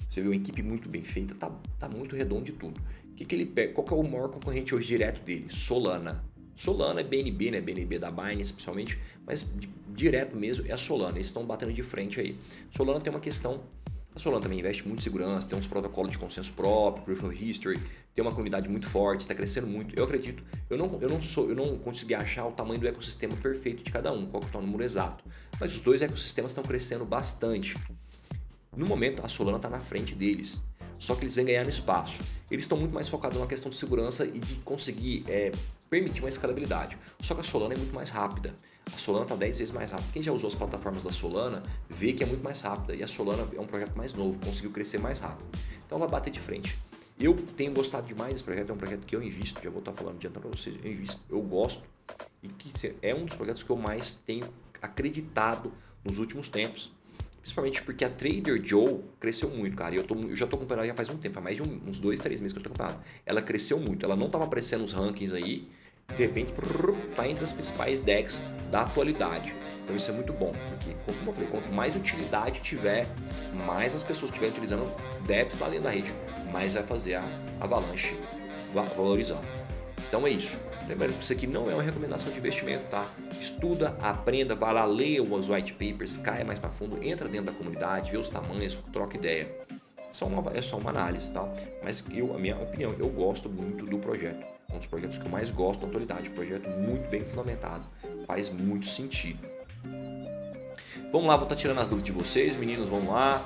Você 0.09 0.21
vê 0.21 0.29
uma 0.29 0.37
equipe 0.37 0.63
muito 0.63 0.89
bem 0.89 1.03
feita, 1.03 1.35
tá, 1.35 1.51
tá 1.79 1.89
muito 1.89 2.15
redondo 2.15 2.45
de 2.45 2.53
tudo. 2.53 2.81
Que 3.17 3.25
que 3.25 3.35
ele 3.35 3.47
pega? 3.47 3.73
Qual 3.73 3.87
que 3.87 3.93
é 3.93 3.97
o 3.97 4.03
maior 4.03 4.29
concorrente 4.29 4.75
hoje 4.75 4.87
direto 4.87 5.23
dele? 5.25 5.47
Solana. 5.51 6.25
Solana 6.55 7.01
é 7.01 7.05
BNB, 7.05 7.51
né? 7.51 7.61
BNB 7.61 7.99
da 7.99 8.11
Binance, 8.11 8.53
principalmente, 8.53 8.99
mas 9.27 9.53
direto 9.95 10.37
mesmo 10.37 10.67
é 10.67 10.73
a 10.73 10.77
Solana. 10.77 11.17
Eles 11.17 11.27
estão 11.27 11.45
batendo 11.45 11.73
de 11.73 11.83
frente 11.83 12.21
aí. 12.21 12.39
Solana 12.71 13.01
tem 13.01 13.13
uma 13.13 13.21
questão 13.21 13.63
a 14.17 14.19
Solana 14.19 14.41
também 14.41 14.59
investe 14.59 14.89
muito 14.89 15.01
em 15.01 15.03
segurança, 15.03 15.47
tem 15.47 15.59
uns 15.59 15.67
protocolos 15.67 16.11
de 16.11 16.17
consenso 16.17 16.51
próprio, 16.55 17.05
Proof 17.05 17.25
of 17.25 17.45
History, 17.45 17.79
tem 18.15 18.25
uma 18.25 18.31
comunidade 18.31 18.67
muito 18.67 18.89
forte, 18.89 19.21
está 19.21 19.35
crescendo 19.35 19.67
muito. 19.67 19.95
Eu 19.95 20.05
acredito, 20.05 20.43
eu 20.71 20.79
não, 20.79 20.99
eu 21.03 21.09
não 21.11 21.21
sou, 21.21 21.51
eu 21.51 21.55
não 21.55 21.77
consegui 21.77 22.15
achar 22.15 22.47
o 22.47 22.53
tamanho 22.53 22.81
do 22.81 22.89
ecossistema 22.89 23.37
perfeito 23.37 23.85
de 23.85 23.93
cada 23.93 24.11
um, 24.11 24.25
qual 24.25 24.43
é 24.43 24.57
o 24.57 24.63
número 24.63 24.83
exato. 24.83 25.23
Mas 25.61 25.75
os 25.75 25.83
dois 25.83 26.01
ecossistemas 26.01 26.53
estão 26.53 26.65
crescendo 26.65 27.05
bastante. 27.05 27.77
No 28.77 28.87
momento, 28.87 29.25
a 29.25 29.29
Solana 29.29 29.57
está 29.57 29.71
na 29.71 29.81
frente 29.81 30.15
deles. 30.15 30.61
Só 30.99 31.15
que 31.15 31.25
eles 31.25 31.35
vêm 31.35 31.45
ganhando 31.45 31.69
espaço. 31.69 32.23
Eles 32.51 32.65
estão 32.65 32.79
muito 32.79 32.93
mais 32.93 33.09
focados 33.09 33.39
na 33.39 33.47
questão 33.47 33.71
de 33.71 33.77
segurança 33.77 34.25
e 34.27 34.39
de 34.39 34.57
conseguir 34.57 35.25
é, 35.29 35.53
permitir 35.91 36.21
uma 36.21 36.29
escalabilidade. 36.29 36.97
Só 37.21 37.35
que 37.35 37.41
a 37.41 37.45
Solana 37.45 37.75
é 37.75 37.77
muito 37.77 37.95
mais 37.95 38.11
rápida. 38.11 38.55
A 38.95 38.99
Solana 38.99 39.25
está 39.25 39.35
10 39.35 39.59
vezes 39.59 39.73
mais 39.73 39.91
rápida. 39.91 40.09
Quem 40.13 40.23
já 40.23 40.33
usou 40.33 40.49
as 40.49 40.55
plataformas 40.55 41.05
da 41.05 41.11
Solana 41.11 41.63
vê 41.89 42.13
que 42.13 42.23
é 42.23 42.27
muito 42.27 42.43
mais 42.43 42.61
rápida. 42.61 42.95
E 42.95 43.03
a 43.03 43.09
Solana 43.09 43.49
é 43.55 43.61
um 43.61 43.67
projeto 43.67 43.97
mais 43.97 44.13
novo, 44.13 44.39
conseguiu 44.39 44.71
crescer 44.71 44.99
mais 44.99 45.19
rápido. 45.19 45.49
Então 45.87 45.99
vai 45.99 46.09
bater 46.09 46.31
de 46.31 46.41
frente. 46.41 46.79
Eu 47.19 47.35
tenho 47.57 47.73
gostado 47.73 48.07
demais 48.07 48.35
desse 48.35 48.45
projeto, 48.45 48.71
é 48.71 48.73
um 48.75 48.77
projeto 48.77 49.07
que 49.07 49.17
eu 49.17 49.23
invisto, 49.23 49.59
já 49.63 49.71
vou 49.71 49.79
estar 49.79 49.95
falando 49.95 50.17
adiantando 50.17 50.49
para 50.49 50.59
vocês, 50.59 50.77
eu 50.85 50.93
invisto, 50.93 51.19
eu 51.31 51.41
gosto 51.41 51.83
e 52.43 52.49
que 52.49 52.95
é 53.01 53.15
um 53.15 53.25
dos 53.25 53.35
projetos 53.35 53.63
que 53.63 53.71
eu 53.71 53.77
mais 53.77 54.15
tenho 54.15 54.47
acreditado 54.83 55.73
nos 56.05 56.19
últimos 56.19 56.51
tempos. 56.51 56.93
Principalmente 57.47 57.81
porque 57.85 58.05
a 58.05 58.11
Trader 58.11 58.61
Joe 58.61 59.05
cresceu 59.21 59.49
muito, 59.49 59.77
cara. 59.77 59.95
E 59.95 59.99
eu, 59.99 60.03
tô, 60.03 60.17
eu 60.17 60.35
já 60.35 60.47
estou 60.47 60.59
acompanhando 60.59 60.81
ela 60.81 60.89
já 60.89 60.95
faz 60.97 61.09
um 61.09 61.17
tempo, 61.17 61.39
há 61.39 61.41
mais 61.41 61.55
de 61.55 61.63
um, 61.63 61.81
uns 61.87 62.01
dois, 62.01 62.19
três 62.19 62.41
meses 62.41 62.53
que 62.53 62.59
eu 62.59 62.61
estou 62.61 62.75
acompanhando. 62.75 63.05
Ela 63.25 63.41
cresceu 63.41 63.79
muito, 63.79 64.05
ela 64.05 64.17
não 64.17 64.27
estava 64.27 64.43
aparecendo 64.43 64.81
nos 64.81 64.93
rankings 64.93 65.33
aí, 65.33 65.69
de 66.09 66.25
repente 66.25 66.53
está 67.09 67.29
entre 67.29 67.45
as 67.45 67.53
principais 67.53 68.01
decks 68.01 68.45
da 68.69 68.81
atualidade. 68.81 69.55
Então 69.85 69.95
isso 69.95 70.11
é 70.11 70.15
muito 70.15 70.33
bom, 70.33 70.53
porque 70.71 70.97
como 71.07 71.31
eu 71.31 71.33
falei, 71.33 71.49
quanto 71.49 71.73
mais 71.73 71.95
utilidade 71.95 72.61
tiver, 72.63 73.07
mais 73.65 73.95
as 73.95 74.03
pessoas 74.03 74.33
estiverem 74.33 74.51
utilizando 74.53 74.85
DEPs 75.25 75.61
lá 75.61 75.69
dentro 75.69 75.85
da 75.85 75.91
rede, 75.91 76.13
mais 76.53 76.75
vai 76.75 76.83
fazer 76.83 77.15
a 77.15 77.25
Avalanche 77.61 78.17
valorizar. 78.97 79.41
Então 80.09 80.27
é 80.27 80.31
isso. 80.31 80.59
Lembrando 80.89 81.15
que 81.15 81.23
isso 81.23 81.33
aqui 81.33 81.47
não 81.47 81.71
é 81.71 81.75
uma 81.75 81.83
recomendação 81.83 82.33
de 82.33 82.39
investimento, 82.39 82.85
tá? 82.87 83.13
Estuda, 83.41 83.97
aprenda, 84.01 84.55
vá 84.55 84.73
lá, 84.73 84.85
leia 84.85 85.23
os 85.23 85.49
white 85.49 85.73
papers, 85.73 86.17
caia 86.17 86.45
mais 86.45 86.59
para 86.59 86.71
fundo, 86.71 87.03
entra 87.03 87.29
dentro 87.29 87.47
da 87.47 87.53
comunidade, 87.53 88.11
vê 88.11 88.17
os 88.17 88.29
tamanhos, 88.29 88.77
troca 88.93 89.17
ideia. 89.17 89.51
É 89.99 90.13
só 90.13 90.27
uma, 90.27 90.53
é 90.57 90.63
só 90.63 90.77
uma 90.77 90.91
análise, 90.91 91.33
tá? 91.33 91.47
Mas 91.83 92.05
eu, 92.13 92.35
a 92.35 92.39
minha 92.39 92.57
opinião, 92.57 92.95
eu 92.99 93.09
gosto 93.09 93.49
muito 93.49 93.85
do 93.85 93.99
projeto. 93.99 94.47
Um 94.73 94.79
dos 94.79 94.87
projetos 94.87 95.19
que 95.19 95.27
eu 95.27 95.31
mais 95.31 95.51
gosto 95.51 95.81
da 95.81 95.89
atualidade. 95.89 96.31
Um 96.31 96.35
projeto 96.35 96.69
muito 96.71 97.09
bem 97.09 97.21
fundamentado. 97.21 97.85
Faz 98.27 98.49
muito 98.49 98.87
sentido. 98.87 99.47
Vamos 101.13 101.27
lá, 101.29 101.37
vou 101.37 101.45
estar 101.45 101.55
tá 101.55 101.57
tirando 101.57 101.79
as 101.79 101.89
dúvidas 101.89 102.05
de 102.05 102.13
vocês, 102.13 102.57
meninos, 102.57 102.89
vamos 102.89 103.09
lá. 103.09 103.43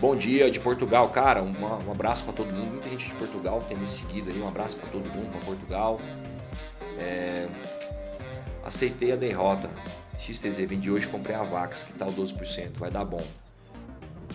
Bom 0.00 0.14
dia 0.14 0.48
de 0.48 0.60
Portugal, 0.60 1.08
cara. 1.08 1.42
Um, 1.42 1.52
um 1.60 1.90
abraço 1.90 2.22
para 2.22 2.32
todo 2.32 2.52
mundo. 2.52 2.70
Muita 2.70 2.88
gente 2.88 3.08
de 3.08 3.14
Portugal 3.16 3.60
tem 3.66 3.76
me 3.76 3.84
seguido 3.84 4.30
aí. 4.30 4.40
Um 4.40 4.46
abraço 4.46 4.76
para 4.76 4.88
todo 4.90 5.04
mundo, 5.08 5.28
para 5.32 5.40
Portugal. 5.40 6.00
É... 6.96 7.48
Aceitei 8.64 9.10
a 9.10 9.16
derrota. 9.16 9.68
XTZ, 10.16 10.58
vendi 10.68 10.88
hoje, 10.88 11.08
comprei 11.08 11.34
a 11.34 11.42
Vax, 11.42 11.82
que 11.82 12.00
o 12.00 12.06
12%. 12.06 12.78
Vai 12.78 12.92
dar 12.92 13.04
bom. 13.04 13.20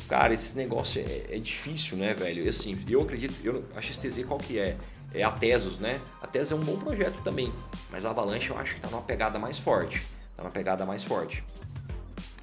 Cara, 0.09 0.33
esse 0.33 0.57
negócio 0.57 1.01
é, 1.01 1.35
é 1.37 1.39
difícil, 1.39 1.97
né, 1.97 2.13
velho? 2.13 2.43
E 2.43 2.49
assim, 2.49 2.77
eu 2.89 3.01
acredito, 3.01 3.33
eu, 3.41 3.63
a 3.73 3.79
XTZ 3.79 4.25
qual 4.25 4.39
que 4.39 4.59
é? 4.59 4.75
É 5.13 5.23
a 5.23 5.31
Tesos, 5.31 5.77
né? 5.77 6.01
A 6.21 6.27
Tesos 6.27 6.51
é 6.51 6.55
um 6.55 6.65
bom 6.65 6.75
projeto 6.75 7.21
também, 7.23 7.53
mas 7.89 8.05
a 8.05 8.09
Avalanche 8.09 8.49
eu 8.49 8.57
acho 8.57 8.75
que 8.75 8.81
tá 8.81 8.89
numa 8.89 9.01
pegada 9.01 9.39
mais 9.39 9.57
forte. 9.57 10.03
Tá 10.35 10.43
numa 10.43 10.51
pegada 10.51 10.85
mais 10.85 11.05
forte 11.05 11.41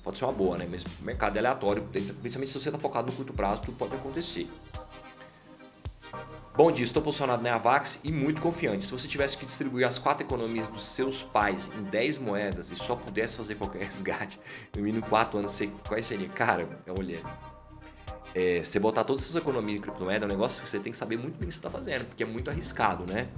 pode 0.02 0.18
ser 0.18 0.24
uma 0.24 0.32
boa, 0.32 0.58
né? 0.58 0.66
Mas 0.70 0.84
o 0.84 1.04
mercado 1.04 1.36
é 1.36 1.40
aleatório, 1.40 1.82
principalmente 1.82 2.50
se 2.50 2.60
você 2.60 2.68
está 2.68 2.78
focado 2.78 3.10
no 3.10 3.16
curto 3.16 3.32
prazo, 3.32 3.62
tudo 3.62 3.76
pode 3.76 3.94
acontecer. 3.94 4.48
Bom 6.56 6.70
dia, 6.70 6.84
estou 6.84 7.00
posicionado 7.00 7.42
na 7.42 7.54
Avax 7.54 8.00
e 8.04 8.10
muito 8.10 8.42
confiante. 8.42 8.84
Se 8.84 8.92
você 8.92 9.06
tivesse 9.06 9.38
que 9.38 9.46
distribuir 9.46 9.86
as 9.86 9.98
quatro 9.98 10.26
economias 10.26 10.68
dos 10.68 10.84
seus 10.84 11.22
pais 11.22 11.70
em 11.74 11.84
10 11.84 12.18
moedas 12.18 12.70
e 12.70 12.76
só 12.76 12.96
pudesse 12.96 13.36
fazer 13.36 13.54
qualquer 13.54 13.84
resgate 13.86 14.38
no 14.76 14.82
mínimo 14.82 15.06
4 15.06 15.38
anos, 15.38 15.52
você, 15.52 15.70
quais 15.88 16.04
seriam? 16.04 16.28
Cara, 16.30 16.68
olha, 16.98 17.22
é, 18.34 18.62
você 18.62 18.78
botar 18.78 19.04
todas 19.04 19.22
essas 19.22 19.36
economias 19.36 19.78
em 19.78 19.80
criptomoeda 19.80 20.24
é 20.24 20.26
um 20.26 20.30
negócio 20.30 20.62
que 20.62 20.68
você 20.68 20.78
tem 20.78 20.92
que 20.92 20.98
saber 20.98 21.16
muito 21.16 21.38
bem 21.38 21.44
o 21.44 21.48
que 21.48 21.54
você 21.54 21.58
está 21.60 21.70
fazendo, 21.70 22.04
porque 22.06 22.22
é 22.22 22.26
muito 22.26 22.50
arriscado, 22.50 23.10
né? 23.10 23.28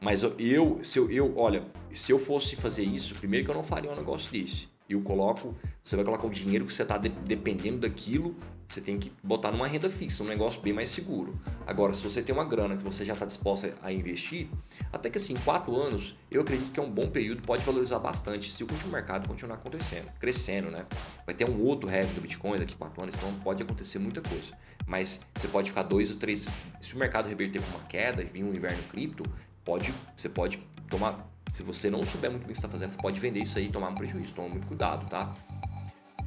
Mas 0.00 0.22
eu, 0.22 0.80
se 0.82 0.98
eu, 0.98 1.10
eu, 1.10 1.36
olha, 1.36 1.64
se 1.92 2.12
eu 2.12 2.18
fosse 2.18 2.56
fazer 2.56 2.84
isso, 2.84 3.14
primeiro 3.14 3.44
que 3.44 3.50
eu 3.50 3.54
não 3.54 3.62
faria 3.62 3.90
um 3.90 3.96
negócio 3.96 4.30
desse 4.30 4.71
eu 4.92 5.02
coloco, 5.02 5.54
você 5.82 5.96
vai 5.96 6.04
colocar 6.04 6.26
o 6.26 6.30
dinheiro 6.30 6.64
que 6.64 6.72
você 6.72 6.82
está 6.82 6.98
de, 6.98 7.08
dependendo 7.08 7.78
daquilo, 7.78 8.36
você 8.72 8.80
tem 8.80 8.98
que 8.98 9.12
botar 9.22 9.52
numa 9.52 9.66
renda 9.66 9.88
fixa, 9.90 10.22
um 10.22 10.26
negócio 10.26 10.60
bem 10.62 10.72
mais 10.72 10.88
seguro. 10.88 11.38
Agora, 11.66 11.92
se 11.92 12.02
você 12.02 12.22
tem 12.22 12.34
uma 12.34 12.44
grana 12.44 12.74
que 12.76 12.82
você 12.82 13.04
já 13.04 13.12
está 13.12 13.26
disposta 13.26 13.76
a 13.82 13.92
investir, 13.92 14.48
até 14.90 15.10
que 15.10 15.18
assim, 15.18 15.34
quatro 15.44 15.76
anos, 15.76 16.16
eu 16.30 16.40
acredito 16.40 16.72
que 16.72 16.80
é 16.80 16.82
um 16.82 16.90
bom 16.90 17.06
período, 17.08 17.42
pode 17.42 17.62
valorizar 17.64 17.98
bastante 17.98 18.50
se 18.50 18.64
o 18.64 18.68
mercado 18.90 19.28
continuar 19.28 19.56
acontecendo, 19.56 20.10
crescendo, 20.18 20.70
né? 20.70 20.86
Vai 21.26 21.34
ter 21.34 21.48
um 21.48 21.62
outro 21.62 21.90
heavy 21.90 22.14
do 22.14 22.20
Bitcoin 22.22 22.58
daqui 22.58 22.74
a 22.74 22.78
quatro 22.78 23.02
anos, 23.02 23.14
então 23.14 23.32
pode 23.44 23.62
acontecer 23.62 23.98
muita 23.98 24.22
coisa. 24.22 24.54
Mas 24.86 25.20
você 25.34 25.48
pode 25.48 25.68
ficar 25.68 25.82
dois 25.82 26.10
ou 26.10 26.16
três. 26.16 26.60
Se 26.80 26.94
o 26.94 26.98
mercado 26.98 27.28
reverter 27.28 27.60
com 27.60 27.76
uma 27.76 27.84
queda 27.86 28.22
e 28.22 28.24
vir 28.24 28.42
um 28.42 28.54
inverno 28.54 28.82
cripto, 28.84 29.22
pode, 29.64 29.92
você 30.16 30.30
pode 30.30 30.58
tomar 30.88 31.31
se 31.52 31.62
você 31.62 31.90
não 31.90 32.02
souber 32.02 32.30
muito 32.30 32.44
bem 32.44 32.50
o 32.50 32.52
que 32.52 32.58
está 32.58 32.68
fazendo, 32.68 32.92
você 32.92 32.96
pode 32.96 33.20
vender 33.20 33.40
isso 33.40 33.58
aí 33.58 33.66
e 33.66 33.70
tomar 33.70 33.90
um 33.90 33.94
prejuízo. 33.94 34.34
Toma 34.34 34.48
muito 34.48 34.66
cuidado, 34.66 35.06
tá? 35.06 35.34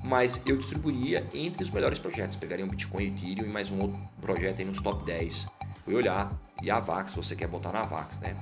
Mas 0.04 0.40
eu 0.46 0.56
distribuiria 0.56 1.28
entre 1.34 1.64
os 1.64 1.72
melhores 1.72 1.98
projetos. 1.98 2.38
Pegaria 2.38 2.64
um 2.64 2.68
Bitcoin 2.68 3.08
Ethereum 3.08 3.46
e 3.46 3.50
mais 3.50 3.72
um 3.72 3.82
outro 3.82 4.00
projeto 4.22 4.60
aí 4.60 4.66
nos 4.66 4.80
top 4.80 5.04
10. 5.04 5.48
Fui 5.84 5.96
olhar. 5.96 6.32
E 6.62 6.70
a 6.70 6.80
VAX, 6.80 7.16
você 7.16 7.36
quer 7.36 7.48
botar 7.48 7.72
na 7.72 7.82
VAX, 7.82 8.20
né? 8.20 8.38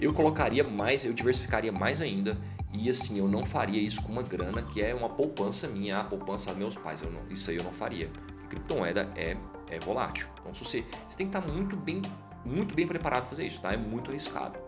Eu 0.00 0.14
colocaria 0.14 0.62
mais, 0.62 1.04
eu 1.04 1.12
diversificaria 1.12 1.72
mais 1.72 2.00
ainda. 2.00 2.38
E 2.72 2.88
assim, 2.88 3.18
eu 3.18 3.26
não 3.26 3.44
faria 3.44 3.82
isso 3.82 4.00
com 4.00 4.12
uma 4.12 4.22
grana 4.22 4.62
que 4.62 4.80
é 4.80 4.94
uma 4.94 5.08
poupança 5.08 5.66
minha, 5.66 5.98
a 5.98 6.04
poupança 6.04 6.50
dos 6.50 6.58
meus 6.58 6.76
pais. 6.76 7.02
Não, 7.02 7.28
isso 7.28 7.50
aí 7.50 7.56
eu 7.56 7.64
não 7.64 7.72
faria. 7.72 8.08
Criptomoeda 8.48 9.12
é, 9.16 9.36
é 9.68 9.80
volátil. 9.80 10.28
Então, 10.40 10.54
se 10.54 10.64
você, 10.64 10.84
você 11.08 11.18
tem 11.18 11.28
que 11.28 11.36
estar 11.36 11.52
muito 11.52 11.76
bem, 11.76 12.02
muito 12.44 12.72
bem 12.72 12.86
preparado 12.86 13.22
para 13.22 13.30
fazer 13.30 13.48
isso, 13.48 13.60
tá? 13.60 13.72
É 13.72 13.76
muito 13.76 14.12
arriscado. 14.12 14.67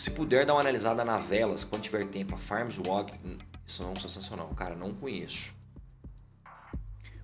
Se 0.00 0.12
puder 0.12 0.46
dar 0.46 0.54
uma 0.54 0.62
analisada 0.62 1.04
na 1.04 1.18
velas 1.18 1.62
quando 1.62 1.82
tiver 1.82 2.06
tempo, 2.06 2.34
a 2.34 2.38
Farms 2.38 2.78
Walk, 2.78 3.12
hum, 3.22 3.36
isso 3.66 3.82
é 3.82 3.86
um 3.86 3.94
sensacional. 3.94 4.48
Cara, 4.54 4.74
não 4.74 4.94
conheço. 4.94 5.54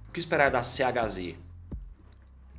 O 0.07 0.13
que 0.13 0.19
esperar 0.19 0.51
da 0.51 0.63
CHZ? 0.63 1.37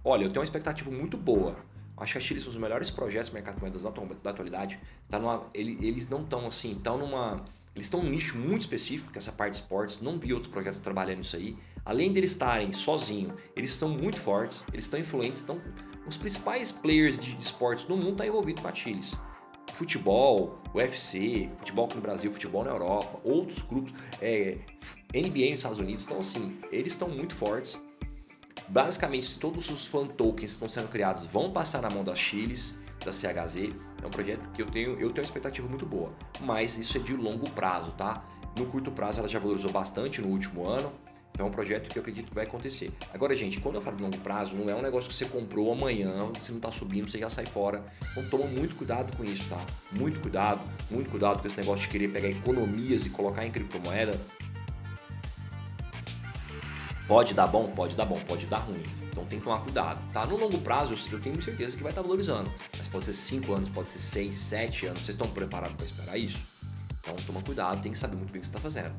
Olha, 0.04 0.24
eu 0.24 0.30
tenho 0.30 0.40
uma 0.40 0.44
expectativa 0.44 0.90
muito 0.90 1.18
boa. 1.18 1.56
Acho 1.96 2.14
que 2.14 2.18
a 2.18 2.22
Chile 2.22 2.42
são 2.42 2.50
os 2.50 2.58
melhores 2.58 2.90
projetos 2.90 3.30
do 3.30 3.34
mercado 3.36 3.58
de 3.58 3.62
moedas 3.62 3.84
da 3.84 4.32
atualidade. 4.32 4.80
Tá 5.08 5.20
numa, 5.20 5.46
eles 5.54 6.10
não 6.10 6.24
estão 6.24 6.48
assim, 6.48 6.72
estão 6.72 6.98
numa. 6.98 7.46
Eles 7.76 7.86
estão 7.86 8.02
num 8.02 8.10
nicho 8.10 8.40
muito 8.40 8.62
específico, 8.62 9.12
que 9.12 9.20
é 9.20 9.22
essa 9.22 9.32
parte 9.32 9.52
de 9.52 9.60
esportes. 9.60 10.02
Não 10.02 10.18
vi 10.18 10.34
outros 10.34 10.52
projetos 10.52 10.80
trabalhando 10.80 11.24
isso 11.24 11.36
aí. 11.36 11.56
Além 11.86 12.12
de 12.12 12.20
eles 12.20 12.32
estarem 12.32 12.74
sozinhos, 12.74 13.40
eles 13.56 13.72
são 13.72 13.90
muito 13.90 14.20
fortes, 14.20 14.66
eles 14.74 14.86
estão 14.86 15.00
influentes, 15.00 15.42
estão. 15.42 15.62
Os 16.08 16.18
principais 16.18 16.72
players 16.72 17.20
de 17.20 17.38
esportes 17.40 17.86
no 17.86 17.96
mundo 17.96 18.14
estão 18.14 18.26
envolvidos 18.26 18.64
com 18.64 18.68
a 18.68 18.74
Chiles 18.74 19.16
futebol, 19.78 20.60
UFC, 20.74 21.50
futebol 21.58 21.86
aqui 21.86 21.96
no 21.96 22.02
Brasil, 22.02 22.34
futebol 22.34 22.64
na 22.64 22.72
Europa, 22.72 23.20
outros 23.24 23.62
grupos, 23.62 23.94
é, 24.20 24.58
NBA 25.14 25.52
nos 25.52 25.58
Estados 25.58 25.78
Unidos. 25.78 26.06
Então, 26.06 26.20
assim, 26.20 26.58
eles 26.72 26.94
estão 26.94 27.08
muito 27.08 27.36
fortes. 27.36 27.80
Basicamente, 28.68 29.38
todos 29.38 29.70
os 29.70 29.86
fan 29.86 30.08
tokens 30.08 30.40
que 30.40 30.46
estão 30.46 30.68
sendo 30.68 30.88
criados 30.88 31.28
vão 31.28 31.52
passar 31.52 31.82
na 31.82 31.90
mão 31.90 32.04
das 32.04 32.18
Chiles, 32.18 32.78
da 33.06 33.12
CHZ. 33.12 33.70
É 34.02 34.08
um 34.08 34.10
projeto 34.10 34.50
que 34.52 34.62
eu 34.62 34.66
tenho, 34.66 34.92
eu 34.94 35.10
tenho 35.10 35.20
uma 35.20 35.24
expectativa 35.24 35.68
muito 35.68 35.86
boa, 35.86 36.12
mas 36.42 36.78
isso 36.78 36.98
é 36.98 37.00
de 37.00 37.14
longo 37.14 37.50
prazo, 37.52 37.92
tá? 37.92 38.26
No 38.58 38.66
curto 38.66 38.92
prazo 38.92 39.20
ela 39.20 39.28
já 39.28 39.38
valorizou 39.38 39.72
bastante 39.72 40.22
no 40.22 40.28
último 40.28 40.68
ano, 40.68 40.92
então 41.38 41.46
é 41.46 41.50
um 41.50 41.52
projeto 41.52 41.88
que 41.88 42.00
eu 42.00 42.02
acredito 42.02 42.30
que 42.30 42.34
vai 42.34 42.46
acontecer. 42.46 42.92
Agora, 43.14 43.36
gente, 43.36 43.60
quando 43.60 43.76
eu 43.76 43.82
falo 43.82 43.96
de 43.96 44.02
longo 44.02 44.18
prazo, 44.18 44.56
não 44.56 44.68
é 44.72 44.76
um 44.76 44.82
negócio 44.82 45.08
que 45.08 45.14
você 45.14 45.26
comprou 45.26 45.72
amanhã, 45.72 46.12
você 46.34 46.52
não 46.52 46.58
está 46.58 46.72
subindo, 46.72 47.08
você 47.08 47.20
já 47.20 47.30
sai 47.30 47.46
fora. 47.46 47.86
Então 48.12 48.28
toma 48.28 48.46
muito 48.46 48.74
cuidado 48.74 49.16
com 49.16 49.24
isso, 49.24 49.48
tá? 49.48 49.64
Muito 49.92 50.20
cuidado, 50.20 50.62
muito 50.90 51.12
cuidado 51.12 51.40
com 51.40 51.46
esse 51.46 51.56
negócio 51.56 51.86
de 51.86 51.92
querer 51.92 52.08
pegar 52.08 52.28
economias 52.28 53.06
e 53.06 53.12
colocar 53.12 53.46
em 53.46 53.52
criptomoeda. 53.52 54.20
Pode 57.08 57.36
dar 57.36 57.46
bom? 57.46 57.70
Pode 57.70 57.96
dar 57.96 58.06
bom, 58.06 58.20
pode 58.22 58.48
dar 58.48 58.58
ruim. 58.58 58.84
Então 59.12 59.24
tem 59.24 59.38
que 59.38 59.46
tomar 59.46 59.60
cuidado, 59.60 60.02
tá? 60.12 60.26
No 60.26 60.38
longo 60.38 60.58
prazo 60.58 60.96
eu 61.12 61.20
tenho 61.20 61.40
certeza 61.40 61.78
que 61.78 61.84
vai 61.84 61.92
estar 61.92 62.02
valorizando, 62.02 62.52
mas 62.76 62.88
pode 62.88 63.06
ser 63.06 63.14
5 63.14 63.54
anos, 63.54 63.70
pode 63.70 63.90
ser 63.90 64.00
6, 64.00 64.36
7 64.36 64.88
anos. 64.88 65.00
Vocês 65.02 65.10
estão 65.10 65.28
preparados 65.28 65.78
para 65.78 65.86
esperar 65.86 66.18
isso? 66.18 66.42
Então 67.00 67.16
toma 67.28 67.44
cuidado, 67.44 67.80
tem 67.84 67.92
que 67.92 67.98
saber 68.00 68.16
muito 68.16 68.32
bem 68.32 68.40
o 68.40 68.42
que 68.42 68.48
você 68.48 68.58
está 68.58 68.60
fazendo. 68.60 68.96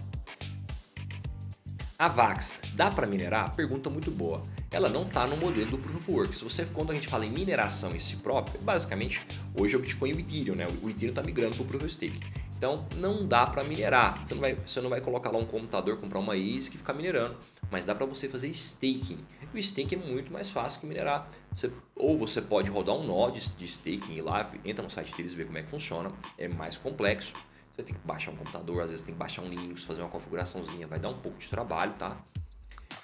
A 2.00 2.06
VAX 2.06 2.60
dá 2.74 2.92
para 2.92 3.08
minerar? 3.08 3.56
Pergunta 3.56 3.90
muito 3.90 4.08
boa. 4.08 4.44
Ela 4.70 4.88
não 4.88 5.02
está 5.02 5.26
no 5.26 5.36
modelo 5.36 5.72
do 5.72 5.78
Proof 5.78 5.96
of 5.96 6.12
Work. 6.12 6.36
Se 6.36 6.44
você, 6.44 6.64
quando 6.64 6.92
a 6.92 6.94
gente 6.94 7.08
fala 7.08 7.26
em 7.26 7.28
mineração 7.28 7.92
em 7.92 7.98
si 7.98 8.18
próprio, 8.18 8.60
basicamente 8.60 9.20
hoje 9.52 9.74
é 9.74 9.78
o 9.78 9.80
Bitcoin 9.80 10.10
e 10.10 10.14
o 10.14 10.20
Ethereum, 10.20 10.54
né? 10.54 10.68
O 10.80 10.88
Ethereum 10.88 11.08
está 11.08 11.24
migrando 11.24 11.56
para 11.56 11.64
o 11.64 11.66
Proof 11.66 11.82
of 11.82 11.92
Stake. 11.92 12.20
Então 12.56 12.86
não 12.98 13.26
dá 13.26 13.44
para 13.44 13.64
minerar. 13.64 14.24
Você 14.24 14.32
não, 14.32 14.40
vai, 14.40 14.54
você 14.54 14.80
não 14.80 14.88
vai 14.88 15.00
colocar 15.00 15.32
lá 15.32 15.40
um 15.40 15.44
computador, 15.44 15.96
comprar 15.96 16.20
uma 16.20 16.34
ASIC 16.34 16.76
e 16.76 16.78
ficar 16.78 16.94
minerando. 16.94 17.36
Mas 17.68 17.86
dá 17.86 17.96
para 17.96 18.06
você 18.06 18.28
fazer 18.28 18.48
staking. 18.50 19.18
O 19.52 19.58
staking 19.58 19.96
é 19.96 19.98
muito 19.98 20.32
mais 20.32 20.50
fácil 20.50 20.78
que 20.78 20.86
minerar. 20.86 21.28
Você, 21.52 21.68
ou 21.96 22.16
você 22.16 22.40
pode 22.40 22.70
rodar 22.70 22.94
um 22.94 23.04
node 23.04 23.40
de 23.58 23.64
staking 23.64 24.14
e 24.14 24.22
lá, 24.22 24.48
entra 24.64 24.84
no 24.84 24.90
site 24.90 25.16
deles 25.16 25.32
e 25.32 25.34
vê 25.34 25.44
como 25.44 25.58
é 25.58 25.64
que 25.64 25.68
funciona. 25.68 26.12
É 26.38 26.46
mais 26.46 26.76
complexo. 26.76 27.34
Você 27.78 27.84
tem 27.84 27.94
que 27.94 28.04
baixar 28.04 28.32
um 28.32 28.36
computador, 28.36 28.82
às 28.82 28.90
vezes 28.90 29.04
tem 29.04 29.14
que 29.14 29.18
baixar 29.20 29.40
um 29.40 29.48
Linux, 29.48 29.84
fazer 29.84 30.02
uma 30.02 30.08
configuraçãozinha, 30.08 30.88
vai 30.88 30.98
dar 30.98 31.10
um 31.10 31.18
pouco 31.18 31.38
de 31.38 31.48
trabalho, 31.48 31.92
tá? 31.92 32.16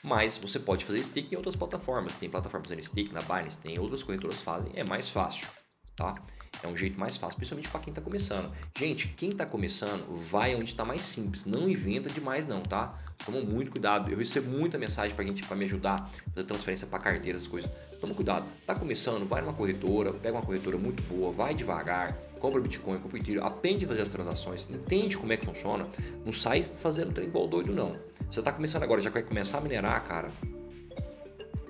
Mas 0.02 0.37
você 0.37 0.58
pode 0.58 0.84
fazer 0.84 1.00
stake 1.00 1.32
em 1.32 1.37
outras 1.37 1.54
plataformas. 1.54 2.16
Tem 2.16 2.28
plataformas 2.28 2.68
fazendo 2.68 2.84
stake 2.84 3.14
na 3.14 3.20
Binance, 3.22 3.60
tem 3.60 3.78
outras 3.78 4.02
corretoras 4.02 4.42
fazem, 4.42 4.72
é 4.74 4.82
mais 4.82 5.08
fácil, 5.08 5.46
tá? 5.94 6.14
É 6.60 6.66
um 6.66 6.76
jeito 6.76 6.98
mais 6.98 7.16
fácil, 7.16 7.37
principalmente 7.37 7.68
para 7.68 7.78
quem 7.78 7.92
está 7.92 8.02
começando. 8.02 8.52
Gente, 8.76 9.08
quem 9.16 9.28
está 9.28 9.46
começando, 9.46 10.12
vai 10.12 10.56
onde 10.56 10.72
está 10.72 10.84
mais 10.84 11.02
simples. 11.02 11.44
Não 11.44 11.68
inventa 11.68 12.10
demais 12.10 12.44
não, 12.44 12.60
tá? 12.60 12.98
Toma 13.24 13.40
muito 13.42 13.70
cuidado. 13.70 14.10
Eu 14.10 14.18
recebo 14.18 14.50
muita 14.50 14.76
mensagem 14.76 15.14
para 15.14 15.24
gente 15.24 15.46
para 15.46 15.56
me 15.56 15.66
ajudar, 15.66 16.10
fazer 16.34 16.46
transferência 16.48 16.88
para 16.88 16.98
carteira, 16.98 17.38
essas 17.38 17.48
coisas. 17.48 17.70
Toma 18.00 18.12
cuidado. 18.12 18.44
Tá 18.66 18.74
começando, 18.74 19.24
vai 19.24 19.40
numa 19.40 19.52
corretora, 19.52 20.12
pega 20.12 20.37
uma 20.37 20.44
corretora 20.44 20.76
muito 20.76 21.00
boa, 21.04 21.30
vai 21.30 21.54
devagar 21.54 22.12
compra 22.44 22.61
Bitcoin, 22.61 22.98
compra 22.98 23.18
Ethereum, 23.18 23.42
aprende 23.42 23.87
a 23.87 23.88
fazer 23.88 24.02
as 24.02 24.11
transações, 24.11 24.66
entende 24.68 25.16
como 25.16 25.33
é 25.33 25.37
que 25.38 25.46
funciona, 25.46 25.88
não 26.26 26.33
sai 26.33 26.62
fazendo 26.62 27.11
trem 27.11 27.26
igual 27.26 27.48
doido 27.48 27.72
não. 27.72 27.96
Você 28.30 28.40
está 28.40 28.52
começando 28.52 28.83
agora, 28.83 29.00
já 29.00 29.11
quer 29.11 29.22
começar 29.22 29.59
a 29.59 29.61
minerar, 29.62 30.04
cara, 30.04 30.30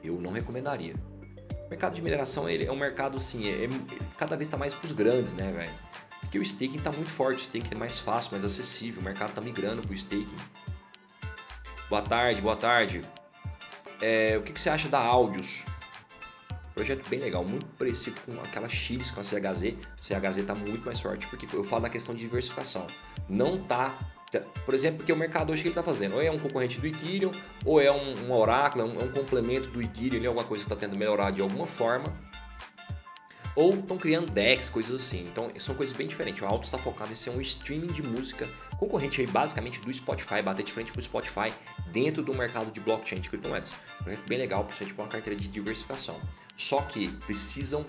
eu 0.02 0.20
não 0.20 0.32
recomendaria. 0.32 0.94
O 1.66 1.70
mercado 1.70 1.94
de 1.94 2.02
mineração 2.02 2.48
ele 2.48 2.66
é 2.66 2.72
um 2.72 2.76
mercado 2.76 3.18
assim, 3.18 3.48
é, 3.48 3.66
é 3.66 3.68
cada 4.18 4.34
vez 4.34 4.48
está 4.48 4.56
mais 4.56 4.74
para 4.74 4.86
os 4.86 4.90
grandes, 4.90 5.32
né, 5.32 5.52
velho? 5.52 5.72
Porque 6.22 6.40
o 6.40 6.42
staking 6.42 6.78
está 6.78 6.90
muito 6.90 7.10
forte, 7.10 7.38
o 7.38 7.42
staking 7.42 7.74
é 7.74 7.78
mais 7.78 8.00
fácil, 8.00 8.32
mais 8.32 8.42
acessível, 8.42 9.00
o 9.00 9.04
mercado 9.04 9.28
está 9.28 9.40
migrando 9.40 9.80
para 9.80 9.92
o 9.92 9.94
staking. 9.94 10.36
Boa 11.88 12.02
tarde, 12.02 12.42
boa 12.42 12.56
tarde. 12.56 13.04
É, 14.02 14.36
o 14.36 14.42
que, 14.42 14.52
que 14.52 14.60
você 14.60 14.70
acha 14.70 14.88
da 14.88 14.98
Áudios? 14.98 15.64
Projeto 16.74 17.08
bem 17.08 17.20
legal, 17.20 17.44
muito 17.44 17.66
parecido 17.78 18.20
com 18.22 18.32
aquela 18.40 18.68
Chiles 18.68 19.10
com 19.10 19.20
a 19.20 19.24
CHZ. 19.24 19.74
O 20.00 20.04
CHZ 20.04 20.38
está 20.38 20.54
muito 20.54 20.84
mais 20.84 21.00
forte, 21.00 21.26
porque 21.28 21.46
eu 21.54 21.62
falo 21.62 21.82
na 21.82 21.90
questão 21.90 22.14
de 22.14 22.22
diversificação. 22.22 22.86
Não 23.28 23.58
tá 23.58 23.96
por 24.64 24.74
exemplo, 24.74 24.98
porque 24.98 25.12
o 25.12 25.16
mercado 25.16 25.52
hoje 25.52 25.62
que 25.62 25.68
ele 25.68 25.72
está 25.72 25.82
fazendo, 25.82 26.14
ou 26.14 26.22
é 26.22 26.30
um 26.30 26.38
concorrente 26.38 26.80
do 26.80 26.86
Ethereum, 26.86 27.30
ou 27.64 27.80
é 27.80 27.90
um, 27.92 28.26
um 28.26 28.32
Oracle, 28.32 28.80
é 28.80 28.84
um, 28.84 29.00
é 29.00 29.04
um 29.04 29.12
complemento 29.12 29.68
do 29.68 29.80
Ethereum, 29.80 30.26
alguma 30.26 30.44
coisa 30.44 30.64
que 30.64 30.72
está 30.72 30.86
tendo 30.86 30.98
melhorar 30.98 31.30
de 31.30 31.40
alguma 31.40 31.66
forma, 31.66 32.12
ou 33.56 33.74
estão 33.74 33.96
criando 33.96 34.30
decks, 34.30 34.68
coisas 34.68 35.00
assim. 35.00 35.26
Então 35.28 35.48
são 35.58 35.74
coisas 35.74 35.94
bem 35.96 36.06
diferentes. 36.06 36.42
O 36.42 36.46
Alto 36.46 36.64
está 36.64 36.78
focado 36.78 37.12
em 37.12 37.14
ser 37.14 37.30
um 37.30 37.40
streaming 37.40 37.92
de 37.92 38.02
música 38.02 38.48
concorrente 38.78 39.20
aí 39.20 39.26
basicamente 39.26 39.80
do 39.80 39.92
Spotify, 39.92 40.42
bater 40.42 40.64
de 40.64 40.72
frente 40.72 40.92
com 40.92 40.98
o 40.98 41.02
Spotify 41.02 41.52
dentro 41.86 42.22
do 42.22 42.34
mercado 42.34 42.70
de 42.70 42.80
blockchain 42.80 43.20
de 43.20 43.28
criptomoedas. 43.28 43.74
Projeto 44.02 44.26
bem 44.28 44.38
legal, 44.38 44.64
principalmente 44.64 44.94
com 44.94 45.02
uma 45.02 45.08
carteira 45.08 45.38
de 45.38 45.48
diversificação. 45.48 46.20
Só 46.56 46.80
que 46.82 47.08
precisam 47.26 47.86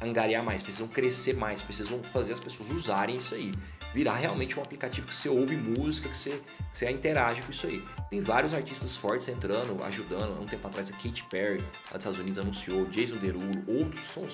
angariar 0.00 0.42
mais, 0.42 0.62
precisam 0.62 0.88
crescer 0.88 1.34
mais, 1.34 1.62
precisam 1.62 2.02
fazer 2.02 2.32
as 2.32 2.40
pessoas 2.40 2.70
usarem 2.70 3.16
isso 3.16 3.34
aí. 3.34 3.52
Virar 3.92 4.14
realmente 4.14 4.58
um 4.58 4.62
aplicativo 4.62 5.06
que 5.06 5.14
você 5.14 5.28
ouve 5.28 5.54
música, 5.54 6.08
que 6.08 6.16
você, 6.16 6.30
que 6.30 6.78
você 6.78 6.90
interage 6.90 7.42
com 7.42 7.50
isso 7.50 7.66
aí. 7.66 7.84
Tem 8.08 8.20
vários 8.20 8.54
artistas 8.54 8.96
fortes 8.96 9.28
entrando, 9.28 9.82
ajudando. 9.84 10.38
Há 10.38 10.40
um 10.40 10.46
tempo 10.46 10.66
atrás 10.66 10.90
a 10.90 10.92
Katy 10.92 11.24
Perry, 11.24 11.58
lá 11.60 11.66
dos 11.92 11.98
Estados 11.98 12.18
Unidos, 12.18 12.38
anunciou, 12.38 12.86
Jason 12.86 13.16
Derulo, 13.16 13.52
outros 13.68 14.04
são 14.06 14.26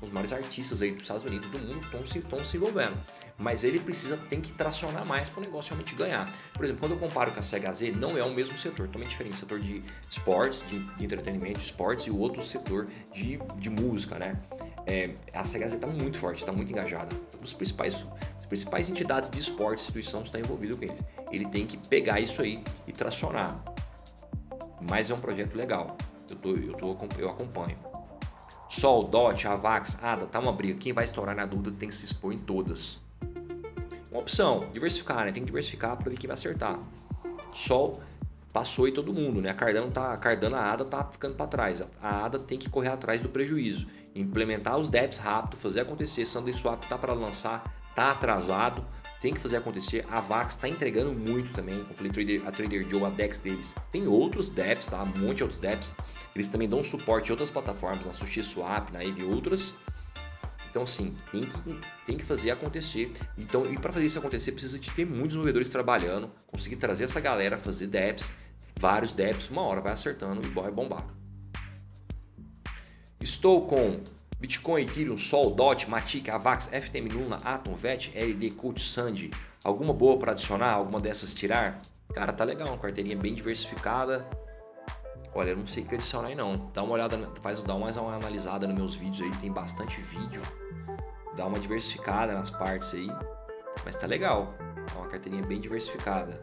os, 0.00 0.10
maiores 0.10 0.32
artistas 0.32 0.82
aí 0.82 0.92
dos 0.92 1.02
Estados 1.02 1.24
Unidos 1.24 1.48
do 1.48 1.58
mundo 1.58 1.80
estão 1.82 2.06
se, 2.06 2.22
se 2.44 2.56
envolvendo. 2.56 2.96
Mas 3.38 3.64
ele 3.64 3.78
precisa, 3.78 4.16
tem 4.16 4.40
que 4.40 4.52
tracionar 4.52 5.04
mais 5.04 5.28
para 5.28 5.40
o 5.40 5.44
negócio 5.44 5.70
realmente 5.70 5.94
ganhar. 5.94 6.30
Por 6.52 6.64
exemplo, 6.64 6.80
quando 6.80 6.92
eu 6.92 6.98
comparo 6.98 7.32
com 7.32 7.40
a 7.40 7.42
CHZ, 7.42 7.96
não 7.96 8.16
é 8.16 8.22
o 8.22 8.32
mesmo 8.32 8.56
setor, 8.56 8.86
totalmente 8.86 9.10
diferente. 9.10 9.40
Setor 9.40 9.58
de 9.58 9.82
esportes, 10.10 10.64
de, 10.68 11.04
entretenimento, 11.04 11.58
de 11.58 11.64
esportes 11.64 12.06
e 12.06 12.10
o 12.10 12.18
outro 12.18 12.42
setor 12.42 12.88
de, 13.12 13.38
de 13.56 13.70
música, 13.70 14.18
né? 14.18 14.40
É, 14.86 15.14
a 15.32 15.44
CHZ 15.44 15.74
está 15.74 15.86
muito 15.86 16.18
forte, 16.18 16.38
está 16.38 16.52
muito 16.52 16.70
engajada. 16.70 17.14
Os 17.42 17.52
principais 17.52 18.04
principais 18.48 18.88
entidades 18.88 19.28
de 19.28 19.38
esporte, 19.38 19.80
instituição 19.80 20.22
estão 20.22 20.40
envolvidas 20.40 20.76
com 20.76 20.84
eles. 20.84 21.02
Ele 21.32 21.46
tem 21.46 21.66
que 21.66 21.76
pegar 21.76 22.20
isso 22.20 22.40
aí 22.40 22.62
e 22.86 22.92
tracionar. 22.92 23.60
Mas 24.88 25.10
é 25.10 25.14
um 25.14 25.20
projeto 25.20 25.54
legal. 25.54 25.96
Eu, 26.30 26.36
tô, 26.36 26.50
eu, 26.50 26.72
tô, 26.74 26.96
eu 27.18 27.30
acompanho. 27.30 27.76
Sol, 28.68 29.04
DOT, 29.04 29.46
AVAX, 29.46 30.02
ADA, 30.02 30.26
tá 30.26 30.40
uma 30.40 30.52
briga. 30.52 30.78
Quem 30.78 30.92
vai 30.92 31.04
estourar 31.04 31.36
na 31.36 31.46
dúvida 31.46 31.70
tem 31.78 31.88
que 31.88 31.94
se 31.94 32.04
expor 32.04 32.32
em 32.32 32.38
todas. 32.38 33.00
Uma 34.10 34.20
opção, 34.20 34.68
diversificar, 34.72 35.24
né? 35.24 35.32
Tem 35.32 35.42
que 35.42 35.46
diversificar 35.46 35.96
para 35.96 36.10
ver 36.10 36.16
quem 36.16 36.26
vai 36.26 36.34
acertar. 36.34 36.78
Sol 37.52 38.00
passou 38.52 38.88
e 38.88 38.92
todo 38.92 39.12
mundo, 39.12 39.40
né? 39.40 39.50
A 39.50 39.54
Cardano 39.54 39.90
tá, 39.90 40.12
a 40.12 40.16
Cardano, 40.16 40.56
a 40.56 40.72
ADA 40.72 40.84
tá 40.84 41.04
ficando 41.04 41.34
para 41.34 41.46
trás. 41.46 41.82
A 42.02 42.24
ADA 42.24 42.38
tem 42.38 42.58
que 42.58 42.68
correr 42.70 42.88
atrás 42.88 43.20
do 43.20 43.28
prejuízo, 43.28 43.86
implementar 44.14 44.78
os 44.78 44.90
DEPs 44.90 45.18
rápido, 45.18 45.56
fazer 45.56 45.80
acontecer. 45.80 46.24
SundaeSwap 46.24 46.86
tá 46.88 46.96
para 46.96 47.12
lançar, 47.12 47.70
tá 47.94 48.10
atrasado, 48.10 48.82
tem 49.20 49.32
que 49.32 49.40
fazer 49.40 49.56
acontecer. 49.56 50.04
A 50.10 50.20
Vax 50.20 50.54
está 50.54 50.68
entregando 50.68 51.12
muito 51.12 51.52
também. 51.52 51.82
Como 51.84 51.94
falei, 51.94 52.42
a 52.46 52.50
Trader 52.50 52.88
Joe, 52.88 53.04
a 53.04 53.10
DEX 53.10 53.40
deles. 53.40 53.74
Tem 53.90 54.06
outros 54.06 54.50
DEPs, 54.50 54.86
tá? 54.86 55.02
Um 55.02 55.18
monte 55.20 55.38
de 55.38 55.42
outros 55.42 55.60
DEPs. 55.60 55.94
Eles 56.34 56.48
também 56.48 56.68
dão 56.68 56.84
suporte 56.84 57.28
em 57.28 57.32
outras 57.32 57.50
plataformas, 57.50 58.04
na 58.04 58.12
SushiSwap, 58.12 58.92
na 58.92 59.02
Eve 59.02 59.22
e 59.22 59.24
outras. 59.24 59.74
Então, 60.70 60.82
assim, 60.82 61.16
tem 61.32 61.40
que, 61.40 61.80
tem 62.04 62.16
que 62.18 62.24
fazer 62.24 62.50
acontecer. 62.50 63.10
Então, 63.38 63.64
e 63.64 63.78
para 63.78 63.90
fazer 63.90 64.04
isso 64.04 64.18
acontecer, 64.18 64.52
precisa 64.52 64.78
de 64.78 64.90
ter 64.92 65.06
muitos 65.06 65.28
desenvolvedores 65.28 65.70
trabalhando, 65.70 66.30
conseguir 66.46 66.76
trazer 66.76 67.04
essa 67.04 67.18
galera, 67.18 67.56
fazer 67.56 67.86
DEPs, 67.86 68.32
vários 68.78 69.14
DEPs, 69.14 69.48
uma 69.48 69.62
hora 69.62 69.80
vai 69.80 69.92
acertando 69.92 70.46
e 70.46 70.50
vai 70.50 70.70
bombar. 70.70 71.06
Estou 73.18 73.66
com 73.66 74.02
Bitcoin, 74.38 74.82
Ethereum, 74.82 75.16
Sol, 75.16 75.54
DOT, 75.54 75.88
Matic, 75.88 76.28
Avax, 76.28 76.68
FTM 76.68 77.08
Luna, 77.08 77.36
Atom, 77.42 77.72
VET, 77.72 78.12
LD, 78.14 78.50
Cult, 78.50 78.80
Sandy. 78.80 79.30
Alguma 79.64 79.94
boa 79.94 80.18
para 80.18 80.32
adicionar? 80.32 80.74
Alguma 80.74 81.00
dessas 81.00 81.32
tirar? 81.32 81.80
Cara, 82.12 82.32
tá 82.32 82.44
legal, 82.44 82.68
uma 82.68 82.78
carteirinha 82.78 83.16
bem 83.16 83.34
diversificada. 83.34 84.28
Olha, 85.34 85.50
eu 85.50 85.56
não 85.56 85.66
sei 85.66 85.82
o 85.82 85.86
que 85.86 85.94
adicionar 85.94 86.28
aí 86.28 86.34
não. 86.34 86.70
Dá 86.72 86.82
uma 86.82 86.92
olhada, 86.92 87.18
faz 87.40 87.62
dá 87.62 87.74
mais 87.76 87.96
uma 87.96 88.14
analisada 88.14 88.66
nos 88.66 88.76
meus 88.76 88.94
vídeos 88.94 89.22
aí, 89.22 89.40
tem 89.40 89.50
bastante 89.50 90.00
vídeo. 90.00 90.42
Dá 91.34 91.46
uma 91.46 91.58
diversificada 91.58 92.34
nas 92.34 92.50
partes 92.50 92.92
aí. 92.92 93.08
Mas 93.84 93.96
tá 93.96 94.06
legal. 94.06 94.54
É 94.94 94.98
uma 94.98 95.08
carteirinha 95.08 95.44
bem 95.44 95.60
diversificada. 95.60 96.40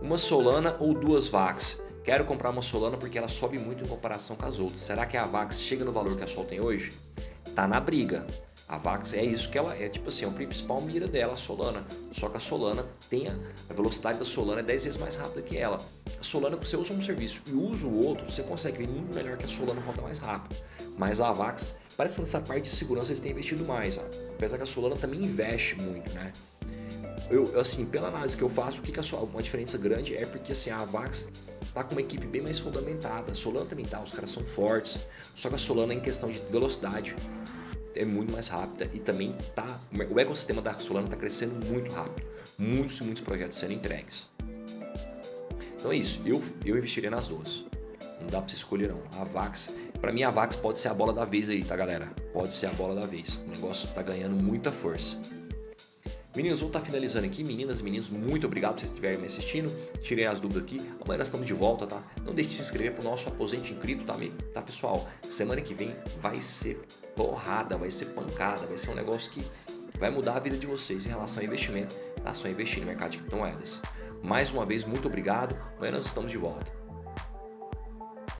Uma 0.00 0.18
Solana 0.18 0.76
ou 0.80 0.94
duas 0.94 1.28
VAX? 1.28 1.80
Quero 2.06 2.24
comprar 2.24 2.50
uma 2.50 2.62
Solana 2.62 2.96
porque 2.96 3.18
ela 3.18 3.26
sobe 3.26 3.58
muito 3.58 3.82
em 3.82 3.88
comparação 3.88 4.36
com 4.36 4.46
as 4.46 4.60
outras. 4.60 4.80
Será 4.80 5.04
que 5.04 5.16
a 5.16 5.24
Vax 5.24 5.60
chega 5.60 5.84
no 5.84 5.90
valor 5.90 6.16
que 6.16 6.22
a 6.22 6.26
Sol 6.28 6.44
tem 6.44 6.60
hoje? 6.60 6.92
Tá 7.52 7.66
na 7.66 7.80
briga. 7.80 8.24
A 8.68 8.76
Vax 8.78 9.12
é 9.12 9.24
isso 9.24 9.50
que 9.50 9.58
ela 9.58 9.76
é, 9.76 9.88
tipo 9.88 10.08
assim, 10.08 10.24
é 10.24 10.28
o 10.28 10.30
principal 10.30 10.80
mira 10.80 11.08
dela, 11.08 11.32
a 11.32 11.36
Solana. 11.36 11.84
Só 12.12 12.28
que 12.28 12.36
a 12.36 12.40
Solana 12.40 12.86
tem 13.10 13.26
a, 13.26 13.34
a 13.68 13.74
velocidade 13.74 14.20
da 14.20 14.24
Solana 14.24 14.60
é 14.60 14.62
10 14.62 14.84
vezes 14.84 15.00
mais 15.00 15.16
rápida 15.16 15.42
que 15.42 15.56
ela. 15.56 15.78
A 16.20 16.22
Solana, 16.22 16.56
você 16.56 16.76
usa 16.76 16.92
um 16.92 17.02
serviço 17.02 17.42
e 17.48 17.52
usa 17.52 17.88
o 17.88 18.06
outro, 18.06 18.30
você 18.30 18.44
consegue 18.44 18.78
ver 18.78 18.88
muito 18.88 19.12
melhor 19.12 19.36
que 19.36 19.44
a 19.44 19.48
Solana 19.48 19.80
roda 19.80 20.00
mais 20.00 20.18
rápido. 20.18 20.54
Mas 20.96 21.20
a 21.20 21.32
Vax 21.32 21.76
parece 21.96 22.14
que 22.14 22.20
nessa 22.20 22.40
parte 22.40 22.62
de 22.62 22.70
segurança 22.70 23.10
eles 23.10 23.18
têm 23.18 23.32
investido 23.32 23.64
mais, 23.64 23.98
ó. 23.98 24.02
apesar 24.30 24.58
que 24.58 24.62
a 24.62 24.66
Solana 24.66 24.94
também 24.94 25.24
investe 25.24 25.74
muito, 25.74 26.08
né? 26.14 26.30
Eu, 27.28 27.58
assim, 27.58 27.84
pela 27.84 28.08
análise 28.08 28.36
que 28.36 28.42
eu 28.42 28.48
faço, 28.48 28.80
o 28.80 28.82
que, 28.82 28.92
que 28.92 29.00
a 29.00 29.02
Solana, 29.02 29.28
uma 29.30 29.42
diferença 29.42 29.76
grande 29.76 30.16
é 30.16 30.24
porque 30.24 30.52
assim, 30.52 30.70
a 30.70 30.78
Avax 30.78 31.28
tá 31.74 31.82
com 31.82 31.92
uma 31.92 32.00
equipe 32.00 32.26
bem 32.26 32.40
mais 32.40 32.58
fundamentada. 32.58 33.32
A 33.32 33.34
Solana 33.34 33.66
também 33.66 33.84
tá, 33.84 34.00
os 34.00 34.12
caras 34.12 34.30
são 34.30 34.46
fortes, 34.46 34.98
só 35.34 35.48
que 35.48 35.56
a 35.56 35.58
Solana 35.58 35.92
em 35.92 36.00
questão 36.00 36.30
de 36.30 36.38
velocidade 36.50 37.16
é 37.96 38.04
muito 38.04 38.32
mais 38.32 38.48
rápida 38.48 38.88
e 38.92 39.00
também 39.00 39.34
tá, 39.54 39.80
o 39.92 40.20
ecossistema 40.20 40.62
da 40.62 40.74
Solana 40.74 41.06
está 41.06 41.16
crescendo 41.16 41.66
muito 41.66 41.92
rápido, 41.92 42.26
muitos 42.58 42.98
e 42.98 43.02
muitos 43.02 43.22
projetos 43.22 43.58
sendo 43.58 43.72
entregues. 43.72 44.28
Então 45.78 45.90
é 45.90 45.96
isso, 45.96 46.20
eu, 46.24 46.42
eu 46.64 46.76
investiria 46.76 47.10
nas 47.10 47.26
duas. 47.26 47.64
Não 48.20 48.28
dá 48.28 48.40
para 48.40 48.48
você 48.48 48.56
escolher 48.56 48.88
não. 48.88 49.02
A 49.20 49.24
Vax, 49.24 49.72
para 50.00 50.12
mim 50.12 50.22
a 50.22 50.30
Vax 50.30 50.56
pode 50.56 50.78
ser 50.78 50.88
a 50.88 50.94
bola 50.94 51.12
da 51.12 51.24
vez 51.24 51.48
aí, 51.48 51.64
tá 51.64 51.76
galera? 51.76 52.06
Pode 52.32 52.54
ser 52.54 52.66
a 52.66 52.72
bola 52.72 52.94
da 52.94 53.06
vez. 53.06 53.36
O 53.46 53.50
negócio 53.50 53.88
tá 53.90 54.02
ganhando 54.02 54.34
muita 54.34 54.70
força. 54.70 55.16
Meninos, 56.36 56.60
vou 56.60 56.68
estar 56.68 56.80
tá 56.80 56.84
finalizando 56.84 57.24
aqui. 57.24 57.42
Meninas, 57.42 57.80
meninos, 57.80 58.10
muito 58.10 58.46
obrigado 58.46 58.72
por 58.74 58.80
vocês 58.80 58.90
estiverem 58.90 59.16
me 59.16 59.26
assistindo. 59.26 59.72
Tirei 60.02 60.26
as 60.26 60.38
dúvidas 60.38 60.64
aqui. 60.64 60.78
Amanhã 61.00 61.16
nós 61.16 61.28
estamos 61.28 61.46
de 61.46 61.54
volta, 61.54 61.86
tá? 61.86 62.02
Não 62.26 62.34
deixe 62.34 62.50
de 62.50 62.56
se 62.56 62.60
inscrever 62.60 62.92
pro 62.92 63.02
nosso 63.02 63.26
Aposente 63.26 63.72
em 63.72 63.76
Cripto, 63.78 64.04
tá, 64.04 64.18
tá, 64.52 64.60
pessoal? 64.60 65.08
Semana 65.30 65.62
que 65.62 65.72
vem 65.72 65.96
vai 66.20 66.42
ser 66.42 66.78
porrada, 67.16 67.78
vai 67.78 67.90
ser 67.90 68.06
pancada, 68.06 68.66
vai 68.66 68.76
ser 68.76 68.90
um 68.90 68.94
negócio 68.94 69.32
que 69.32 69.42
vai 69.98 70.10
mudar 70.10 70.36
a 70.36 70.40
vida 70.40 70.58
de 70.58 70.66
vocês 70.66 71.06
em 71.06 71.08
relação 71.08 71.42
ao 71.42 71.46
investimento, 71.46 71.94
tá? 72.22 72.34
Só 72.34 72.48
investir 72.48 72.80
no 72.80 72.86
mercado 72.86 73.12
de 73.12 73.18
criptomoedas. 73.18 73.80
Mais 74.22 74.50
uma 74.50 74.66
vez, 74.66 74.84
muito 74.84 75.08
obrigado. 75.08 75.56
Amanhã 75.78 75.92
nós 75.92 76.04
estamos 76.04 76.30
de 76.30 76.36
volta. 76.36 76.85